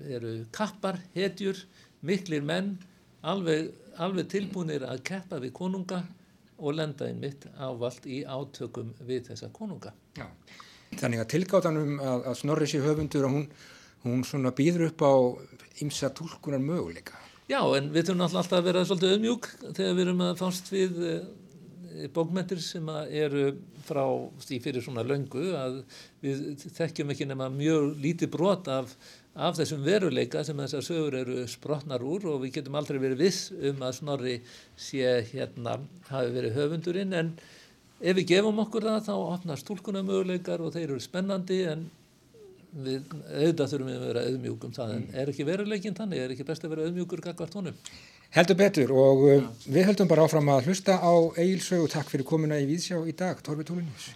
eru 0.09 0.35
kappar, 0.55 0.99
hetjur, 1.13 1.59
miklir 2.05 2.45
menn, 2.45 2.75
alveg, 3.25 3.73
alveg 4.01 4.31
tilbúinir 4.33 4.87
að 4.89 5.03
keppa 5.09 5.41
við 5.43 5.53
konunga 5.57 6.03
og 6.59 6.77
lenda 6.79 7.09
einmitt 7.09 7.47
ávalt 7.59 8.07
í 8.07 8.23
átökum 8.25 8.95
við 9.05 9.31
þessa 9.31 9.51
konunga. 9.53 9.93
Já. 10.17 10.29
Þannig 11.01 11.23
að 11.25 11.31
tilgáttanum 11.35 12.01
að, 12.01 12.27
að 12.31 12.41
snorri 12.41 12.71
sér 12.71 12.87
höfundur 12.87 13.29
og 13.29 13.37
hún, 13.39 13.47
hún 14.05 14.25
svona 14.27 14.55
býður 14.57 14.89
upp 14.91 15.05
á 15.05 15.15
ymsa 15.85 16.11
tólkunar 16.15 16.63
möguleika. 16.63 17.19
Já, 17.51 17.61
en 17.77 17.91
við 17.93 18.09
þurfum 18.09 18.25
alltaf 18.25 18.53
að 18.57 18.69
vera 18.71 18.85
svolítið 18.89 19.15
auðmjúk 19.15 19.49
þegar 19.65 19.97
við 19.97 20.05
erum 20.07 20.23
að 20.25 20.39
fást 20.41 20.71
við 20.73 21.01
eh, 21.05 22.07
bókmentir 22.15 22.63
sem 22.65 22.89
eru 23.05 23.51
frá 23.85 24.05
í 24.49 24.61
fyrir 24.65 24.85
svona 24.85 25.05
löngu 25.05 25.51
að 25.59 25.83
við 26.25 26.65
þekkjum 26.65 27.13
ekki 27.13 27.29
nema 27.29 27.51
mjög 27.53 27.91
lítið 28.01 28.31
brot 28.33 28.71
af, 28.73 28.95
af 29.37 29.59
þessum 29.59 29.85
veruleika 29.85 30.45
sem 30.47 30.63
þessar 30.63 30.87
sögur 30.87 31.19
eru 31.21 31.45
sprotnar 31.51 32.05
úr 32.05 32.31
og 32.33 32.41
við 32.45 32.59
getum 32.59 32.79
aldrei 32.81 33.01
verið 33.03 33.27
viss 33.27 33.51
um 33.53 33.85
að 33.85 33.99
Snorri 33.99 34.39
sé 34.81 35.19
hérna 35.35 35.77
hafi 36.09 36.33
verið 36.39 36.59
höfundurinn 36.59 37.19
en 37.21 37.35
ef 38.05 38.17
við 38.19 38.31
gefum 38.35 38.59
okkur 38.65 38.89
það 38.91 39.07
þá 39.09 39.15
opnast 39.17 39.69
tólkuna 39.69 40.05
möguleikar 40.05 40.65
og 40.65 40.75
þeir 40.75 40.91
eru 40.91 41.01
spennandi 41.03 41.61
en 41.73 41.87
við 42.75 43.05
auðvitað 43.31 43.71
þurfum 43.71 43.91
við 43.91 43.97
að 43.97 44.09
vera 44.09 44.25
auðmjúkum 44.29 44.75
það 44.75 44.95
en 44.97 45.07
er 45.15 45.31
ekki 45.31 45.47
veruleikin 45.47 45.97
þannig, 45.97 46.25
er 46.25 46.35
ekki 46.35 46.47
best 46.49 46.67
að 46.67 46.75
vera 46.75 46.89
auðmjúkur 46.89 47.23
gagvart 47.25 47.57
honum. 47.61 47.79
Heldur 48.35 48.59
betur 48.59 48.95
og 48.99 49.25
uh, 49.29 49.49
við 49.71 49.91
höldum 49.93 50.11
bara 50.11 50.27
áfram 50.27 50.51
að 50.57 50.71
hlusta 50.71 50.99
á 50.99 51.15
Egilsögu. 51.39 51.87
Takk 51.95 52.11
fyrir 52.11 52.27
komuna 52.27 52.59
í 52.59 52.67
Víðsjá 52.67 52.99
í 53.07 53.15
dag, 53.15 53.39
Torfi 53.47 53.69
Túlinus. 53.69 54.15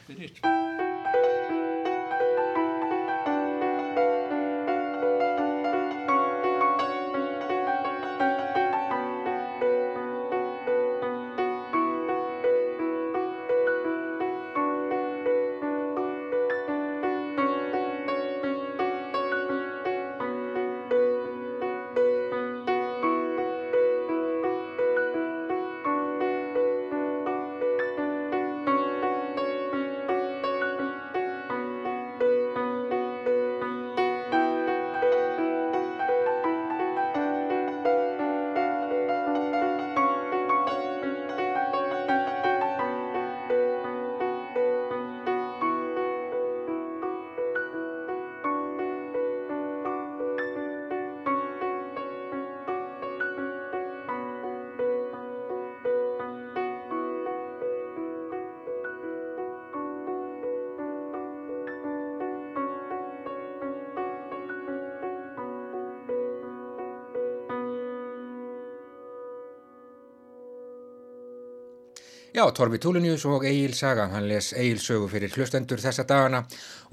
Já, 72.38 72.44
Torfi 72.54 72.78
Túlinius 72.78 73.24
og 73.26 73.42
Egil 73.48 73.72
Saga, 73.74 74.04
hann 74.12 74.28
les 74.30 74.52
Egil 74.54 74.78
sögu 74.78 75.08
fyrir 75.10 75.32
hlustendur 75.34 75.80
þessa 75.82 76.04
dagana 76.06 76.44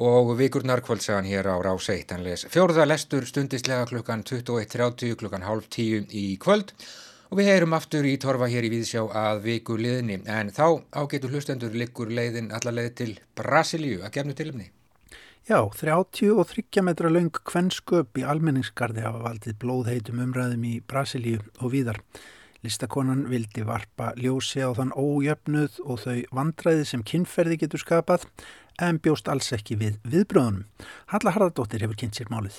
og 0.01 0.31
vikur 0.39 0.63
narkvöldsagan 0.65 1.27
hér 1.29 1.45
á 1.53 1.61
Rás 1.61 1.85
1. 1.93 2.15
Hann 2.15 2.23
les 2.25 2.47
fjórða 2.49 2.87
lestur 2.87 3.27
stundislega 3.29 3.85
klukkan 3.91 4.23
21.30 4.25 5.13
klukkan 5.19 5.45
hálf 5.45 5.67
tíu 5.69 5.99
í 6.09 6.23
kvöld 6.41 6.73
og 7.29 7.37
við 7.37 7.51
heyrum 7.51 7.77
aftur 7.77 8.07
í 8.09 8.15
Torfa 8.17 8.49
hér 8.49 8.65
í 8.65 8.71
Víðsjá 8.73 9.03
að 9.05 9.43
viku 9.43 9.77
liðni. 9.77 10.17
En 10.25 10.49
þá 10.49 10.81
ágetur 10.97 11.35
hlustendur 11.35 11.77
liggur 11.77 12.09
leiðin 12.09 12.49
allarleið 12.49 12.95
til 13.03 13.11
Brasilíu 13.37 13.99
að 14.01 14.15
gefnu 14.17 14.33
tilumni. 14.39 14.71
Já, 15.45 15.59
30 15.61 16.39
og 16.39 16.49
30 16.55 16.87
metra 16.89 17.11
laung 17.13 17.29
kvennsköp 17.29 18.17
í 18.17 18.25
almenningskarði 18.25 19.05
hafa 19.05 19.21
valdið 19.27 19.61
blóðheitum 19.61 20.25
umræðum 20.25 20.65
í 20.71 20.79
Brasilíu 20.89 21.45
og 21.59 21.75
víðar. 21.77 22.01
Listakonan 22.65 23.25
vildi 23.29 23.63
varpa 23.67 24.11
ljósi 24.17 24.63
á 24.65 24.73
þann 24.73 24.95
ójöfnuð 24.97 25.79
og 25.85 26.01
þau 26.01 26.19
vandræði 26.33 26.87
sem 26.89 27.03
kynferði 27.05 27.59
getur 27.61 27.83
skapað 27.83 28.25
en 28.81 28.97
bjóst 28.99 29.29
alls 29.31 29.51
ekki 29.55 29.77
við 29.79 29.99
viðbröðunum. 30.03 30.65
Halla 31.13 31.35
Harðardóttir 31.35 31.85
hefur 31.85 32.01
kynnt 32.01 32.17
sér 32.17 32.33
málið. 32.33 32.57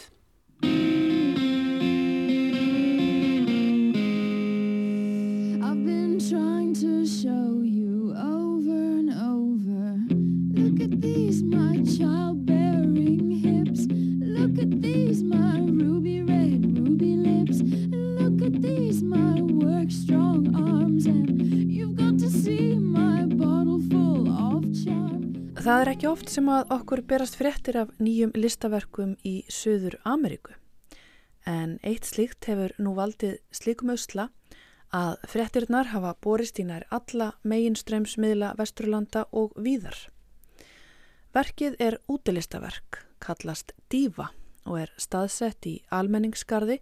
Það 25.77 25.83
er 25.85 25.89
ekki 25.93 26.07
oft 26.09 26.31
sem 26.33 26.47
að 26.49 26.71
okkur 26.73 27.01
berast 27.05 27.35
fréttir 27.37 27.77
af 27.77 27.91
nýjum 28.01 28.31
listaverkum 28.33 29.11
í 29.29 29.43
Suður 29.53 29.99
Ameríku. 30.09 30.55
En 31.45 31.75
eitt 31.85 32.07
slíkt 32.09 32.47
hefur 32.49 32.73
nú 32.81 32.95
valdið 32.97 33.35
slíkum 33.53 33.91
ösla 33.93 34.31
að 34.97 35.19
fréttirnar 35.29 35.91
hafa 35.91 36.15
borist 36.25 36.57
í 36.57 36.65
nær 36.65 36.87
alla 36.89 37.27
meginströmsmiðla 37.45 38.55
Vesturlanda 38.57 39.27
og 39.37 39.53
víðar. 39.61 39.99
Verkið 41.37 41.77
er 41.77 41.99
útilistaverk, 42.09 43.03
kallast 43.21 43.75
Diva 43.93 44.31
og 44.65 44.79
er 44.87 44.95
staðsett 44.97 45.69
í 45.69 45.75
almenningskarði 45.93 46.79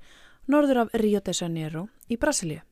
norður 0.47 0.85
af 0.85 0.95
Rio 1.03 1.19
de 1.19 1.35
Janeiro 1.35 1.89
í 2.07 2.15
Brasilíu. 2.15 2.63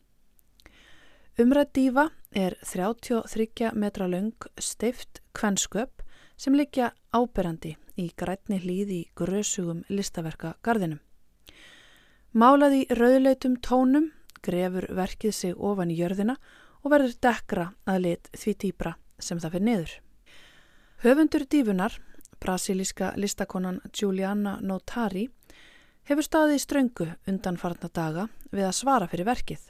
Umrætt 1.42 1.74
dífa 1.74 2.12
er 2.30 2.54
33 2.62 3.72
metra 3.74 4.06
laung 4.06 4.46
steift 4.60 5.18
kvensköp 5.34 6.01
sem 6.42 6.56
liggja 6.58 6.90
áberandi 7.14 7.76
í 8.02 8.08
grætni 8.18 8.58
hlýði 8.58 8.96
í 8.98 9.08
grösugum 9.14 9.84
listaverka 9.92 10.56
gardinum. 10.66 10.98
Málað 12.34 12.78
í 12.80 12.82
rauðleitum 12.90 13.58
tónum 13.62 14.08
grefur 14.42 14.88
verkið 14.90 15.34
sig 15.36 15.54
ofan 15.54 15.92
í 15.92 15.98
jörðina 16.00 16.34
og 16.82 16.90
verður 16.90 17.14
dekra 17.22 17.66
að 17.86 18.00
lit 18.06 18.30
því 18.34 18.54
dýbra 18.64 18.94
sem 19.22 19.38
það 19.38 19.54
fyrir 19.54 19.66
niður. 19.68 19.92
Höfundur 21.02 21.44
dífunar, 21.46 21.94
brasilíska 22.42 23.12
listakonan 23.16 23.78
Giuliana 23.92 24.56
Notari, 24.62 25.28
hefur 26.10 26.26
staðið 26.26 26.56
í 26.56 26.64
ströngu 26.64 27.08
undanfarna 27.30 27.90
daga 27.94 28.26
við 28.50 28.66
að 28.66 28.78
svara 28.80 29.10
fyrir 29.10 29.28
verkið 29.30 29.68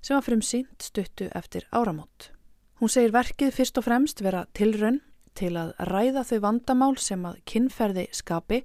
sem 0.00 0.14
var 0.14 0.24
frumsýnt 0.24 0.88
stuttu 0.88 1.28
eftir 1.36 1.66
áramót. 1.74 2.30
Hún 2.78 2.92
segir 2.92 3.12
verkið 3.12 3.52
fyrst 3.52 3.80
og 3.80 3.84
fremst 3.88 4.22
vera 4.22 4.46
tilraun 4.54 5.02
til 5.38 5.54
að 5.60 5.74
ræða 5.88 6.24
þau 6.26 6.38
vandamál 6.44 6.94
sem 6.98 7.26
að 7.28 7.38
kinnferði 7.48 8.08
skapi 8.12 8.62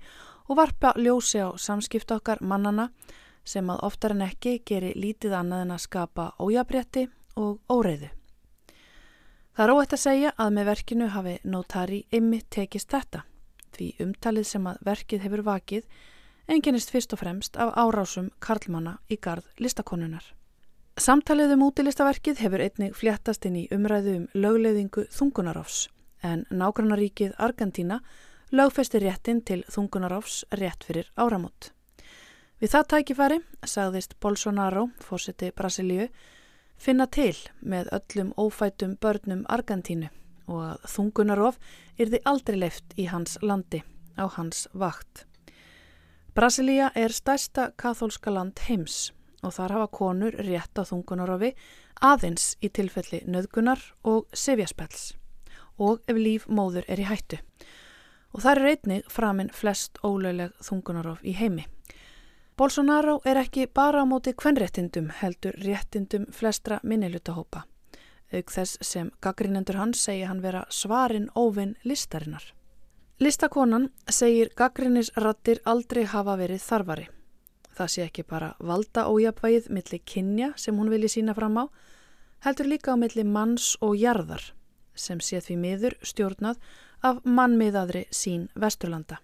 og 0.50 0.58
varpa 0.60 0.94
ljósi 0.98 1.44
á 1.46 1.54
samskipt 1.58 2.12
okkar 2.12 2.42
mannana 2.42 2.90
sem 3.46 3.70
að 3.70 3.84
oftar 3.88 4.16
en 4.16 4.26
ekki 4.26 4.60
geri 4.66 4.94
lítið 4.96 5.36
annað 5.38 5.66
en 5.66 5.76
að 5.76 5.84
skapa 5.86 6.32
ójabrétti 6.40 7.08
og 7.40 7.60
óreiðu. 7.72 8.10
Það 9.54 9.66
er 9.66 9.74
óætt 9.76 9.94
að 9.94 10.02
segja 10.02 10.32
að 10.42 10.54
með 10.56 10.70
verkinu 10.72 11.08
hafi 11.14 11.34
Notari 11.46 12.00
ymmið 12.10 12.46
tekist 12.50 12.90
þetta, 12.90 13.22
því 13.76 13.90
umtalið 14.02 14.48
sem 14.50 14.70
að 14.70 14.80
verkið 14.88 15.26
hefur 15.28 15.44
vakið 15.46 15.84
enginnist 16.50 16.92
fyrst 16.92 17.14
og 17.14 17.22
fremst 17.22 17.60
af 17.62 17.76
árásum 17.78 18.32
Karlmanna 18.42 18.98
í 19.14 19.20
gard 19.22 19.46
listakonunar. 19.62 20.24
Samtalið 20.98 21.56
um 21.56 21.68
útilistaverkið 21.68 22.42
hefur 22.44 22.62
einnig 22.66 22.98
fljættast 22.98 23.46
inn 23.50 23.62
í 23.64 23.68
umræðu 23.74 24.18
um 24.20 24.26
lögleðingu 24.34 25.08
þungunarofs, 25.14 25.88
en 26.24 26.46
nágrannaríkið 26.50 27.36
Argentína 27.38 28.00
lögfesti 28.54 29.00
réttin 29.02 29.42
til 29.46 29.64
þungunarofs 29.72 30.44
rétt 30.54 30.86
fyrir 30.88 31.10
áramót. 31.18 31.72
Við 32.62 32.72
það 32.72 32.90
tækifæri, 32.94 33.38
sagðist 33.66 34.14
Bolsonaro, 34.22 34.88
fórseti 35.04 35.50
Brasilíu, 35.52 36.08
finna 36.78 37.08
til 37.08 37.36
með 37.60 37.90
öllum 37.98 38.30
ófætum 38.38 38.94
börnum 39.02 39.44
Argentínu 39.52 40.12
og 40.48 40.62
að 40.68 40.86
þungunarof 40.94 41.60
yrði 42.00 42.22
aldrei 42.30 42.60
leift 42.60 42.96
í 43.00 43.08
hans 43.12 43.38
landi 43.42 43.82
á 44.20 44.28
hans 44.38 44.68
vakt. 44.74 45.26
Brasilíja 46.36 46.92
er 46.96 47.14
stærsta 47.14 47.72
kathólska 47.78 48.32
land 48.32 48.60
heims 48.68 49.12
og 49.44 49.56
þar 49.58 49.76
hafa 49.78 49.90
konur 50.00 50.38
rétt 50.40 50.80
á 50.80 50.84
þungunarofi 50.88 51.54
aðeins 52.02 52.54
í 52.62 52.70
tilfelli 52.70 53.24
nöðgunar 53.28 53.82
og 54.04 54.30
sefjaspels 54.34 55.14
og 55.78 56.02
ef 56.08 56.18
líf 56.18 56.48
móður 56.48 56.86
er 56.88 57.00
í 57.00 57.08
hættu 57.10 57.40
og 58.34 58.42
þar 58.42 58.62
er 58.62 58.72
einnig 58.74 59.12
framinn 59.12 59.52
flest 59.54 60.00
ólögleg 60.04 60.54
þungunarof 60.66 61.22
í 61.24 61.36
heimi. 61.38 61.68
Bolsonaro 62.58 63.20
er 63.26 63.40
ekki 63.42 63.68
bara 63.70 64.04
á 64.04 64.06
móti 64.06 64.34
kvenréttindum 64.38 65.10
heldur 65.22 65.56
réttindum 65.62 66.26
flestra 66.34 66.80
minnilutahópa. 66.84 67.64
Aug 68.34 68.50
þess 68.50 68.78
sem 68.82 69.12
gaggrínendur 69.22 69.78
hans 69.78 70.02
segja 70.06 70.30
hann 70.30 70.42
vera 70.42 70.66
svarin 70.70 71.30
óvinn 71.38 71.76
listarinnar. 71.86 72.44
Listakonan 73.22 73.92
segir 74.10 74.50
gaggrínisrattir 74.58 75.62
aldrei 75.66 76.04
hafa 76.10 76.36
verið 76.38 76.62
þarfari. 76.62 77.08
Það 77.74 77.90
sé 77.90 78.06
ekki 78.06 78.26
bara 78.30 78.54
valda 78.60 79.06
ójapvægið 79.10 79.70
millir 79.74 80.02
kynja 80.06 80.52
sem 80.58 80.78
hún 80.78 80.90
vilji 80.94 81.10
sína 81.10 81.34
fram 81.38 81.58
á, 81.58 81.66
heldur 82.46 82.70
líka 82.70 82.94
á 82.94 82.98
millir 82.98 83.26
manns 83.26 83.74
og 83.82 83.98
jarðar 83.98 84.54
sem 84.96 85.20
sé 85.20 85.42
því 85.42 85.58
miður 85.60 85.98
stjórnað 86.02 86.60
af 87.04 87.22
mannmiðaðri 87.26 88.06
sín 88.12 88.48
Vesturlanda. 88.56 89.20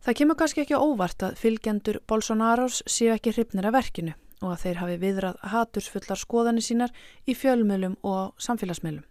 Það 0.00 0.16
kemur 0.16 0.38
kannski 0.40 0.62
ekki 0.64 0.80
óvart 0.80 1.22
að 1.22 1.36
fylgjendur 1.36 2.00
Bolsonaros 2.08 2.80
séu 2.88 3.12
ekki 3.12 3.34
hrifnir 3.34 3.68
af 3.68 3.76
verkinu 3.76 4.14
og 4.40 4.54
að 4.54 4.62
þeir 4.62 4.80
hafi 4.80 4.96
viðrað 5.02 5.40
hatursfullar 5.52 6.20
skoðanir 6.20 6.64
sínar 6.64 6.94
í 7.28 7.36
fjölmjölum 7.36 7.98
og 8.08 8.32
samfélagsmiðlum. 8.40 9.04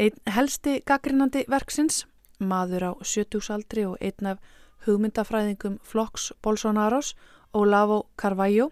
Einn 0.00 0.32
helsti 0.32 0.78
gaggrinandi 0.88 1.44
verksins, 1.52 2.06
maður 2.40 2.88
á 2.88 2.92
70-saldri 3.04 3.84
og 3.90 3.98
einn 4.00 4.32
af 4.32 4.40
hugmyndafræðingum 4.86 5.76
Floks 5.84 6.32
Bolsonaros, 6.42 7.12
Olavo 7.52 8.06
Carvalho, 8.16 8.70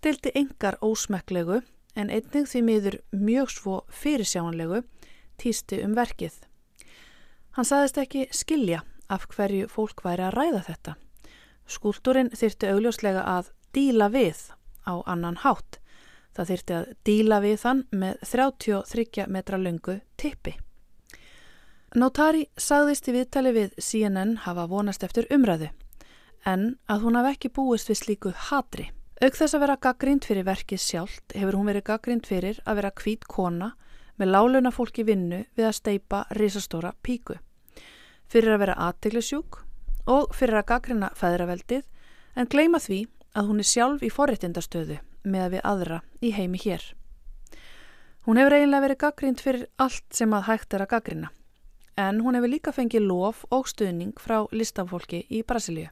deildi 0.00 0.32
engar 0.34 0.78
ósmekklegu 0.80 1.60
en 1.98 2.12
einnig 2.14 2.46
því 2.46 2.62
miður 2.64 2.96
mjög 3.10 3.50
svo 3.52 3.80
fyrirsjánlegu 3.90 4.84
týsti 5.38 5.80
um 5.84 5.96
verkið. 5.98 6.36
Hann 7.58 7.66
saðist 7.66 7.98
ekki 7.98 8.28
skilja 8.34 8.84
af 9.10 9.26
hverju 9.32 9.66
fólk 9.72 10.04
væri 10.04 10.28
að 10.28 10.36
ræða 10.36 10.62
þetta. 10.68 10.94
Skúltúrin 11.68 12.30
þyrti 12.36 12.70
augljóslega 12.72 13.24
að 13.26 13.50
díla 13.74 14.08
við 14.14 14.38
á 14.86 14.94
annan 15.06 15.40
hátt. 15.42 15.80
Það 16.36 16.50
þyrti 16.52 16.76
að 16.78 16.88
díla 17.04 17.40
við 17.42 17.58
þann 17.64 17.82
með 17.90 18.22
33 18.30 19.26
metra 19.26 19.58
lungu 19.58 19.98
tippi. 20.16 20.54
Notari 21.96 22.46
sagðist 22.60 23.08
í 23.08 23.16
viðtali 23.16 23.52
við 23.56 23.76
CNN 23.80 24.36
hafa 24.44 24.68
vonast 24.68 25.04
eftir 25.06 25.26
umræðu 25.32 25.70
en 26.46 26.76
að 26.86 27.04
hún 27.04 27.16
hafi 27.18 27.34
ekki 27.34 27.50
búist 27.56 27.88
við 27.90 28.00
slíku 28.02 28.32
hatri. 28.48 28.90
Auk 29.18 29.34
þess 29.34 29.56
að 29.56 29.62
vera 29.64 29.74
gaggrínd 29.82 30.26
fyrir 30.28 30.44
verkið 30.46 30.78
sjálft 30.78 31.32
hefur 31.34 31.56
hún 31.58 31.66
verið 31.66 31.88
gaggrínd 31.88 32.26
fyrir 32.28 32.60
að 32.62 32.76
vera 32.78 32.90
hvít 33.00 33.24
kona 33.26 33.72
með 34.14 34.30
láluna 34.30 34.70
fólki 34.70 35.02
vinnu 35.08 35.40
við 35.58 35.66
að 35.66 35.74
steipa 35.80 36.20
risastóra 36.38 36.92
píku 37.02 37.34
fyrir 38.30 38.54
að 38.54 38.62
vera 38.62 38.76
aðteglisjúk 38.86 39.58
og 40.14 40.36
fyrir 40.38 40.60
að 40.60 40.68
gaggrina 40.70 41.10
feðraveldið 41.18 41.82
en 42.38 42.50
gleima 42.52 42.78
því 42.78 43.00
að 43.34 43.50
hún 43.50 43.64
er 43.64 43.70
sjálf 43.72 44.06
í 44.06 44.12
forréttindastöðu 44.12 45.00
með 45.26 45.44
að 45.48 45.52
við 45.56 45.66
aðra 45.72 46.00
í 46.22 46.32
heimi 46.38 46.62
hér. 46.62 46.84
Hún 48.22 48.38
hefur 48.38 48.54
eiginlega 48.54 48.86
verið 48.86 49.02
gaggrind 49.02 49.42
fyrir 49.42 49.66
allt 49.82 50.06
sem 50.14 50.34
að 50.36 50.46
hægt 50.52 50.78
er 50.78 50.86
að 50.86 50.92
gaggrina 50.94 51.34
en 51.98 52.22
hún 52.22 52.38
hefur 52.38 52.54
líka 52.54 52.70
fengið 52.70 53.08
lof 53.10 53.42
og 53.50 53.66
stuðning 53.66 54.14
frá 54.22 54.44
listafólki 54.54 55.24
í 55.26 55.42
Brasilíu. 55.42 55.90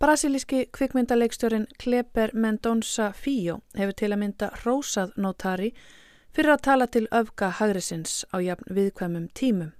Brasilíski 0.00 0.66
kvikmyndaleikstjórin 0.72 1.66
Kleber 1.82 2.30
Mendonça 2.32 3.12
Fíó 3.12 3.58
hefur 3.76 3.92
til 4.00 4.08
að 4.14 4.18
mynda 4.22 4.46
rósað 4.62 5.10
notari 5.20 5.66
fyrir 6.32 6.54
að 6.54 6.62
tala 6.64 6.86
til 6.88 7.02
öfga 7.12 7.50
hagrisins 7.58 8.14
á 8.32 8.40
jafn 8.40 8.72
viðkvæmum 8.78 9.26
tímum 9.36 9.74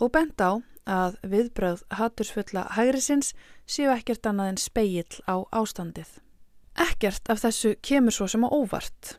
og 0.00 0.12
bent 0.14 0.40
á 0.40 0.64
að 0.88 1.18
viðbröð 1.34 1.82
hattursfulla 1.98 2.62
hægrisins 2.78 3.34
séu 3.68 3.90
ekkert 3.92 4.24
annað 4.30 4.54
en 4.54 4.60
speill 4.62 5.20
á 5.28 5.36
ástandið. 5.52 6.08
Ekkert 6.80 7.28
af 7.28 7.42
þessu 7.44 7.74
kemur 7.84 8.16
svo 8.16 8.30
sem 8.32 8.44
á 8.44 8.48
óvart, 8.48 9.18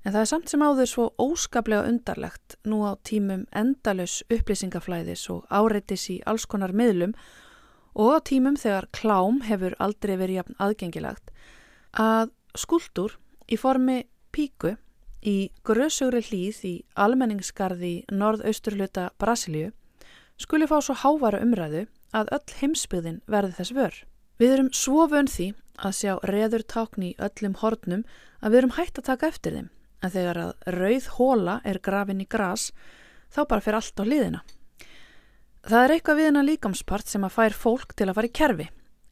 en 0.00 0.14
það 0.14 0.22
er 0.22 0.30
samt 0.32 0.48
sem 0.48 0.64
áður 0.64 0.88
svo 0.94 1.10
óskaplega 1.20 1.84
undarlegt 1.92 2.56
nú 2.64 2.80
á 2.88 2.96
tímum 3.04 3.44
endalus 3.52 4.22
upplýsingaflæðis 4.32 5.28
og 5.28 5.44
áreitis 5.52 6.08
í 6.08 6.22
alls 6.24 6.48
konar 6.48 6.72
miðlum 6.72 7.12
og 7.98 8.14
á 8.14 8.18
tímum 8.30 8.56
þegar 8.58 8.88
klám 8.94 9.42
hefur 9.48 9.74
aldrei 9.82 10.14
verið 10.16 10.40
jafn 10.40 10.58
aðgengilagt 10.62 11.32
að 11.98 12.30
skuldur 12.54 13.16
í 13.50 13.58
formi 13.58 14.04
píku 14.34 14.76
í 15.26 15.50
grösugri 15.66 16.22
hlýð 16.22 16.60
í 16.68 16.74
almenningskarði 16.94 17.94
norðausturluta 18.14 19.10
Brasilíu 19.18 19.72
skuli 20.38 20.68
fá 20.70 20.78
svo 20.78 20.94
hávara 20.94 21.42
umræðu 21.42 21.86
að 22.14 22.30
öll 22.36 22.54
heimsbyðin 22.60 23.22
verði 23.26 23.56
þess 23.58 23.74
vör. 23.74 23.96
Við 24.38 24.54
erum 24.54 24.70
svo 24.72 25.08
vön 25.10 25.28
því 25.28 25.48
að 25.82 25.96
sjá 25.98 26.12
reður 26.30 26.64
tákni 26.70 27.10
í 27.12 27.16
öllum 27.18 27.56
hornum 27.58 28.04
að 28.40 28.52
við 28.52 28.60
erum 28.60 28.76
hægt 28.78 29.00
að 29.00 29.08
taka 29.10 29.30
eftir 29.32 29.56
þeim, 29.56 29.68
en 30.02 30.14
þegar 30.14 30.40
að 30.44 30.52
rauð 30.78 31.08
hóla 31.18 31.58
er 31.66 31.80
grafin 31.82 32.22
í 32.22 32.28
gras, 32.30 32.70
þá 33.34 33.40
bara 33.50 33.64
fyrir 33.64 33.80
allt 33.80 34.02
á 34.02 34.04
liðina. 34.06 34.44
Það 35.66 35.84
er 35.84 35.94
eitthvað 35.94 36.18
við 36.18 36.28
hennar 36.28 36.46
líkamspart 36.46 37.10
sem 37.10 37.24
að 37.26 37.34
fær 37.34 37.56
fólk 37.56 37.94
til 37.98 38.08
að 38.08 38.18
fara 38.18 38.30
í 38.30 38.36
kerfi. 38.38 38.68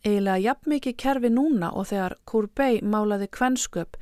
Eiginlega 0.06 0.42
jafn 0.44 0.70
mikið 0.70 0.96
kerfi 1.02 1.30
núna 1.32 1.72
og 1.74 1.88
þegar 1.90 2.14
Courbet 2.30 2.84
málaði 2.86 3.26
kvensköp 3.34 3.96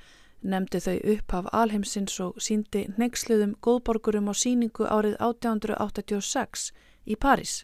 nefndi 0.44 0.80
þau 0.84 0.96
upp 1.14 1.34
af 1.38 1.46
alheimsins 1.56 2.18
og 2.20 2.40
síndi 2.44 2.84
neyksluðum 3.00 3.54
góðborgurum 3.64 4.28
á 4.28 4.34
síningu 4.36 4.84
árið 4.84 5.16
1886 5.24 6.68
í 7.08 7.16
París. 7.16 7.62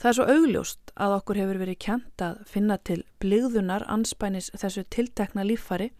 Það 0.00 0.08
er 0.10 0.16
svo 0.16 0.26
augljóst 0.32 0.94
að 0.96 1.18
okkur 1.18 1.40
hefur 1.42 1.60
verið 1.60 1.80
kjent 1.84 2.24
að 2.24 2.40
finna 2.50 2.78
til 2.80 3.02
bligðunar 3.22 3.84
anspænis 3.92 4.50
þessu 4.56 4.86
tiltekna 4.90 5.44
líffari 5.46 5.92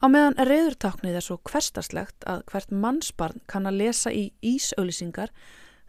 á 0.00 0.06
meðan 0.06 0.38
reyðurtáknið 0.38 1.18
er 1.18 1.26
svo 1.26 1.36
hverstarslegt 1.42 2.24
að 2.30 2.46
hvert 2.50 2.72
mannsbarn 2.72 3.42
kann 3.50 3.68
að 3.68 3.82
lesa 3.82 4.14
í 4.14 4.30
ísauðlýsingar 4.40 5.34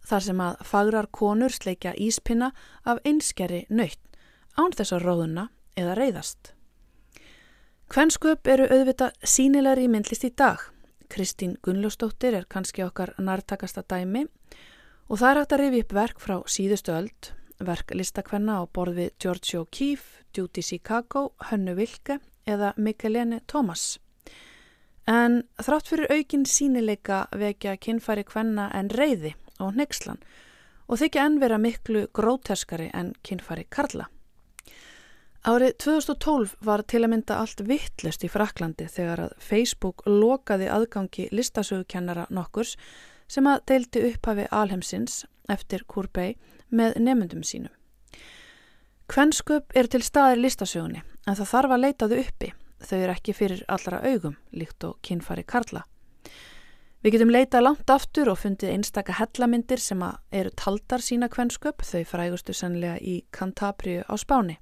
þar 0.06 0.24
sem 0.26 0.40
að 0.40 0.62
fagrar 0.64 1.08
konur 1.12 1.54
sleikja 1.54 1.94
íspinna 1.96 2.52
af 2.84 3.02
einskjari 3.04 3.64
nöytt 3.68 4.00
án 4.58 4.74
þess 4.74 4.94
að 4.96 5.04
róðuna 5.06 5.48
eða 5.78 5.94
reyðast. 5.98 6.54
Kvensköp 7.88 8.46
eru 8.46 8.66
auðvita 8.68 9.12
sínilegri 9.22 9.86
í 9.86 9.92
myndlist 9.92 10.26
í 10.26 10.32
dag. 10.36 10.60
Kristín 11.08 11.56
Gunnljósdóttir 11.64 12.34
er 12.36 12.44
kannski 12.44 12.84
okkar 12.84 13.14
nærtakasta 13.16 13.80
dæmi 13.88 14.26
Og 15.08 15.16
það 15.16 15.30
er 15.30 15.38
hægt 15.40 15.52
að 15.54 15.60
rifi 15.62 15.78
upp 15.80 15.92
verk 15.96 16.18
frá 16.20 16.34
síðustu 16.52 16.92
öld, 16.92 17.30
verk 17.64 17.94
listakvenna 17.96 18.58
á 18.60 18.62
borð 18.68 18.98
við 18.98 19.14
George 19.24 19.56
O'Keeffe, 19.56 20.24
Judy 20.36 20.60
Chicago, 20.60 21.30
Hönnu 21.48 21.72
Vilke 21.78 22.18
eða 22.44 22.74
Mikkelene 22.76 23.40
Thomas. 23.48 23.96
En 25.08 25.46
þrátt 25.56 25.88
fyrir 25.88 26.12
aukin 26.12 26.44
sínileika 26.44 27.22
vekja 27.32 27.78
kinnfæri 27.80 28.26
kvenna 28.28 28.68
en 28.76 28.92
reyði 28.92 29.32
og 29.58 29.76
nexlan 29.78 30.20
og 30.88 31.00
þykja 31.00 31.24
enn 31.28 31.40
vera 31.42 31.58
miklu 31.60 32.06
gróteskari 32.16 32.88
en 32.96 33.12
kinnfæri 33.22 33.66
karla. 33.70 34.08
Árið 35.48 35.76
2012 35.84 36.56
var 36.66 36.82
til 36.82 37.04
að 37.04 37.12
mynda 37.12 37.38
allt 37.38 37.60
vittlust 37.68 38.24
í 38.26 38.30
Fraklandi 38.32 38.88
þegar 38.90 39.22
að 39.28 39.34
Facebook 39.38 40.02
lokaði 40.08 40.66
aðgangi 40.72 41.28
listasögukennara 41.32 42.26
nokkurs 42.34 42.74
sem 43.30 43.46
að 43.46 43.62
deildi 43.70 44.02
upphafi 44.10 44.48
alheimsins 44.50 45.22
eftir 45.48 45.84
Courbet 45.88 46.40
með 46.68 46.98
nefnundum 47.00 47.44
sínum. 47.46 47.72
Kvensköp 49.08 49.72
er 49.76 49.88
til 49.88 50.02
staðir 50.04 50.42
listasögunni 50.42 51.04
en 51.04 51.36
það 51.38 51.52
þarf 51.52 51.76
að 51.76 51.84
leita 51.84 52.08
þau 52.10 52.18
uppi, 52.18 52.50
þau 52.84 52.98
eru 52.98 53.14
ekki 53.14 53.36
fyrir 53.36 53.62
allra 53.68 54.02
augum 54.04 54.36
líkt 54.52 54.84
og 54.84 54.98
kynfari 55.06 55.46
Karla. 55.48 55.84
Við 56.98 57.14
getum 57.14 57.30
leitað 57.30 57.62
langt 57.62 57.90
aftur 57.94 58.28
og 58.32 58.40
fundið 58.40 58.72
einstaka 58.74 59.14
hellamindir 59.20 59.78
sem 59.78 60.00
eru 60.34 60.50
taldar 60.58 61.02
sína 61.04 61.28
kvensköp, 61.30 61.84
þau 61.86 62.02
frægustu 62.02 62.54
sannlega 62.56 62.96
í 62.98 63.20
Cantabriu 63.30 64.02
á 64.02 64.14
Spáni. 64.18 64.56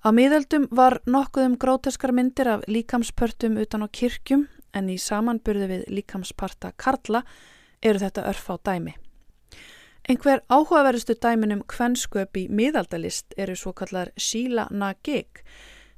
Á 0.00 0.08
miðöldum 0.14 0.68
var 0.72 1.02
nokkuð 1.04 1.50
um 1.50 1.58
gróteskar 1.60 2.14
myndir 2.16 2.48
af 2.48 2.64
líkamspörtum 2.64 3.58
utan 3.60 3.84
á 3.84 3.88
kirkjum 3.92 4.46
en 4.72 4.88
í 4.88 4.96
samanburði 4.96 5.68
við 5.68 5.84
líkamsparta 5.98 6.72
Karla 6.80 7.20
eru 7.82 8.00
þetta 8.00 8.24
örf 8.30 8.48
á 8.48 8.56
dæmi. 8.64 8.94
Einhver 10.08 10.40
áhugaverustu 10.48 11.18
dæminum 11.20 11.60
kvensköp 11.68 12.40
í 12.40 12.46
miðaldalist 12.48 13.36
eru 13.36 13.52
svo 13.52 13.74
kallar 13.76 14.14
síla 14.16 14.64
na 14.70 14.94
gig 15.04 15.42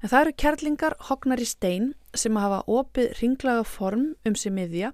en 0.00 0.08
það 0.08 0.20
eru 0.20 0.36
kerlingar 0.42 0.96
hognar 1.08 1.42
í 1.42 1.48
stein 1.48 1.92
sem 2.16 2.36
hafa 2.40 2.62
opið 2.66 3.12
ringlaga 3.20 3.64
form 3.68 4.14
um 4.26 4.36
sig 4.36 4.52
miðja 4.56 4.92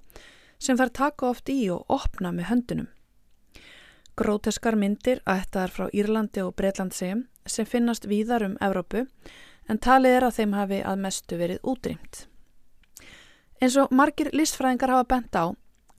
sem 0.58 0.78
þær 0.78 0.92
taka 0.98 1.30
oft 1.30 1.50
í 1.52 1.58
og 1.70 1.84
opna 1.92 2.32
með 2.32 2.50
höndunum. 2.50 2.88
Gróteskar 4.16 4.76
myndir 4.80 5.20
að 5.28 5.42
þetta 5.42 5.62
er 5.62 5.74
frá 5.74 5.86
Írlandi 5.92 6.42
og 6.44 6.54
Breitlandsegjum 6.56 7.26
sem 7.46 7.68
finnast 7.68 8.08
víðar 8.08 8.46
um 8.46 8.56
Evrópu 8.64 9.04
en 9.68 9.82
talið 9.82 10.16
er 10.16 10.26
að 10.26 10.38
þeim 10.38 10.56
hafi 10.56 10.80
að 10.80 11.02
mestu 11.02 11.38
verið 11.38 11.68
útrýmt. 11.68 12.26
Eins 13.60 13.76
og 13.80 13.92
margir 13.92 14.32
listfræðingar 14.32 14.94
hafa 14.94 15.08
bent 15.12 15.36
á 15.36 15.52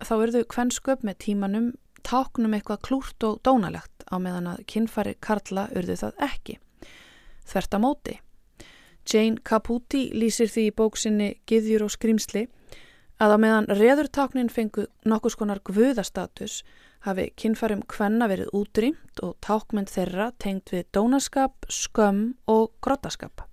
þá 0.05 0.13
verðu 0.21 0.43
kvensköp 0.49 1.05
með 1.05 1.19
tímanum 1.25 1.71
táknum 2.05 2.53
eitthvað 2.57 2.83
klúrt 2.85 3.25
og 3.27 3.41
dónalegt 3.45 4.05
á 4.09 4.15
meðan 4.21 4.51
að 4.53 4.63
kinnfari 4.69 5.15
Karla 5.21 5.67
urðu 5.75 5.97
það 6.01 6.23
ekki. 6.27 6.57
Þvert 7.47 7.77
á 7.77 7.79
móti. 7.81 8.15
Jane 9.07 9.39
Caputi 9.43 10.09
lýsir 10.11 10.49
því 10.51 10.67
í 10.67 10.75
bóksinni 10.75 11.29
Githjur 11.47 11.85
og 11.85 11.93
skrimsli 11.93 12.47
að 13.23 13.33
á 13.33 13.37
meðan 13.41 13.69
reðurtáknin 13.71 14.51
fengu 14.51 14.85
nokkus 15.07 15.37
konar 15.39 15.61
guðastatus 15.65 16.61
hafi 17.07 17.29
kinnfarum 17.39 17.85
hvenna 17.87 18.27
verið 18.29 18.51
útrýmt 18.57 19.21
og 19.23 19.37
tákmynd 19.45 19.89
þeirra 19.89 20.31
tengt 20.41 20.73
við 20.73 20.89
dónaskap, 20.93 21.69
skömm 21.69 22.35
og 22.51 22.73
grottaskap. 22.83 23.45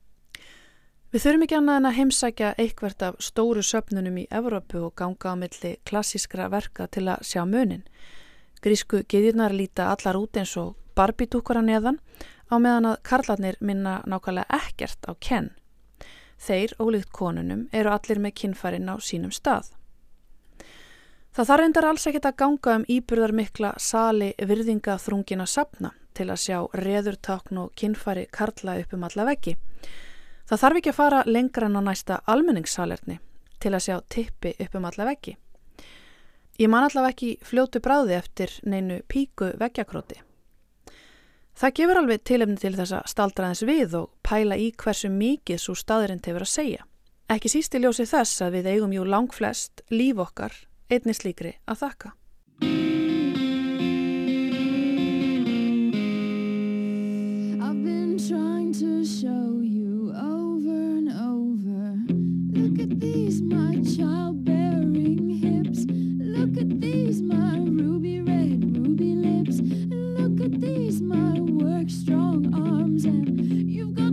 Við 1.14 1.22
þurfum 1.22 1.46
ekki 1.46 1.56
annað 1.60 1.76
en 1.78 1.88
að 1.88 1.96
heimsækja 2.00 2.54
eitthvert 2.58 3.02
af 3.06 3.18
stóru 3.22 3.62
söpnunum 3.62 4.16
í 4.18 4.28
Evrópu 4.34 4.80
og 4.88 4.96
ganga 4.98 5.30
á 5.30 5.38
milli 5.38 5.76
klassískra 5.86 6.48
verka 6.50 6.88
til 6.90 7.06
að 7.06 7.22
sjá 7.28 7.44
munin. 7.46 7.84
Grísku 8.64 9.04
geðjurnar 9.06 9.54
líta 9.54 9.92
allar 9.92 10.18
út 10.18 10.34
eins 10.40 10.56
og 10.58 10.74
barbidúkara 10.98 11.62
neðan 11.62 12.00
á 12.50 12.54
meðan 12.58 12.90
að 12.92 13.00
karlarnir 13.08 13.56
minna 13.60 14.00
nákvæmlega 14.06 14.58
ekkert 14.58 15.08
á 15.08 15.12
kenn. 15.20 15.50
Þeir, 16.40 16.74
ólíkt 16.78 17.12
konunum, 17.12 17.68
eru 17.72 17.92
allir 17.94 18.20
með 18.20 18.34
kinnfærin 18.40 18.90
á 18.90 18.96
sínum 19.00 19.32
stað. 19.32 19.70
Það 21.34 21.48
þarf 21.50 21.64
endar 21.64 21.86
alls 21.88 22.06
ekkert 22.06 22.26
að 22.28 22.36
ganga 22.42 22.74
um 22.78 22.88
íburðar 22.88 23.32
mikla 23.34 23.72
sali 23.78 24.34
virðinga 24.38 24.98
þrungina 25.02 25.46
sapna 25.50 25.90
til 26.14 26.28
að 26.30 26.42
sjá 26.44 26.58
reðurtákn 26.78 27.58
og 27.58 27.72
kinnfæri 27.74 28.28
karla 28.30 28.76
upp 28.82 28.92
um 28.94 29.06
alla 29.08 29.26
veggi. 29.30 29.56
Það 30.46 30.60
þarf 30.62 30.78
ekki 30.78 30.92
að 30.92 30.98
fara 31.00 31.22
lengra 31.26 31.66
en 31.66 31.80
á 31.80 31.82
næsta 31.82 32.20
almenningssalerni 32.30 33.18
til 33.58 33.72
að 33.72 33.84
sjá 33.86 33.96
tippi 34.12 34.54
upp 34.60 34.76
um 34.78 34.86
alla 34.90 35.08
veggi. 35.08 35.34
Ég 36.60 36.70
man 36.70 36.86
allavega 36.86 37.16
ekki 37.16 37.32
fljótu 37.42 37.80
bráði 37.82 38.14
eftir 38.14 38.52
neinu 38.62 39.00
píku 39.10 39.50
veggjakróti. 39.58 40.20
Það 41.54 41.74
gefur 41.78 42.00
alveg 42.00 42.24
tilefni 42.26 42.58
til 42.58 42.74
þess 42.74 42.96
að 42.98 43.06
staldra 43.12 43.52
þess 43.52 43.66
við 43.68 43.94
og 44.00 44.10
pæla 44.26 44.58
í 44.58 44.72
hversu 44.74 45.10
mikið 45.12 45.62
svo 45.62 45.76
staðurinn 45.78 46.22
tefur 46.24 46.42
að 46.42 46.50
segja. 46.50 46.82
Ekki 47.30 47.52
síst 47.52 47.76
í 47.78 47.80
ljósi 47.80 48.08
þess 48.10 48.42
að 48.42 48.58
við 48.58 48.70
eigum 48.74 48.92
jú 48.92 49.06
langflest 49.06 49.84
líf 49.94 50.18
okkar 50.26 50.58
einnig 50.90 51.20
slíkri 51.20 51.56
að 51.70 51.86
þakka. 51.86 52.14
To 58.74 59.04
show 59.04 59.60
you 59.62 60.10
over 60.16 60.74
and 60.98 61.08
over. 61.14 61.94
Look 62.58 62.80
at 62.80 62.98
these, 62.98 63.40
my 63.40 63.80
childbearing 63.84 65.30
hips. 65.30 65.86
Look 66.18 66.58
at 66.58 66.80
these, 66.80 67.22
my 67.22 67.58
ruby 67.58 68.23
strong 71.88 72.54
arms. 72.54 73.04
And 73.04 73.40
you've 73.70 73.94
got 73.94 74.03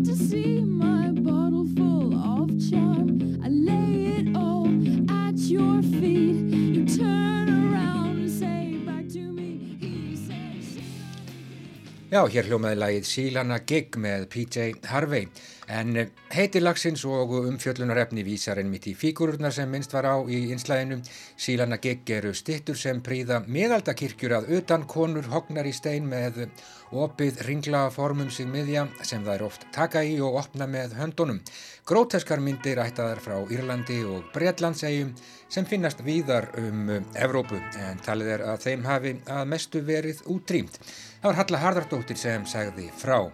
Já, 12.11 12.25
hér 12.27 12.49
hljómaði 12.49 12.75
lagið 12.75 13.05
Sílana 13.07 13.57
Gig 13.63 13.95
með 14.03 14.25
PJ 14.33 14.81
Harvey 14.91 15.29
en 15.71 15.95
eh, 15.95 16.09
heiti 16.35 16.59
lagsins 16.59 17.05
og 17.07 17.31
umfjöllunarefni 17.37 18.25
vísar 18.27 18.59
einmitt 18.59 18.89
í 18.91 18.95
fígururnar 18.99 19.53
sem 19.55 19.69
minnst 19.71 19.93
var 19.95 20.09
á 20.11 20.19
í 20.27 20.41
einslæðinu. 20.51 20.97
Sílana 21.39 21.77
Gig 21.79 22.09
eru 22.11 22.33
stittur 22.35 22.75
sem 22.75 22.99
príða 22.99 23.37
miðaldakirkjur 23.47 24.35
að 24.41 24.51
utan 24.57 24.83
konur 24.91 25.29
hognar 25.31 25.69
í 25.69 25.71
stein 25.71 26.09
með 26.11 26.49
opið 26.91 27.39
ringla 27.47 27.85
formum 27.95 28.27
sig 28.27 28.49
miðja 28.51 28.89
sem 29.07 29.23
það 29.23 29.37
er 29.37 29.45
oft 29.45 29.63
taka 29.71 30.03
í 30.03 30.17
og 30.19 30.35
opna 30.41 30.67
með 30.67 30.97
höndunum. 30.99 31.39
Gróteskar 31.87 32.43
myndir 32.43 32.81
ættaðar 32.83 33.23
frá 33.23 33.37
Írlandi 33.47 34.01
og 34.03 34.27
Breitlandsegjum 34.35 35.15
sem 35.51 35.63
finnast 35.67 36.03
víðar 36.03 36.49
um 36.59 36.91
Evrópu 37.15 37.55
en 37.79 38.03
talið 38.03 38.33
er 38.35 38.45
að 38.51 38.67
þeim 38.67 38.85
hafi 38.87 39.15
að 39.31 39.47
mestu 39.55 39.85
verið 39.87 40.21
útrýmt. 40.27 40.77
Það 41.21 41.29
var 41.29 41.37
Halla 41.37 41.57
Harðardóttir 41.61 42.17
sem 42.17 42.45
sagði 42.49 42.87
frá. 42.97 43.27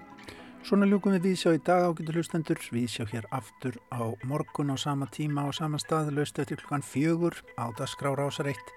Svona 0.68 0.90
ljúkum 0.90 1.14
við 1.16 1.30
Vísjá 1.30 1.54
í 1.56 1.62
dag 1.64 1.86
ágættu 1.88 2.18
hlustendur. 2.18 2.60
Vísjá 2.76 3.08
hér 3.08 3.30
aftur 3.32 3.80
á 3.96 4.12
morgun 4.28 4.76
á 4.76 4.78
sama 4.78 5.08
tíma 5.08 5.48
á 5.48 5.56
sama 5.56 5.80
stað, 5.80 6.12
löstu 6.12 6.44
eftir 6.44 6.60
klukkan 6.60 6.84
fjögur 6.84 7.40
á 7.56 7.72
dagskrá 7.80 8.12
rásar 8.12 8.52
eitt. 8.52 8.74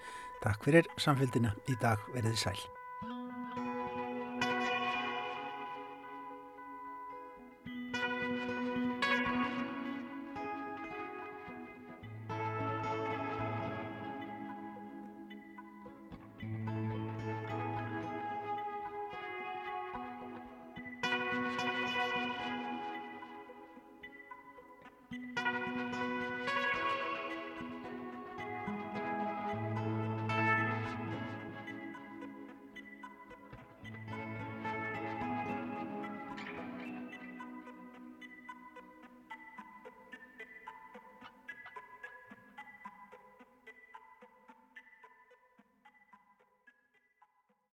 Takk 0.47 0.63
fyrir 0.63 0.87
samfélgina 0.95 1.57
í 1.67 1.75
dag, 1.83 1.99
verið 2.15 2.39
sæl. 2.39 2.61